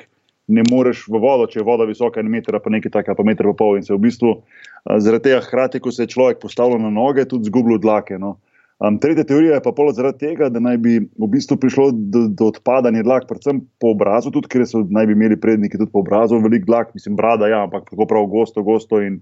ne 0.48 0.64
moreš 0.70 1.04
v 1.12 1.20
vodo, 1.20 1.46
če 1.50 1.60
je 1.60 1.66
voda 1.66 1.86
visoka 1.88 2.20
en 2.22 2.30
meter, 2.32 2.56
pa 2.62 2.72
nekaj 2.72 2.92
takega, 2.94 3.16
pa 3.18 3.26
meter 3.26 3.48
pa 3.50 3.56
pol. 3.58 3.76
In 3.78 3.84
se 3.84 3.92
v 3.92 4.00
bistvu 4.06 4.38
zaradi 4.86 5.28
tega, 5.28 5.40
hkrati, 5.44 5.80
ko 5.84 5.92
se 5.92 6.06
je 6.06 6.14
človek 6.14 6.40
postavil 6.42 6.80
na 6.80 6.90
noge, 6.94 7.26
tudi 7.28 7.50
zgubil 7.50 7.80
dlake. 7.82 8.16
No. 8.18 8.38
Um, 8.78 8.94
tretja 9.02 9.24
teorija 9.26 9.56
je 9.56 9.62
pa 9.62 9.72
polo 9.74 9.90
zaradi 9.92 10.20
tega, 10.22 10.46
da 10.54 10.60
naj 10.62 10.76
bi 10.78 10.98
v 11.02 11.28
bistvu 11.32 11.56
prišlo 11.58 11.88
do, 12.14 12.28
do 12.30 12.46
odpadanja 12.52 13.02
dlak, 13.02 13.24
predvsem 13.26 13.64
po 13.82 13.90
obrazu, 13.90 14.30
tudi 14.30 14.46
ker 14.52 14.62
so 14.70 14.84
naj 14.86 15.08
bi 15.10 15.16
imeli 15.16 15.38
predniki 15.40 15.80
tudi 15.80 15.90
po 15.90 16.04
obrazu, 16.04 16.38
veliko 16.44 16.70
dlak, 16.70 16.92
mislim, 16.94 17.16
brada, 17.18 17.48
ja, 17.50 17.64
ampak 17.66 17.88
tako 17.90 18.06
prav 18.06 18.28
gosto, 18.30 18.62
gosto 18.62 19.00
in, 19.02 19.18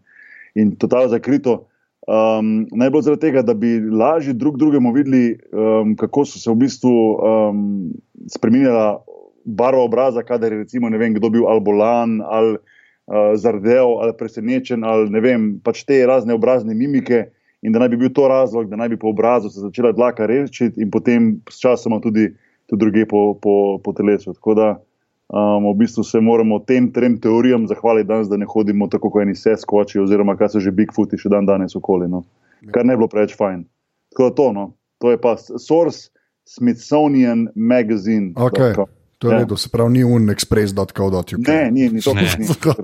in 0.55 0.75
totalno 0.77 1.09
zakrito. 1.15 1.63
Um, 2.07 2.67
najbolj 2.77 3.07
zaradi 3.09 3.25
tega, 3.25 3.43
da 3.43 3.55
bi 3.57 3.81
lažje 3.81 4.37
drug 4.37 4.59
drugemu 4.61 4.93
videli, 4.93 5.39
um, 5.57 5.97
kako 5.97 6.27
so 6.29 6.39
se 6.39 6.53
v 6.53 6.59
bistvu 6.67 6.93
um, 7.17 7.65
spremenila 8.29 8.99
barva 9.47 9.87
obraza, 9.89 10.23
kadar 10.23 10.53
je 10.53 10.67
recimo 10.67 10.93
ne 10.93 11.01
vem, 11.01 11.17
kdo 11.17 11.33
bil 11.33 11.49
ali 11.49 11.65
bolan, 11.65 12.21
ali 12.21 12.59
uh, 12.59 13.33
zardel, 13.41 13.97
ali 14.05 14.13
presenečen, 14.21 14.85
ali 14.85 15.09
ne 15.11 15.25
vem, 15.25 15.49
pač 15.65 15.81
te 15.89 16.03
razne 16.07 16.37
obrazne 16.37 16.77
mimike. 16.77 17.25
In 17.67 17.73
da 17.75 17.81
naj 17.83 17.89
bi 17.89 17.97
bil 17.99 18.13
to 18.15 18.29
razlog, 18.31 18.69
da 18.71 18.79
naj 18.79 18.93
bi 18.93 18.97
po 18.97 19.11
obrazu 19.11 19.51
se 19.51 19.61
začela 19.61 19.91
dlaka 19.93 20.27
rešiti, 20.27 20.81
in 20.81 20.91
potem 20.91 21.33
s 21.51 21.59
časom 21.59 21.99
tudi, 22.03 22.29
tudi 22.71 22.81
druge 22.85 23.07
po, 23.11 23.35
po, 23.43 23.79
po 23.85 23.93
telesu. 23.93 24.37
Tako 24.39 24.55
da 24.55 24.69
um, 25.35 25.67
v 25.73 25.75
bistvu 25.81 26.05
se 26.07 26.21
moramo 26.21 26.61
tem 26.63 26.93
trem 26.93 27.19
teorijam 27.21 27.67
zahvaliti 27.67 28.09
danes, 28.09 28.31
da 28.31 28.39
ne 28.39 28.47
hodimo 28.47 28.87
tako 28.87 29.11
kot 29.11 29.27
eni 29.27 29.35
seskoči, 29.35 29.99
oziroma 29.99 30.37
kar 30.39 30.53
so 30.53 30.63
že 30.63 30.71
Bigfooti 30.71 31.19
še 31.19 31.33
dan 31.35 31.47
danes 31.51 31.75
okoli. 31.75 32.07
No. 32.09 32.23
Kar 32.71 32.87
ne 32.87 32.95
bi 32.95 33.03
bilo 33.03 33.11
preveč 33.11 33.35
fajn. 33.35 33.65
Tako 34.15 34.29
da 34.29 34.37
to, 34.39 34.53
no. 34.53 34.67
to 35.03 35.11
je 35.11 35.21
pa 35.21 35.35
source 35.37 36.13
Smithsonian 36.47 37.49
Magazine. 37.55 38.31
Okay. 38.39 38.79
To 39.19 39.29
je 39.29 39.33
Ja. 39.33 39.39
redo, 39.39 39.57
se 39.57 39.69
pravi, 39.69 39.93
ni 39.93 40.05
unexpress.co.uk. 40.05 41.49
Ne, 41.49 41.71
ni, 41.71 41.89
ni 41.89 42.01
to, 42.03 42.15
Ne. 42.15 42.29
ni. 42.39 42.47
To. 42.55 42.75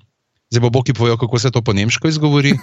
Zdaj 0.56 0.64
bo 0.64 0.72
Boki 0.72 0.96
povedal, 0.96 1.20
kako 1.20 1.36
se 1.40 1.52
to 1.52 1.60
po 1.60 1.76
nemško 1.76 2.08
izgovori. 2.08 2.56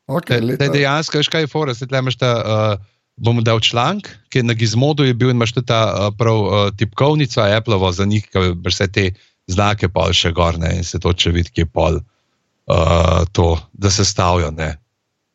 Okay, 0.07 0.57
te, 0.57 0.67
dejansko, 0.67 1.21
veš 1.21 1.29
kaj 1.31 1.45
je 1.45 1.51
fora, 1.51 1.73
se 1.73 1.87
tlemaš 1.87 2.19
ta. 2.19 2.33
Uh, 2.43 2.89
bom 3.15 3.43
dal 3.45 3.59
članek, 3.61 4.09
ki 4.29 4.41
je 4.41 4.43
na 4.43 4.53
Gizmodu 4.57 5.05
je 5.05 5.13
bil 5.13 5.29
in 5.29 5.37
imaš 5.37 5.53
tudi 5.53 5.67
ta 5.69 5.81
uh, 5.85 6.15
prav 6.17 6.39
uh, 6.39 6.71
tipkovnica 6.77 7.45
Apple 7.57 7.91
za 7.93 8.05
njih, 8.05 8.25
ki 8.25 8.53
vse 8.65 8.87
te 8.87 9.11
znake 9.47 9.89
pa 9.89 10.07
še 10.13 10.31
gorne 10.31 10.71
in 10.77 10.83
se 10.83 10.99
to 10.99 11.13
če 11.13 11.31
vidi, 11.31 11.51
ki 11.53 11.61
je 11.61 11.69
pol 11.69 11.99
uh, 11.99 13.21
to, 13.31 13.57
da 13.73 13.91
se 13.91 14.05
stavijo 14.05 14.51
ne, 14.51 14.77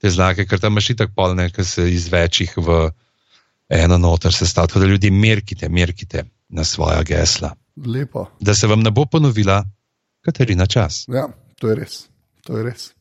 te 0.02 0.10
znake, 0.10 0.46
ker 0.46 0.60
tam 0.60 0.74
imaš 0.74 0.90
tako 0.96 1.14
polne, 1.14 1.50
ki 1.50 1.64
se 1.64 1.86
iz 1.92 2.08
večjih 2.12 2.56
v 2.56 2.90
eno 3.68 3.98
noter 3.98 4.32
sestavljajo. 4.32 4.74
Tako 4.74 4.80
da 4.80 4.92
ljudi 4.92 5.10
merkite, 5.10 5.68
merkite 5.68 6.24
na 6.48 6.64
svoja 6.64 7.02
gesla. 7.02 7.52
Lepo. 7.86 8.26
Da 8.40 8.54
se 8.54 8.66
vam 8.66 8.80
ne 8.80 8.90
bo 8.90 9.04
ponovila 9.06 9.62
Katarina 10.24 10.66
čas. 10.66 11.04
Ja, 11.08 11.28
to 11.60 11.68
je 11.68 11.74
res. 11.78 12.06
To 12.46 12.56
je 12.56 12.64
res. 12.64 12.92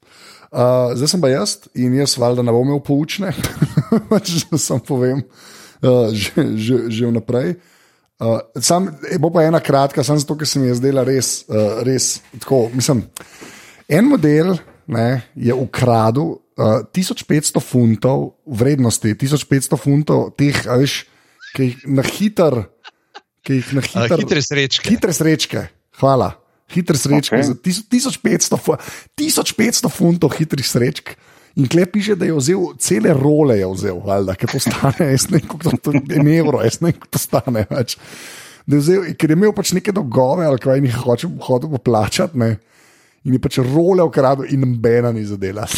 Uh, 0.58 0.90
zdaj 0.98 1.12
sem 1.12 1.22
pa 1.22 1.30
jaz 1.30 1.52
in 1.78 1.94
jaz, 2.00 2.16
valjda, 2.18 2.42
ne 2.42 2.54
bom 2.56 2.66
imel 2.66 2.80
poučne, 2.82 3.30
če 4.26 4.58
sem 4.58 4.80
povem, 4.82 5.20
uh, 5.86 6.08
že, 6.10 6.46
že, 6.58 6.78
že 6.90 7.10
vnaprej. 7.12 7.52
Uh, 8.18 8.40
sam, 8.58 8.88
bo 9.22 9.30
pa 9.30 9.44
ena 9.46 9.62
kratka, 9.62 10.02
samo 10.02 10.18
zato, 10.18 10.34
ker 10.40 10.50
se 10.50 10.58
mi 10.58 10.72
je 10.72 10.80
zdela 10.80 11.04
res, 11.06 11.44
uh, 11.46 11.84
res 11.86 12.24
tako. 12.42 12.64
Mislim, 12.74 13.04
en 13.86 14.10
model 14.10 14.56
ne, 14.90 15.06
je 15.38 15.54
ukradel 15.54 16.34
uh, 16.34 16.82
1500 16.90 17.62
funtov 17.62 18.26
vrednosti, 18.50 19.14
1500 19.14 19.78
funtov 19.78 20.32
teh, 20.42 20.58
veš, 20.58 21.04
ki 21.54 21.70
jih 21.70 21.86
na 22.02 22.10
hiter. 22.10 22.64
Hitre 23.46 24.42
srečke. 24.42 24.90
Hitre 24.90 25.14
srečke, 25.14 25.68
hvala 26.02 26.34
hitre 26.74 26.98
srečke, 27.00 27.36
okay. 27.36 27.48
za 27.48 27.56
1500, 27.56 28.78
1500 29.20 29.92
funtov 29.94 30.36
hitrih 30.38 30.68
srečk. 30.68 31.16
In 31.58 31.66
klep 31.66 31.96
piše, 31.96 32.14
da 32.16 32.28
je 32.28 32.36
vzel 32.38 32.76
cele 32.78 33.14
role, 33.18 33.58
je 33.58 33.68
vzel, 33.72 34.02
valjda, 34.06 34.36
ker 34.38 34.52
to 34.52 34.60
stane, 34.62 35.08
jaz 35.16 35.26
ne 35.32 35.40
vem, 35.40 35.48
kako 35.50 35.78
to 35.82 35.94
je 35.98 36.38
evro, 36.38 36.62
jaz 36.62 36.78
ne 36.84 36.92
vem, 36.92 37.00
kako 37.00 37.10
to 37.16 37.22
stane. 37.22 37.64
Več. 37.72 37.98
Vzel, 38.70 39.08
ker 39.18 39.32
je 39.32 39.38
imel 39.40 39.56
pač 39.58 39.72
neke 39.74 39.96
dolgove, 39.96 40.46
ali 40.46 40.62
kaj 40.62 40.84
jih 40.84 41.00
hoče 41.02 41.32
hoditi 41.48 41.72
poplačati, 41.74 42.38
ne? 42.38 42.58
in 43.28 43.36
je 43.36 43.42
pač 43.44 43.60
role 43.60 44.04
ukradel 44.08 44.48
in 44.48 44.64
nobena 44.64 45.12
ni 45.12 45.26
zadela. 45.28 45.68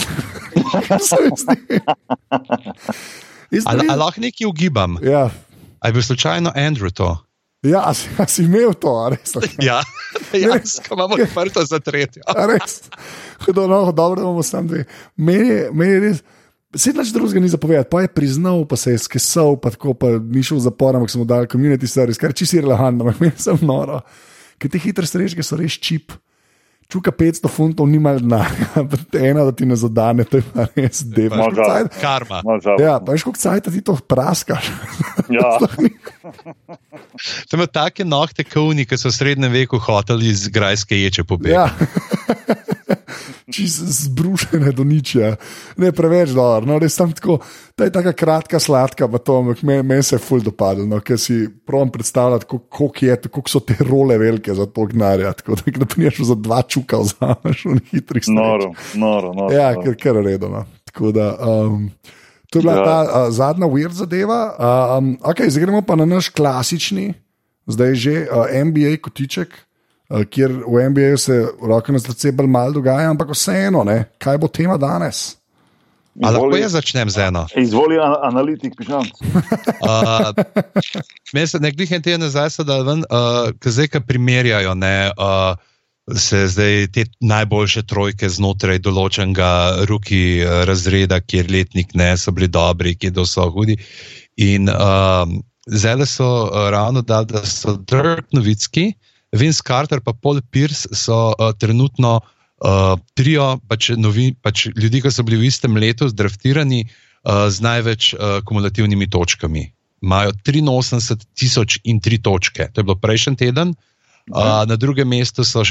Ali 3.65 3.87
lahko 3.89 4.21
nekaj 4.21 4.45
ugibam? 4.45 4.99
Ja. 5.01 5.29
Ali 5.81 5.93
bi 5.93 6.03
slučajno 6.05 6.53
Andrew 6.53 6.93
to? 6.93 7.17
Ja, 7.59 7.83
a 7.83 7.93
si, 7.93 8.07
a 8.15 8.23
si 8.23 8.45
imel 8.47 8.71
to, 8.79 8.91
res? 9.11 9.35
Ja, 9.67 9.81
jaz 10.31 10.79
imamo 10.87 11.17
odprto 11.19 11.63
za 11.67 11.79
tretjo. 11.83 12.23
res. 12.47 12.87
Hudo, 13.43 13.67
no, 13.67 13.91
dobro, 13.91 14.21
da 14.21 14.27
imamo 14.27 14.43
samo 14.43 14.67
dve. 14.67 14.85
Meni, 15.15 15.67
meni 15.71 15.99
res. 15.99 16.23
Sedaj 16.69 17.01
nič 17.01 17.11
drugega 17.11 17.41
ni 17.41 17.49
zapovedati, 17.49 17.89
pa 17.89 18.03
je 18.05 18.13
priznal, 18.13 18.61
pa 18.69 18.77
se 18.77 18.93
je 18.93 19.01
skesal, 19.01 19.57
pa 19.57 19.73
tako 19.73 19.95
pa 19.97 20.11
ni 20.21 20.43
šel 20.45 20.59
v 20.61 20.67
zapor, 20.69 20.95
ampak 20.95 21.09
smo 21.09 21.25
dali 21.25 21.49
community 21.49 21.89
service, 21.89 22.21
kar 22.21 22.31
čisto 22.31 22.61
relevantno, 22.61 23.07
ampak 23.07 23.19
meni 23.25 23.41
sem 23.41 23.59
noro. 23.65 24.03
Ker 24.61 24.71
te 24.71 24.79
hitre 24.79 25.07
strežke 25.09 25.43
so 25.43 25.57
res 25.59 25.75
čip 25.81 26.13
čuka 26.89 27.11
500 27.11 27.49
funtov, 27.49 27.85
ni 27.87 27.99
malo 28.01 28.19
denarja, 28.19 28.65
ena 29.29 29.45
da 29.45 29.51
ti 29.51 29.65
ne 29.65 29.77
zadane, 29.77 30.25
to 30.25 30.41
je 30.41 30.43
pa 30.53 30.65
res 30.75 31.03
delo. 31.05 31.45
Karma. 32.01 32.41
Ja, 32.81 32.97
pa 32.97 33.13
veš, 33.13 33.27
koliko 33.27 33.39
cajt 33.39 33.69
ti 33.69 33.81
to 33.85 33.95
praskaš. 33.95 34.71
Ja. 35.29 35.59
to 37.49 37.53
ima 37.57 37.67
take 37.69 38.05
nohte, 38.05 38.41
kovni, 38.43 38.87
ki 38.89 38.97
so 38.97 39.11
v 39.11 39.13
srednjem 39.13 39.51
veku 39.53 39.77
hoteli 39.77 40.31
iz 40.31 40.47
grajske 40.49 40.97
ječe 40.97 41.23
pobiti. 41.23 41.53
Ja. 41.53 41.67
Čisto 43.53 43.85
zbrušene 43.87 44.71
do 44.75 44.83
ničja, 44.83 45.35
ne 45.77 45.91
preveč 45.95 46.33
dobro. 46.35 46.67
No, 46.69 46.79
res 46.81 46.97
tam 46.97 47.11
tako, 47.15 47.39
ta 47.75 47.87
je 47.87 47.93
tako 47.95 48.13
kratka, 48.17 48.59
sladka, 48.59 49.07
pa 49.07 49.21
to 49.21 49.41
meni 49.61 49.83
men 49.83 50.03
se 50.03 50.17
je 50.17 50.23
ful 50.23 50.43
dopadlo, 50.43 50.85
no, 50.89 51.01
ker 51.05 51.19
si 51.21 51.41
pravim 51.65 51.91
predstavljati, 51.93 52.45
koliko 52.49 53.05
je, 53.05 53.17
koliko 53.29 53.49
so 53.49 53.63
te 53.63 53.77
role 53.79 54.17
velike 54.17 54.53
za 54.53 54.65
to 54.65 54.85
gnarja. 54.91 55.33
Tako 55.33 55.59
da, 55.59 55.75
da 55.83 55.89
priješ 55.89 56.23
za 56.31 56.35
dva 56.35 56.61
čuka, 56.61 57.01
vzameš 57.03 57.65
v 57.65 57.79
hitrih 57.91 58.25
stvareh. 58.25 58.69
Noro, 58.69 58.71
noro, 58.95 59.33
noro. 59.33 59.53
Ja, 59.55 59.73
ker 59.77 59.97
kar 59.99 60.23
redno. 60.23 60.65
Tako 60.89 61.13
da. 61.15 61.35
Um, 61.37 61.91
To 62.49 62.57
je 62.59 62.61
bila 62.65 62.81
ja. 62.81 62.85
ta 62.85 62.99
uh, 63.05 63.29
zadnja 63.29 63.67
weird 63.69 63.93
zadeva. 63.93 64.57
Um, 64.97 65.17
okay, 65.21 65.49
zdaj 65.53 65.69
gremo 65.69 65.81
pa 65.85 65.93
na 65.93 66.05
naš 66.09 66.33
klasični, 66.33 67.13
zdaj 67.69 67.93
že 67.93 68.13
uh, 68.25 68.49
NBA 68.49 68.97
kotiček. 69.05 69.53
Eh, 70.09 70.25
kjer 70.25 70.51
v 70.65 70.89
MBA 70.89 71.17
se 71.17 71.35
roke 71.61 71.93
na 71.93 71.99
srce 72.01 72.31
bolj 72.33 72.47
malo 72.49 72.73
dogaja, 72.79 73.11
ampak 73.11 73.29
vseeno, 73.29 73.83
ne? 73.85 74.07
kaj 74.17 74.39
bo 74.41 74.47
tema 74.47 74.77
danes. 74.77 75.35
Ali 76.19 76.35
lahko 76.35 76.57
jaz 76.57 76.73
začnem 76.73 77.09
z 77.13 77.27
eno? 77.29 77.45
Izvoli 77.55 77.99
analitik, 78.01 78.73
pišem. 78.75 79.05
uh, 79.85 80.33
Meni 81.33 81.47
se 81.47 81.61
nekaj 81.61 81.93
en 81.95 82.01
teden 82.01 82.25
nazaj, 82.25 82.57
da 82.65 82.79
ven, 82.83 83.05
uh, 83.05 83.53
zdaj, 83.63 83.87
ki 83.93 84.01
primerjajo, 84.07 84.73
ne, 84.75 85.11
uh, 85.13 85.53
se 86.17 86.41
zdaj 86.49 86.87
te 86.91 87.05
najboljše 87.21 87.85
trojke 87.85 88.27
znotraj 88.33 88.81
določenega 88.81 89.85
ruki 89.87 90.41
razreda, 90.67 91.21
kjer 91.21 91.53
letnik 91.53 91.93
ne 91.93 92.15
so 92.17 92.33
bili 92.33 92.49
dobri, 92.49 92.95
kjer 92.97 93.21
so 93.29 93.45
hudi. 93.53 93.77
In 94.41 94.67
uh, 94.73 95.29
zdaj 95.69 96.09
so 96.09 96.49
uh, 96.49 96.65
ravno 96.73 97.05
dali, 97.05 97.29
da 97.29 97.45
so 97.45 97.77
Dirk 97.77 98.33
Novitski. 98.33 98.89
Vince 99.31 99.61
Carter 99.61 99.99
in 99.99 100.13
Paul 100.21 100.41
Pierce 100.51 100.87
so 100.91 101.33
uh, 101.37 101.53
trenutno 101.53 102.19
uh, 102.19 102.97
trio 103.13 103.59
pač 103.67 103.89
novi, 103.97 104.33
pač 104.33 104.67
ljudi, 104.75 105.01
ki 105.01 105.11
so 105.11 105.23
bili 105.23 105.37
v 105.37 105.45
istem 105.49 105.77
letu 105.77 106.09
zdraftirani 106.09 106.85
uh, 106.85 106.91
z 107.49 107.61
največ 107.61 108.13
uh, 108.13 108.19
kumulativnimi 108.45 109.09
točkami. 109.09 109.73
Imajo 110.01 110.31
83 110.31 111.25
tisoč 111.35 111.79
in 111.83 111.99
tri 111.99 112.17
točke. 112.17 112.69
To 112.73 112.79
je 112.79 112.83
bilo 112.87 112.95
prejšnji 112.95 113.35
teden. 113.35 113.75
Uh, 114.29 114.61
na 114.69 114.75
drugem 114.77 115.09
mestu 115.09 115.43
so 115.43 115.61
uh, 115.61 115.67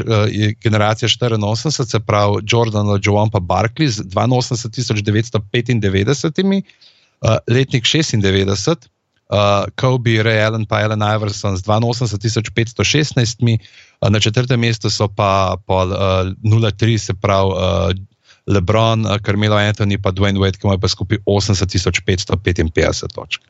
generacija 0.62 1.08
84, 1.08 1.86
se 1.86 2.00
pravi 2.00 2.42
Jordan, 2.42 2.98
Joan 3.02 3.30
pa 3.30 3.38
Barkley 3.38 3.86
z 3.86 4.02
82.995, 4.02 6.62
uh, 7.22 7.38
letnik 7.46 7.84
96 7.84 8.88
uh, 9.28 9.64
Kobe, 9.76 10.22
Ray 10.22 10.42
Allen 10.42 10.60
in 10.60 10.66
Allen 10.70 11.02
Iverson 11.02 11.56
z 11.56 11.62
82.516, 11.62 13.58
uh, 14.00 14.10
na 14.10 14.20
četrtem 14.20 14.60
mestu 14.60 14.90
so 14.90 15.08
pa 15.08 15.56
pol, 15.66 15.92
uh, 15.92 16.32
0,3, 16.42 16.98
se 16.98 17.14
pravi 17.14 17.52
uh, 17.52 17.90
LeBron, 18.46 19.06
uh, 19.06 19.18
Carmelo 19.18 19.56
Anthony 19.56 19.94
in 19.94 20.00
Dwayne 20.00 20.38
Wade, 20.38 20.56
ki 20.58 20.66
imajo 20.66 20.78
pa 20.78 20.88
skupaj 20.88 21.18
80.555 21.26 23.14
točk. 23.14 23.40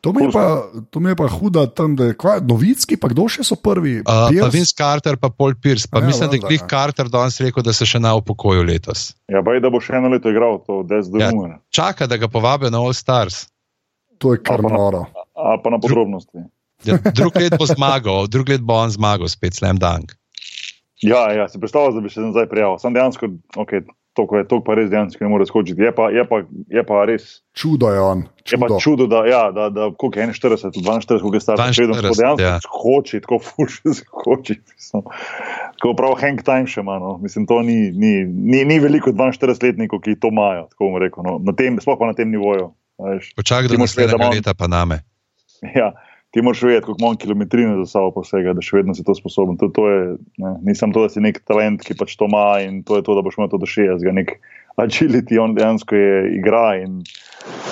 To 0.00 0.12
mi, 0.16 0.24
je 0.24 0.30
pa, 0.32 0.64
to 0.90 1.00
mi 1.00 1.10
je 1.10 1.16
pa 1.16 1.28
huda 1.28 1.66
tam, 1.66 1.92
da 1.96 2.04
je 2.08 2.14
kva, 2.16 2.38
novicki, 2.40 2.96
pa 2.96 3.10
kdo 3.12 3.26
še 3.28 3.44
so 3.44 3.52
prvi? 3.60 3.98
Uh, 4.00 4.32
pa 4.32 4.48
Vince 4.48 4.72
Carter, 4.72 5.20
pa 5.20 5.28
Paul 5.28 5.52
Pierce. 5.60 5.84
Pa 5.92 6.00
Ja, 6.00 6.08
mislim, 6.08 6.30
da 6.32 6.40
je 6.40 6.40
Cliff 6.40 6.64
ja. 6.64 6.68
Carter 6.72 7.12
danes 7.12 7.36
rekel, 7.44 7.60
da 7.62 7.76
se 7.76 7.84
še 7.84 8.00
na 8.00 8.14
upokoju 8.16 8.64
letos. 8.64 9.12
Ja, 9.28 9.44
baj, 9.44 9.60
da 9.60 9.68
bo 9.68 9.76
še 9.76 10.00
eno 10.00 10.08
leto 10.08 10.32
igral, 10.32 10.56
to 10.64 10.80
Des 10.88 11.12
Ja. 11.12 11.28
Dumune. 11.28 11.60
Čaka, 11.68 12.08
da 12.08 12.16
ga 12.16 12.32
povabijo 12.32 12.72
na 12.72 12.80
All 12.80 12.96
Stars. 12.96 13.44
To 14.20 14.34
je 14.36 14.42
kar 14.44 14.60
Ali 14.60 14.68
pa 14.68 14.68
na- 14.68 14.76
noro. 14.76 15.04
Ali 15.34 15.60
pa 15.64 15.70
na 15.72 15.78
podrobnosti. 15.80 16.44
Ja, 16.84 16.96
drug 16.96 17.36
let 17.36 17.56
bo 17.60 17.66
zmagal, 17.68 18.28
drug 18.28 18.48
let 18.48 18.64
bo 18.64 18.76
on 18.80 18.92
zmagal, 18.92 19.28
spet 19.28 19.56
slam 19.56 19.80
dunk. 19.80 20.16
Ja, 21.00 21.32
ja, 21.32 21.48
si 21.48 21.60
predstavljal, 21.60 21.96
da 21.96 22.00
bi 22.04 22.10
se 22.12 22.20
nazaj 22.20 22.48
prijavil. 22.48 22.78
Sam 22.80 22.92
dejansko, 22.92 23.28
okay, 23.56 23.84
to 24.12 24.26
je 24.36 24.44
to, 24.48 24.58
pa 24.64 24.74
res 24.76 24.90
dejansko 24.90 25.24
ne 25.24 25.30
more 25.32 25.46
skočiti. 25.46 25.80
Je 25.80 25.92
pa, 25.96 26.10
je 26.12 26.24
pa, 26.28 26.42
je 26.68 26.82
pa 26.84 27.04
res. 27.08 27.40
Čudo 27.56 27.88
je 27.92 28.00
on. 28.00 28.24
Je 28.44 28.58
pa 28.58 28.68
Čudo. 28.68 28.80
čudo, 28.80 29.06
da, 29.06 29.22
ja, 29.28 29.42
da, 29.54 29.68
da 29.70 29.88
koliko 29.96 30.20
je 30.20 30.26
41, 30.26 30.72
42, 30.76 31.20
koliko 31.20 31.36
je 31.36 31.40
star, 31.40 31.62
42, 31.62 31.72
še 31.72 31.82
vedno 31.86 31.96
tako 32.00 32.18
dejansko 32.20 32.44
ja. 32.44 32.58
skoči, 32.64 33.20
tako 33.24 33.38
fuši 33.48 33.94
skoči. 34.00 34.58
Mislim. 34.74 35.06
Tako 35.78 35.94
prav 35.96 36.18
hang 36.20 36.42
time 36.44 36.68
še 36.68 36.84
ima. 36.84 36.98
No. 37.00 37.16
Mislim, 37.22 37.46
to 37.48 37.62
ni, 37.64 37.78
ni, 37.96 38.12
ni, 38.26 38.64
ni 38.68 38.80
veliko 38.82 39.14
42-letnikov, 39.16 40.02
ki 40.04 40.18
to 40.20 40.32
imajo, 40.34 40.68
tako 40.74 40.90
bom 40.90 41.00
rekel. 41.00 41.24
No. 41.24 41.38
Na 41.40 41.56
tem, 41.56 41.80
sploh 41.80 41.96
pa 42.00 42.10
na 42.10 42.18
tem 42.18 42.28
nivoju. 42.34 42.74
Počakaj 43.36 43.68
da 43.68 43.80
naslednjega 43.80 44.18
imam- 44.20 44.34
leta, 44.34 44.54
pa 44.54 44.66
name. 44.66 45.00
Ja, 45.76 45.92
ti 46.30 46.42
moraš 46.42 46.62
vedeti, 46.62 46.86
koliko 46.86 47.04
imam 47.04 47.16
kilometrine 47.16 47.76
za 47.84 47.86
sabo 47.86 48.12
posega, 48.14 48.54
da 48.56 48.62
še 48.64 48.80
vedno 48.80 48.94
si 48.94 49.04
to 49.04 49.14
sposoben. 49.14 49.58
To, 49.60 49.68
to 49.68 49.88
je, 49.90 50.00
ne, 50.38 50.54
nisem 50.64 50.92
to, 50.92 51.02
da 51.04 51.12
si 51.12 51.20
nek 51.20 51.42
talent, 51.44 51.84
ki 51.84 51.96
pač 51.98 52.16
to 52.16 52.28
ima 52.30 52.60
in 52.64 52.82
to 52.86 52.96
je 52.96 53.04
to, 53.06 53.16
da 53.18 53.24
boš 53.26 53.38
imel 53.38 53.50
to 53.52 53.60
do 53.60 53.68
60. 53.68 54.04
Nek 54.16 54.36
agility, 54.80 55.36
on 55.42 55.54
dejansko 55.58 55.96
je 55.96 56.14
igra 56.38 56.78
in 56.80 57.00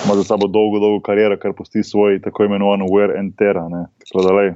ima 0.05 0.15
za 0.21 0.25
sabo 0.35 0.49
dolgo, 0.51 0.81
dolgo 0.83 1.01
kariero, 1.07 1.39
kar 1.41 1.55
pusti 1.57 1.85
svoj 1.85 2.21
tako 2.25 2.45
imenovan 2.49 2.85
wear 2.91 3.15
and 3.19 3.37
tear. 3.41 3.57
Tako 4.09 4.27
da, 4.27 4.35
lej, 4.35 4.53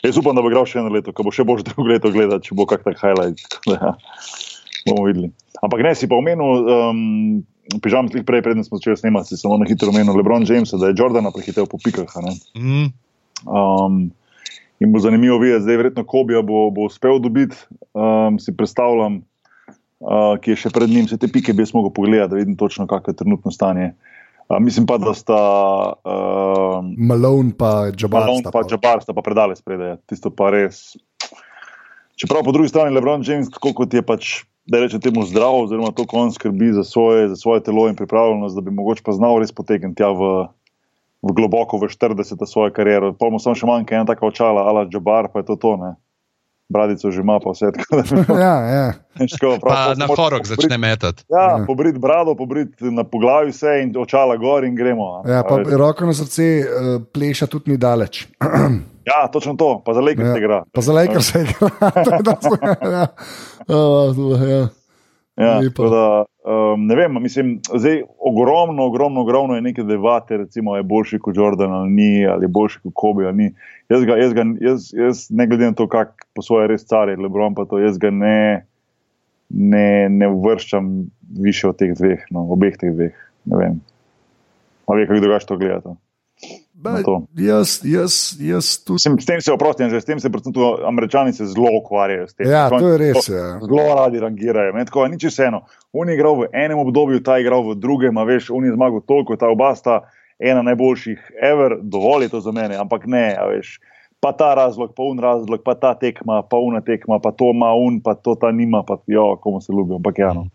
Jaz 0.00 0.16
upam, 0.16 0.32
da 0.36 0.40
bo 0.40 0.48
igral 0.48 0.64
še 0.64 0.78
eno 0.80 0.88
leto, 0.88 1.12
ko 1.12 1.26
bo 1.26 1.32
še 1.34 1.44
boš 1.44 1.64
drugo 1.68 1.90
leto 1.90 2.12
gledal, 2.12 2.40
če 2.40 2.56
bo 2.56 2.64
kak 2.68 2.84
tak 2.86 3.00
highlight. 3.02 3.40
Da, 3.68 3.96
Ja, 4.80 4.94
bomo 4.94 5.04
videli. 5.04 5.28
Ampak 5.60 5.82
ne, 5.84 5.90
si 5.92 6.08
pa 6.08 6.16
omenil, 6.16 6.64
um, 6.72 7.00
pižam 7.82 8.08
slik 8.10 8.26
prej, 8.26 8.42
preden 8.42 8.64
smo 8.64 8.80
začeli 8.80 8.96
snemati, 8.96 9.32
si 9.32 9.40
samo 9.40 9.58
na 9.60 9.68
hitro 9.68 9.92
omenil 9.92 10.16
Lebron 10.16 10.46
Jamesa, 10.48 10.80
da 10.80 10.90
je 10.90 10.98
Jordana 10.98 11.32
prehitev 11.34 11.68
po 11.70 11.78
pikah. 11.78 12.10
Mm, 12.56 12.90
Um, 13.46 14.12
in 14.80 14.92
bo 14.92 15.00
zanimivo 15.00 15.38
videti, 15.38 15.62
zdaj 15.62 15.76
verjetno 15.76 16.04
Kobija 16.04 16.42
bo, 16.42 16.70
bo 16.70 16.88
uspel 16.88 17.20
dobiti, 17.20 17.56
um, 17.92 18.38
si 18.40 18.52
predstavljam, 18.56 19.20
uh, 20.00 20.36
ki 20.40 20.52
je 20.52 20.56
še 20.60 20.72
pred 20.74 20.90
njim, 20.92 21.06
vse 21.08 21.16
te 21.20 21.28
pike 21.28 21.54
bi 21.56 21.64
jaz 21.64 21.74
mogel 21.76 21.92
pogledati, 21.96 22.34
da 22.34 22.40
vidim 22.40 22.56
točno, 22.60 22.88
kakšno 22.90 23.14
je 23.14 23.20
trenutno 23.22 23.52
stanje. 23.52 23.92
Uh, 24.48 24.58
mislim 24.60 24.86
pa, 24.86 24.98
da 24.98 25.14
sta 25.14 25.40
uh, 26.04 26.84
Malone 26.96 27.52
pa 27.56 27.90
Jabbar. 27.92 28.26
Malone 28.26 28.44
sta 28.44 28.52
pa 28.52 28.64
Jabbar 28.66 29.04
sta 29.04 29.16
pa 29.16 29.22
predale 29.22 29.56
spredaj. 29.56 29.96
Tisto 30.10 30.32
pa 30.34 30.50
res. 30.50 30.98
Čeprav 32.20 32.44
po 32.44 32.52
drugi 32.52 32.68
strani 32.68 32.92
Lebron 32.92 33.22
James, 33.24 33.48
tako 33.52 33.72
kot 33.78 33.94
je 33.94 34.02
pač, 34.04 34.40
da 34.70 34.78
reče 34.78 35.00
temu 35.00 35.24
zdrav, 35.24 35.50
oziroma 35.56 35.90
to, 35.90 36.06
ko 36.06 36.16
on 36.18 36.30
skrbi 36.30 36.70
za 36.72 36.84
svoje, 36.84 37.28
za 37.28 37.36
svoje 37.36 37.60
telo 37.60 37.88
in 37.88 37.96
pripravljenost, 37.96 38.54
da 38.54 38.60
bi 38.60 38.70
mogoče 38.70 39.02
pa 39.02 39.12
znal 39.12 39.38
res 39.38 39.50
potegniti 39.50 39.98
v, 40.04 40.46
v 41.20 41.32
globoko 41.32 41.74
v 41.76 41.90
40. 41.90 42.38
svojo 42.44 42.70
kariero. 42.70 43.10
Pa 43.12 43.26
mu 43.26 43.36
samo 43.36 43.52
še 43.52 43.66
manjka 43.66 43.94
ena 43.94 44.06
taka 44.06 44.22
očala, 44.24 44.62
ala 44.64 44.86
Jabbar, 44.86 45.28
pa 45.28 45.38
je 45.38 45.46
to 45.46 45.56
to, 45.58 45.74
ne. 45.76 45.92
Bradico 46.68 47.10
že 47.10 47.18
ima, 47.18 47.40
pa 47.42 47.50
vse 47.50 47.72
tako. 47.72 47.98
Ja, 48.38 48.54
ja. 48.62 48.86
tako, 49.18 49.58
prav, 49.58 49.74
pa 49.90 49.94
na 49.96 50.06
pobrit- 50.06 50.46
začne 50.46 50.78
metati. 50.78 51.26
Ja, 51.26 51.42
Ja. 51.50 51.64
pobrit 51.66 51.98
brado, 51.98 52.36
pobrit 52.36 52.78
na 52.80 53.02
poglavi 53.02 53.50
vse 53.50 53.82
in 53.82 53.90
očala 53.92 54.38
gor 54.38 54.62
in 54.62 54.76
gremo. 54.76 55.18
a. 55.18 55.26
ja, 55.26 55.42
pa 55.42 55.58
veš. 55.58 55.74
roko 55.74 56.06
na 56.06 56.14
srce 56.14 56.46
uh, 56.60 56.66
pleša 57.04 57.46
tudi 57.48 57.70
ni 57.70 57.76
daleč. 57.76 58.22
ja, 59.10 59.26
točno 59.26 59.54
to, 59.54 59.82
pa 59.82 59.94
za 59.94 60.00
lekar 60.00 60.24
Ja. 60.24 60.32
se 60.32 60.38
igra. 60.38 60.62
Pa 60.70 60.80
za 60.80 60.92
Lakers 60.92 61.26
se 61.26 61.42
igra. 61.42 61.68
Je 63.68 63.74
dosti- 63.74 64.50
ja. 64.50 64.62
Uh, 64.62 64.66
ja. 64.66 64.68
Ja, 65.40 65.60
da, 65.78 66.24
um, 66.44 66.86
ne 66.86 66.96
vem, 66.96 67.22
mislim, 67.22 67.60
zdaj 67.74 68.02
ogromno, 68.18 68.84
ogromno, 68.84 69.20
ogromno 69.20 69.54
je 69.54 69.62
neke 69.62 69.82
debate, 69.82 70.36
recimo, 70.36 70.76
je 70.76 70.82
boljši 70.82 71.18
kot 71.18 71.36
Jordan 71.36 71.72
ali 71.72 71.90
ni, 71.90 72.26
ali 72.26 72.44
je 72.44 72.48
boljši 72.48 72.80
kot 72.82 72.92
Kobe 72.94 73.26
ali 73.26 73.36
ni. 73.36 73.54
Jaz, 73.88 74.04
ga, 74.04 74.16
jaz, 74.16 74.32
ga, 74.32 74.44
jaz, 74.60 74.90
jaz 74.92 75.26
ne 75.30 75.46
glede 75.46 75.64
na 75.64 75.72
to, 75.72 75.88
kak 75.88 76.26
po 76.34 76.42
svoje 76.42 76.68
res 76.68 76.84
je 76.90 77.16
Lebron, 77.16 77.54
pa 77.54 77.64
to 77.64 77.78
jaz 77.78 77.98
ga 77.98 78.10
ne, 78.10 78.66
ne, 79.48 80.08
ne 80.08 80.28
vrščam 80.28 81.06
više 81.40 81.68
od 81.68 81.76
teh 81.76 81.94
dveh, 81.96 82.20
no, 82.30 82.46
obeh 82.52 82.76
teh 82.76 82.92
dveh. 82.92 83.16
Ne 83.44 83.56
vem. 83.56 83.80
Ali 84.86 85.06
kako 85.06 85.20
drugače 85.20 85.46
to 85.46 85.56
gledate? 85.56 85.94
Ba, 86.80 86.96
jaz, 87.36 87.80
jaz, 87.84 88.36
jaz 88.40 88.78
tudi. 88.84 88.96
Mislim, 88.96 89.18
s 89.20 89.26
tem 89.28 89.40
se 89.40 89.52
oprostim, 89.52 89.90
že 89.92 90.00
s 90.00 90.04
tem 90.08 90.20
se 90.20 90.30
predvsem 90.32 90.52
tudi 90.52 90.80
američani 90.88 91.32
se 91.32 91.44
zelo 91.46 91.68
ukvarjajo. 91.82 92.26
Ja, 92.38 92.70
to 92.72 92.88
je 92.88 92.98
res. 92.98 93.26
to 93.26 93.34
Ja. 93.36 93.58
Zelo 93.60 93.94
radi 93.98 94.20
rangirajo. 94.20 94.72
Meni 94.72 94.86
tako, 94.88 95.04
nič 95.08 95.24
vseeno. 95.28 95.60
On 95.92 96.08
je 96.08 96.14
igral 96.16 96.40
v 96.40 96.48
enem 96.56 96.78
obdobju, 96.80 97.20
ta 97.20 97.36
je 97.36 97.44
igral 97.44 97.66
v 97.68 97.76
drugem, 97.76 98.16
a 98.16 98.24
veš, 98.24 98.48
on 98.50 98.64
je 98.64 98.72
zmagal 98.72 99.04
toliko, 99.04 99.36
ta 99.36 99.50
oba 99.52 99.74
sta 99.76 100.00
ena 100.40 100.62
najboljših, 100.62 101.36
ever, 101.42 101.76
dovolj 101.82 102.22
je 102.24 102.28
to 102.32 102.40
za 102.40 102.52
mene, 102.52 102.76
ampak 102.80 103.04
ne, 103.06 103.36
veš. 103.52 103.76
Pa 104.20 104.32
ta 104.32 104.54
razlog, 104.56 104.94
pa 104.96 105.02
un 105.04 105.18
razlog, 105.20 105.60
pa 105.64 105.74
ta 105.76 105.92
tekma, 105.94 106.42
pa 106.48 106.56
una 106.56 106.80
tekma, 106.80 107.20
pa 107.20 107.32
to 107.32 107.50
ima 107.52 107.74
un, 107.76 108.00
pa 108.00 108.14
to 108.14 108.34
ta 108.40 108.48
nima, 108.52 108.82
pa 108.88 108.96
jo, 109.06 109.36
komu 109.36 109.60
se 109.60 109.72
ljubijo, 109.72 109.96
ampak 110.00 110.18
ja. 110.18 110.32
No. 110.32 110.46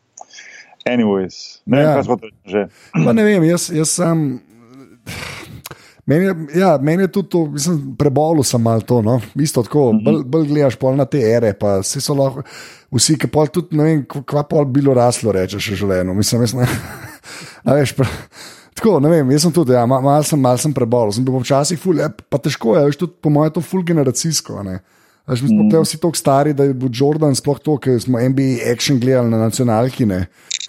Anyways, 0.89 1.61
ne 1.65 1.77
vem, 1.77 1.85
Ja. 1.85 1.93
kaj 1.93 2.03
smo 2.03 2.17
že. 2.45 2.67
Pa 3.05 3.13
ne 3.13 3.23
vem, 3.23 3.43
jaz, 3.43 3.69
jaz 3.73 3.89
sem. 3.89 4.39
Meni 6.05 6.25
je, 6.25 6.33
ja, 6.55 6.77
meni 6.77 7.03
je 7.03 7.07
tudi 7.09 7.29
to, 7.29 7.45
mislim, 7.47 7.95
prebolel 7.97 8.43
sem 8.43 8.61
malo 8.61 8.81
to. 8.81 9.01
No? 9.01 9.17
Isto 9.35 9.63
tako, 9.63 9.87
Mhm. 9.91 10.03
bolj, 10.05 10.23
bolj 10.25 10.47
gledaš 10.47 10.75
pol 10.75 10.93
na 10.93 11.05
te 11.05 11.17
ere, 11.19 11.53
pa 11.53 11.79
vsi 11.79 11.97
so 11.99 12.13
lahko, 12.13 12.43
vsi, 12.91 13.17
ki 13.17 13.27
pol 13.27 13.47
tudi 13.47 13.73
ne 13.73 13.83
vem, 13.83 14.03
kva- 14.05 14.43
pol 14.43 14.65
bilo 14.65 14.93
raslo, 14.93 15.31
rečeš 15.31 15.71
v 15.71 15.75
življenju. 15.75 16.13
Mislim, 16.13 16.41
jaz 16.41 16.53
ne. 16.53 16.67
A 17.65 17.73
veš, 17.73 17.95
pre, 17.97 18.05
tako, 18.75 18.99
ne 18.99 19.09
vem, 19.09 19.31
jaz 19.31 19.41
sem 19.41 19.51
tudi, 19.51 19.73
ja, 19.73 19.85
ma- 19.85 19.97
malo 19.99 20.23
sem, 20.23 20.37
mal 20.39 20.57
sem 20.57 20.73
prebolel. 20.73 21.09
Sem 21.11 21.25
bil 21.25 21.39
včasih 21.39 21.79
ful, 21.79 21.97
ja, 21.97 22.09
pa 22.09 22.37
težko 22.37 22.77
je, 22.77 22.85
veš, 22.85 22.97
tudi 22.97 23.13
po 23.17 23.29
mojem, 23.29 23.51
to 23.51 23.61
ful 23.61 23.81
generacijsko. 23.83 24.61
ne. 24.63 24.79
A 25.25 25.33
Veš, 25.33 25.41
mi 25.41 25.49
smo 25.49 25.63
mm. 25.63 25.81
vsi 25.81 25.97
tako 25.97 26.13
stari, 26.13 26.53
da 26.53 26.63
je 26.63 26.73
bil 26.75 26.89
Jordan 26.93 27.33
sploh 27.33 27.57
to, 27.57 27.79
ker 27.81 27.97
smo 27.97 28.21
NBA 28.21 28.61
action 28.69 28.99
gledali 29.01 29.29
na 29.29 29.39
nacionalki. 29.39 30.05
Ne. 30.05 30.27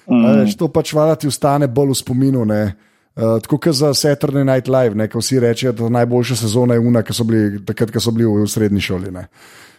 Mm. 0.08 0.24
Veš, 0.40 0.56
to 0.56 0.68
pač 0.68 0.94
valjda 0.96 1.14
ti 1.14 1.28
ostane 1.28 1.68
bolj 1.68 1.92
v 1.92 1.94
spominu. 1.94 2.44
ne. 2.46 2.62
Uh, 3.16 3.38
tako 3.40 3.56
kot 3.58 3.74
za 3.74 3.94
Saturday 3.96 4.44
Night 4.44 4.68
Live, 4.68 4.94
ne, 4.94 5.08
ko 5.08 5.22
vsi 5.22 5.40
rečejo, 5.40 5.72
da 5.72 5.88
najboljša 5.88 6.36
sezona 6.36 6.76
je 6.76 6.82
una, 6.84 7.00
ki 7.02 7.14
so 7.16 7.24
bili 7.24 7.62
takrat, 7.64 7.90
ko 7.94 8.00
so 8.00 8.12
bili 8.12 8.26
v, 8.28 8.42
v 8.44 8.50
srednji 8.52 8.82
šoli. 8.84 9.12
Ne. 9.14 9.22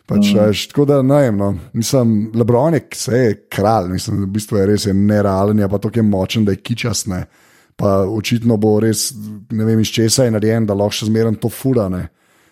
Pač, 0.07 0.31
mm. 0.31 0.39
veš, 0.39 0.63
tako 0.71 0.85
da 0.89 1.01
ne 1.05 1.19
vem, 1.27 1.37
no. 1.37 1.51
mislim, 1.77 2.15
Lebron 2.35 2.73
je, 2.73 2.81
je 3.13 3.35
kralj, 3.53 3.91
mislim, 3.91 4.23
v 4.23 4.29
bistvu 4.33 4.57
je 4.57 4.65
res 4.65 4.87
je 4.87 4.93
nerealen, 4.95 5.59
je 5.59 5.69
pa 5.69 5.79
tako 5.83 5.99
je 5.99 6.05
močen, 6.07 6.47
da 6.47 6.55
je 6.55 6.63
kičast. 6.63 7.11
Ne. 7.11 7.25
Pa 7.77 7.99
očitno 8.09 8.57
bo 8.57 8.79
res, 8.81 9.11
ne 9.53 9.67
vem, 9.67 9.83
iz 9.85 9.91
česa 9.93 10.25
je 10.25 10.33
narejen, 10.33 10.65
da 10.65 10.73
lahko 10.73 10.97
še 10.97 11.11
zmeraj 11.11 11.37
to 11.43 11.51
furane. 11.53 12.07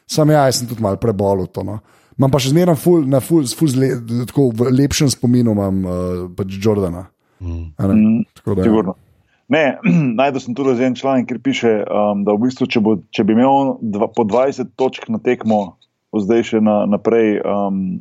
Sam 0.06 0.30
ja, 0.30 0.44
jaz 0.46 0.60
sem 0.60 0.70
tudi 0.70 0.86
malo 0.86 1.02
prebolel 1.02 1.48
to. 1.50 1.64
No. 1.66 1.80
Imam 2.20 2.30
pa 2.32 2.44
še 2.44 2.52
zmeraj 2.54 2.78
ful, 2.78 3.08
na 3.10 3.24
ful, 3.24 3.48
ful 3.58 3.72
zle, 3.74 3.90
tako 4.30 4.52
v 4.54 4.70
lepšem 4.76 5.10
spominu 5.16 5.56
imam 5.58 5.82
uh, 5.82 5.98
pač 6.38 6.60
Jordana. 6.62 7.08
Mm. 7.42 7.66
a 7.78 7.88
ne. 7.90 7.96
Mm. 7.96 8.22
Tako 8.38 8.60
da, 8.60 8.70
ja. 8.70 8.96
Ne, 9.48 9.78
najdel 10.20 10.42
sem 10.42 10.56
tudi 10.58 10.84
en 10.84 10.96
članek, 10.98 11.28
kjer 11.30 11.40
piše, 11.44 11.74
um, 11.86 12.24
da 12.26 12.34
v 12.34 12.48
bistvu, 12.48 12.68
če, 12.72 12.82
bo, 12.82 12.98
če 13.14 13.26
bi 13.28 13.36
imel 13.38 13.76
dva, 13.82 14.10
po 14.10 14.26
20 14.26 14.74
točk 14.80 15.10
na 15.14 15.22
tekmo, 15.22 15.78
zdaj 16.16 16.48
še 16.50 16.64
na, 16.64 16.84
naprej, 16.90 17.40
um, 17.44 18.00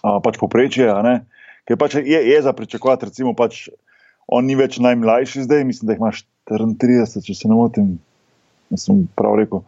a, 0.00 0.16
pač 0.24 0.38
poprečje, 0.40 0.88
a 0.88 1.18
ker 1.66 1.78
pač 1.80 1.98
je, 1.98 2.20
je 2.30 2.38
za 2.42 2.54
pričakovati, 2.56 3.10
recimo, 3.10 3.34
pač 3.36 3.66
on 4.26 4.46
ni 4.46 4.56
več 4.58 4.78
najmlajši 4.82 5.46
zdaj, 5.46 5.64
mislim, 5.66 5.88
da 5.88 5.96
jih 5.96 6.02
imaš 6.02 6.26
34, 6.50 7.24
če 7.26 7.34
se 7.34 7.50
ne 7.50 7.58
motim. 7.58 7.96
Sem 8.74 9.04
prav 9.14 9.36
rekel. 9.38 9.60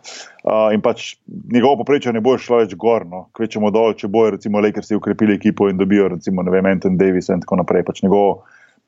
Uh, 0.42 0.72
in 0.74 0.80
pač 0.82 1.12
njegovo 1.54 1.84
poprečje 1.84 2.10
ne 2.10 2.18
bo 2.18 2.32
šlo 2.34 2.58
več 2.64 2.72
gor, 2.74 3.04
no. 3.06 3.28
kvečemo 3.38 3.70
dol, 3.70 3.92
če 3.94 4.10
bojo, 4.10 4.32
recimo, 4.34 4.58
Lakersi 4.58 4.98
ukrepili 4.98 5.36
ekipo 5.38 5.68
in 5.70 5.78
dobijo, 5.78 6.08
recimo, 6.16 6.42
ne 6.42 6.50
vem, 6.50 6.66
Anton 6.66 6.96
Davis 6.98 7.30
in 7.30 7.44
tako 7.44 7.60
naprej. 7.60 7.84
Pač 7.86 8.02
njegovo 8.02 8.40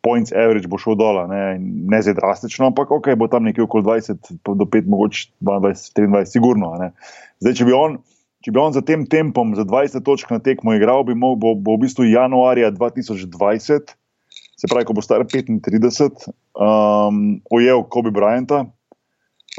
points 0.05 0.33
average 0.33 0.69
bo 0.71 0.79
šel 0.81 0.97
dol, 0.99 1.21
ne, 1.31 1.59
ne 1.61 2.01
zdaj 2.03 2.17
drastično, 2.19 2.71
ampak 2.71 2.93
ok, 2.95 3.13
bo 3.21 3.29
tam 3.31 3.45
nekje 3.49 3.65
okoli 3.67 3.85
20 3.87 4.41
pa 4.47 4.55
do 4.57 4.67
5, 4.69 4.89
mogoče 4.89 5.27
22, 5.45 5.75
23, 6.01 6.25
sigurno. 6.31 6.73
Ne. 6.81 6.93
Zdaj, 7.45 7.61
če 7.61 7.69
bi 7.69 7.77
on. 7.77 8.01
Če 8.41 8.55
bi 8.57 8.61
on 8.63 8.73
za 8.73 8.81
tem 8.81 9.03
tempom, 9.05 9.53
za 9.53 9.67
20 9.69 10.01
točk 10.01 10.31
na 10.33 10.39
tekmo 10.41 10.73
igral, 10.73 11.03
bi 11.05 11.13
mo, 11.13 11.35
bo, 11.37 11.53
bo 11.53 11.75
v 11.77 11.83
bistvu 11.83 12.07
januarja 12.09 12.71
2020, 12.73 13.93
se 14.57 14.69
pravi, 14.71 14.87
ko 14.89 14.97
bo 14.97 15.05
star 15.05 15.27
35, 15.29 16.31
um, 16.57 17.19
ujel 17.53 17.85
Kobe 17.93 18.09
Bryanta, 18.17 18.63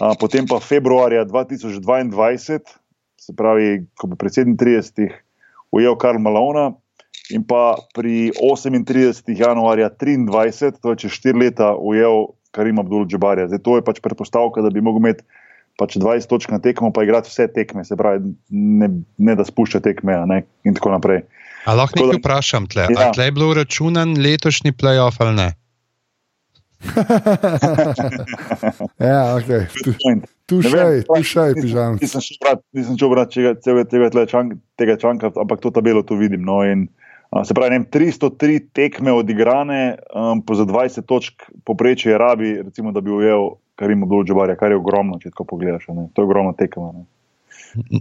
a, 0.01 0.15
potem 0.17 0.49
pa 0.49 0.57
februarja 0.57 1.27
2022, 1.29 2.57
se 3.21 3.37
pravi, 3.37 3.83
ko 4.01 4.09
bo 4.09 4.17
pri 4.17 4.33
37 4.33 5.13
ujel 5.77 5.95
Karl 6.01 6.17
Malona, 6.17 6.71
in 7.31 7.43
pa 7.47 7.75
pri 7.95 8.31
38. 8.37 9.31
januarja 9.35 9.89
23, 9.89 10.81
to 10.81 10.93
je 10.93 11.05
čez 11.05 11.11
4 11.23 11.39
leta, 11.39 11.75
ujel 11.75 12.33
Karim 12.51 12.79
Abdul 12.79 13.07
Džabarja. 13.07 13.47
Zdaj 13.47 13.63
to 13.63 13.75
je 13.79 13.85
pač 13.87 13.99
predpostavka, 14.03 14.61
da 14.61 14.69
bi 14.69 14.83
mogel 14.83 14.99
imeti 15.03 15.23
pač 15.79 15.95
20 15.97 16.27
točk 16.29 16.51
na 16.51 16.59
tekmo, 16.59 16.91
pa 16.93 17.03
igrati 17.03 17.31
vse 17.31 17.47
tekme, 17.55 17.85
se 17.87 17.95
pravi, 17.97 18.35
ne, 18.51 18.89
ne 19.17 19.35
da 19.35 19.45
spušča 19.47 19.79
tekme 19.81 20.19
ne, 20.27 20.43
in 20.67 20.75
tako 20.77 20.91
naprej. 20.93 21.23
A 21.65 21.73
lahko 21.77 21.99
nekaj 22.01 22.19
vprašam 22.19 22.67
tle? 22.69 22.87
Ja. 22.91 23.09
A 23.09 23.11
tle 23.15 23.29
je 23.29 23.33
bil 23.37 23.53
računan 23.57 24.17
letošnji 24.19 24.71
playoff 24.77 25.21
ali 25.23 25.35
ne? 25.37 25.49
ja, 28.97 29.37
ok. 29.37 29.49
Tu 30.49 30.61
še 30.65 30.79
je, 30.81 31.03
tu 31.05 31.21
še 31.21 31.43
je, 31.51 31.53
pižam. 31.61 31.99
Nisem 32.01 32.97
šel 32.97 33.09
brati 33.13 33.37
tega, 33.37 33.85
tega, 33.85 34.09
tega 34.81 34.95
članka, 34.97 35.29
ampak 35.37 35.61
to 35.61 35.69
tabelo 35.73 36.01
tu 36.01 36.17
vidim. 36.17 36.41
No, 36.47 36.63
in, 36.65 36.89
se 37.45 37.53
pravi, 37.53 37.79
ne, 37.79 37.85
303 37.91 38.59
tekme 38.75 39.11
odigrane, 39.11 39.97
um, 40.15 40.41
po 40.45 40.55
za 40.55 40.65
20 40.67 41.05
točk 41.07 41.47
poprečje 41.65 42.17
rabi, 42.17 42.57
recimo, 42.63 42.91
da 42.91 43.01
bi 43.01 43.11
ujel 43.11 43.49
Karim 43.79 44.03
Abdul-Jabbar, 44.03 44.55
kar 44.59 44.71
je 44.71 44.77
ogromno, 44.77 45.19
če 45.19 45.31
tako 45.31 45.45
pogledaš. 45.55 45.87
Ne. 45.95 46.09
To 46.13 46.21
je 46.21 46.27
ogromno 46.27 46.53
tekme. 46.59 46.91
Ne. 46.93 47.05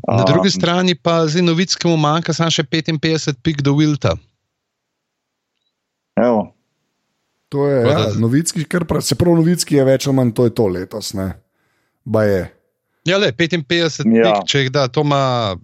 Na 0.08 0.24
drugi 0.26 0.50
strani 0.50 0.94
pa 0.94 1.26
z 1.26 1.44
Novickemu 1.46 1.96
manjka 1.96 2.34
samo 2.34 2.50
še 2.50 2.66
55 2.66 3.38
pik 3.42 3.62
do 3.62 3.76
Wilta. 3.78 4.16
Evo. 6.18 6.50
To 7.50 7.66
je, 7.66 7.78
ja, 7.86 8.02
novicki, 8.18 8.64
kar 8.70 8.84
prav, 8.86 9.02
se 9.02 9.16
pravi, 9.18 9.40
novicki 9.40 9.78
je 9.78 9.84
več 9.86 10.06
ali 10.06 10.16
manj 10.16 10.34
to, 10.38 10.46
to 10.54 10.68
letos. 10.70 11.14
Je. 11.14 12.42
Ja, 13.08 13.18
le 13.18 13.32
55 13.34 14.06
ja. 14.06 14.26
pik, 14.26 14.46
če 14.46 14.62
jih 14.64 14.70
da, 14.74 14.86
to 14.90 15.02
ima 15.06 15.56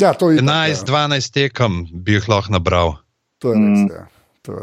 ja, 0.00 0.14
to 0.18 0.30
11-12 0.34 1.14
ja. 1.14 1.32
tekem, 1.34 1.84
bi 1.92 2.18
jih 2.18 2.28
lahko 2.28 2.54
nabral. 2.54 2.96
To 3.44 3.54
je 3.54 3.60
res. 3.60 3.84
Mm. 3.84 3.90
Ja. 3.92 4.06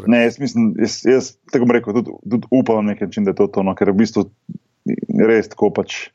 Ne, 0.07 0.23
jaz 0.27 0.37
mislim, 0.37 0.73
jaz, 0.77 0.99
jaz 1.09 1.29
tako 1.49 1.71
rekel, 1.73 1.95
tudi, 1.97 2.13
tudi 2.29 2.49
upam, 2.53 2.85
nekaj, 2.85 3.09
da 3.25 3.33
je 3.33 3.37
to 3.39 3.47
to, 3.49 3.63
no, 3.65 3.73
ker 3.77 3.89
v 3.89 4.03
bistvu 4.03 4.27
res 5.25 5.49
tako 5.49 5.71
pač 5.73 6.11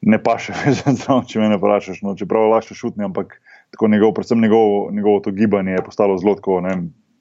ne 0.00 0.18
pa 0.22 0.36
še 0.40 0.56
več, 0.60 0.82
če 1.06 1.42
me 1.42 1.50
ne 1.52 1.58
vprašaš. 1.60 2.00
No, 2.06 2.16
čeprav 2.18 2.46
je 2.46 2.52
lahko 2.54 2.76
šutni, 2.76 3.06
ampak 3.06 3.38
njegov, 3.80 4.14
predvsem 4.16 4.40
njegovo, 4.40 4.88
njegovo 4.92 5.20
to 5.24 5.30
gibanje 5.30 5.76
je 5.76 5.84
postalo 5.86 6.18
zelo 6.18 6.34
tako. 6.38 6.60
Ne, 6.64 6.76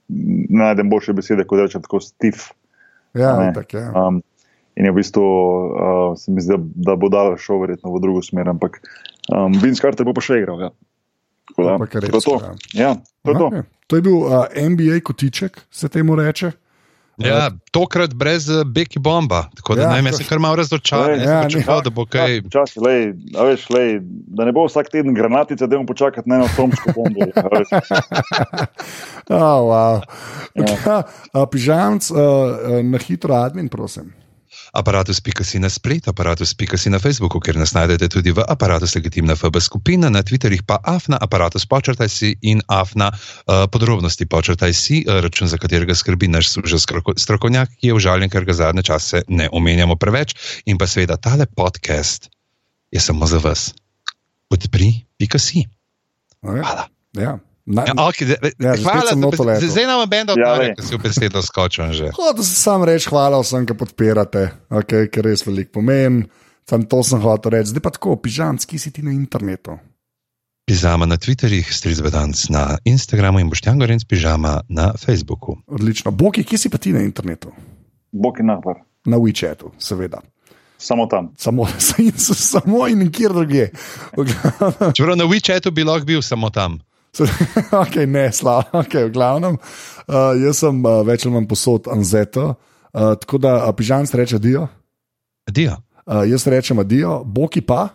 ne 0.10 0.64
najdem 0.64 0.90
boljše 0.90 1.14
besede, 1.14 1.46
kot 1.46 1.62
rečem, 1.62 1.84
tako 1.86 2.02
stif. 2.02 2.50
Ja, 3.18 3.36
tak, 3.54 3.74
ja. 3.74 3.90
Um, 3.94 4.22
in 4.78 4.88
je 4.88 4.94
v 4.94 4.98
bistvu, 4.98 5.26
uh, 5.26 6.18
se 6.18 6.32
mi 6.32 6.42
zdi, 6.42 6.56
da, 6.56 6.94
da 6.94 6.96
bo 6.98 7.10
dal 7.14 7.36
šel 7.42 7.62
verjetno 7.62 7.94
v 7.94 8.02
drugo 8.02 8.24
smer. 8.26 8.50
Ampak 8.50 8.80
um, 9.30 9.54
Vince 9.62 9.82
Carter 9.82 10.08
bo 10.08 10.16
pa 10.18 10.24
še 10.26 10.42
igral. 10.42 10.62
Ja. 10.66 10.72
Da, 11.58 11.78
to, 12.12 12.22
to. 12.22 12.40
Ja, 12.74 12.96
to, 13.26 13.34
to. 13.34 13.64
to 13.88 13.96
je 13.96 14.02
bil 14.02 14.16
uh, 14.16 14.46
NBA 14.70 15.00
kotiček, 15.04 15.62
se 15.72 15.90
temu 15.90 16.16
reče. 16.16 16.52
Ja, 17.20 17.50
tokrat 17.72 18.14
brez 18.14 18.50
uh, 18.50 18.64
Beki 18.64 19.00
bomba. 19.00 19.50
Tako 19.56 19.76
da 19.76 19.82
ja, 19.82 19.90
naj 19.90 20.02
me 20.02 20.14
se 20.14 20.24
kar 20.24 20.40
malo 20.40 20.56
razočara. 20.56 21.16
Ja, 21.16 21.50
čakal, 21.50 21.82
da 21.84 21.90
bo 21.90 22.06
kaj. 22.06 22.36
Ja, 22.36 22.42
čas, 22.50 22.76
lej, 22.80 23.12
veš, 23.36 23.66
lej, 23.76 24.00
da 24.28 24.46
ne 24.48 24.54
bo 24.56 24.64
vsak 24.68 24.88
teden 24.92 25.14
granatice, 25.14 25.68
da 25.68 25.76
bomo 25.76 25.88
počakali 25.88 26.24
na 26.32 26.36
eno 26.36 26.48
atomsko 26.48 26.94
bombo. 26.96 27.28
oh, 29.30 29.62
wow. 29.70 30.02
ja. 30.56 31.04
uh, 31.34 31.44
Pižamc, 31.52 32.12
uh, 32.12 32.18
na 32.84 33.04
hitro 33.04 33.36
admin, 33.36 33.68
prosim 33.70 34.14
aparatus.si 34.74 35.60
na 35.60 35.70
splet, 35.70 36.08
aparatus.si 36.08 36.90
na 36.90 37.00
Facebooku, 37.00 37.40
kjer 37.40 37.58
nas 37.58 37.74
najdete 37.74 38.10
tudi 38.10 38.32
v 38.32 38.44
aparatus 38.48 38.96
legitimna 38.96 39.36
FB 39.36 39.62
skupina, 39.62 40.10
na 40.10 40.24
Twitterih 40.24 40.64
pa 40.66 40.80
afna 40.84 41.18
aparatus 41.22 41.66
počrtaj 41.66 42.10
si 42.10 42.36
in 42.42 42.62
afna 42.68 43.12
uh, 43.12 43.66
podrobnosti 43.72 44.26
počrtaj 44.26 44.74
si, 44.74 45.04
uh, 45.06 45.20
račun 45.24 45.48
za 45.48 45.58
katerega 45.58 45.96
skrbi 45.96 46.28
naš 46.28 46.54
strokovnjak, 47.18 47.70
ki 47.80 47.92
je 47.92 47.98
užaljen, 47.98 48.30
ker 48.30 48.46
ga 48.46 48.54
zadnje 48.54 48.84
čase 48.84 49.24
ne 49.28 49.50
omenjamo 49.52 49.96
preveč 49.96 50.36
in 50.66 50.78
pa 50.78 50.88
seveda 50.88 51.18
tale 51.18 51.46
podcast 51.46 52.30
je 52.92 53.00
samo 53.00 53.26
za 53.26 53.38
vas. 53.38 53.74
Podpri, 54.50 55.06
pika 55.18 55.40
si. 55.40 55.66
Hvala. 56.42 56.90
Ja. 57.14 57.40
Na, 57.70 57.84
ja, 57.86 57.94
okay, 57.94 58.26
de, 58.26 58.34
ja, 58.58 58.74
hvala, 58.82 59.14
da 59.14 59.56
ste 59.62 59.68
zdaj 59.70 59.86
nam 59.86 60.02
bendo 60.10 60.34
odpravili, 60.34 60.74
da 60.78 60.84
si 60.84 60.96
v 60.96 61.04
besedo 61.04 61.42
skočil. 61.46 61.92
Hočem 62.16 62.44
se 62.44 62.56
sam 62.58 62.82
reči 62.84 63.12
hvala 63.12 63.38
vsem, 63.44 63.68
ki 63.70 63.76
podpirate, 63.78 64.42
okay, 64.74 65.06
ker 65.14 65.30
res 65.30 65.46
veliko 65.46 65.78
pomeni. 65.78 66.26
Sam 66.70 66.88
to 66.90 67.04
sem 67.06 67.22
hotel 67.22 67.54
reči. 67.54 67.70
Zdaj 67.70 67.84
pa 67.86 67.92
tako, 67.94 68.18
pižamski 68.18 68.82
si 68.82 68.90
ti 68.94 69.06
na 69.06 69.14
internetu. 69.14 69.78
Pižama 70.70 71.06
na 71.06 71.18
Twitterju, 71.18 71.66
Strizbedanc 71.74 72.42
na 72.54 72.78
Instagramu 72.86 73.42
in 73.42 73.50
boš 73.50 73.62
tam 73.66 73.78
gorenc 73.82 74.06
pižama 74.06 74.60
na 74.70 74.92
Facebooku. 74.98 75.58
Odlično. 75.70 76.12
Boki, 76.12 76.44
kje 76.46 76.58
si 76.58 76.74
pa 76.74 76.82
ti 76.82 76.94
na 76.94 77.06
internetu? 77.06 77.54
Boki 78.12 78.46
na 78.46 78.58
vrh. 78.66 78.82
Na 79.06 79.18
WeChatu, 79.18 79.74
seveda. 79.78 80.22
Samo 80.78 81.06
tam. 81.06 81.34
Samo, 81.38 81.68
samo 82.54 82.88
in 82.88 83.06
nikjer 83.06 83.34
drugje. 83.34 83.72
Čeprav 84.98 85.18
na 85.18 85.26
WeChatu 85.30 85.72
bi 85.72 85.86
lahko 85.86 86.06
bil 86.06 86.22
samo 86.22 86.50
tam. 86.50 86.80
ok, 87.84 87.96
ne, 88.08 88.32
slabo, 88.32 88.80
ok, 88.82 88.94
v 89.10 89.12
glavnem. 89.14 89.58
Uh, 90.08 90.34
jaz 90.40 90.64
sem 90.64 90.82
uh, 90.86 91.02
več 91.08 91.26
ali 91.26 91.36
manj 91.36 91.48
posod 91.50 91.90
Anzeto, 91.92 92.54
uh, 92.54 93.14
tako 93.20 93.42
da 93.42 93.56
uh, 93.64 93.74
pižam 93.76 94.08
se 94.08 94.18
reče 94.18 94.40
Dio. 94.40 94.68
Dio. 95.50 95.78
Uh, 96.06 96.24
jaz 96.30 96.48
rečem 96.48 96.82
Dio, 96.88 97.24
Boki 97.24 97.62
pa. 97.62 97.90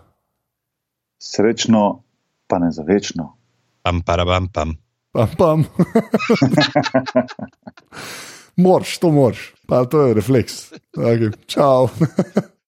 Srečno, 1.19 2.05
pa 2.47 2.59
ne 2.59 2.71
za 2.75 2.85
večno. 2.87 3.33
Pam, 3.83 4.03
parabam, 4.03 4.49
pam. 4.49 4.77
Pam, 5.13 5.29
pam. 5.39 5.65
morš, 8.65 8.99
to 8.99 9.11
morš, 9.11 9.53
pa 9.69 9.85
to 9.85 10.07
je 10.09 10.15
refleks. 10.15 10.73
Okay. 10.97 11.31
Čau. 11.47 11.89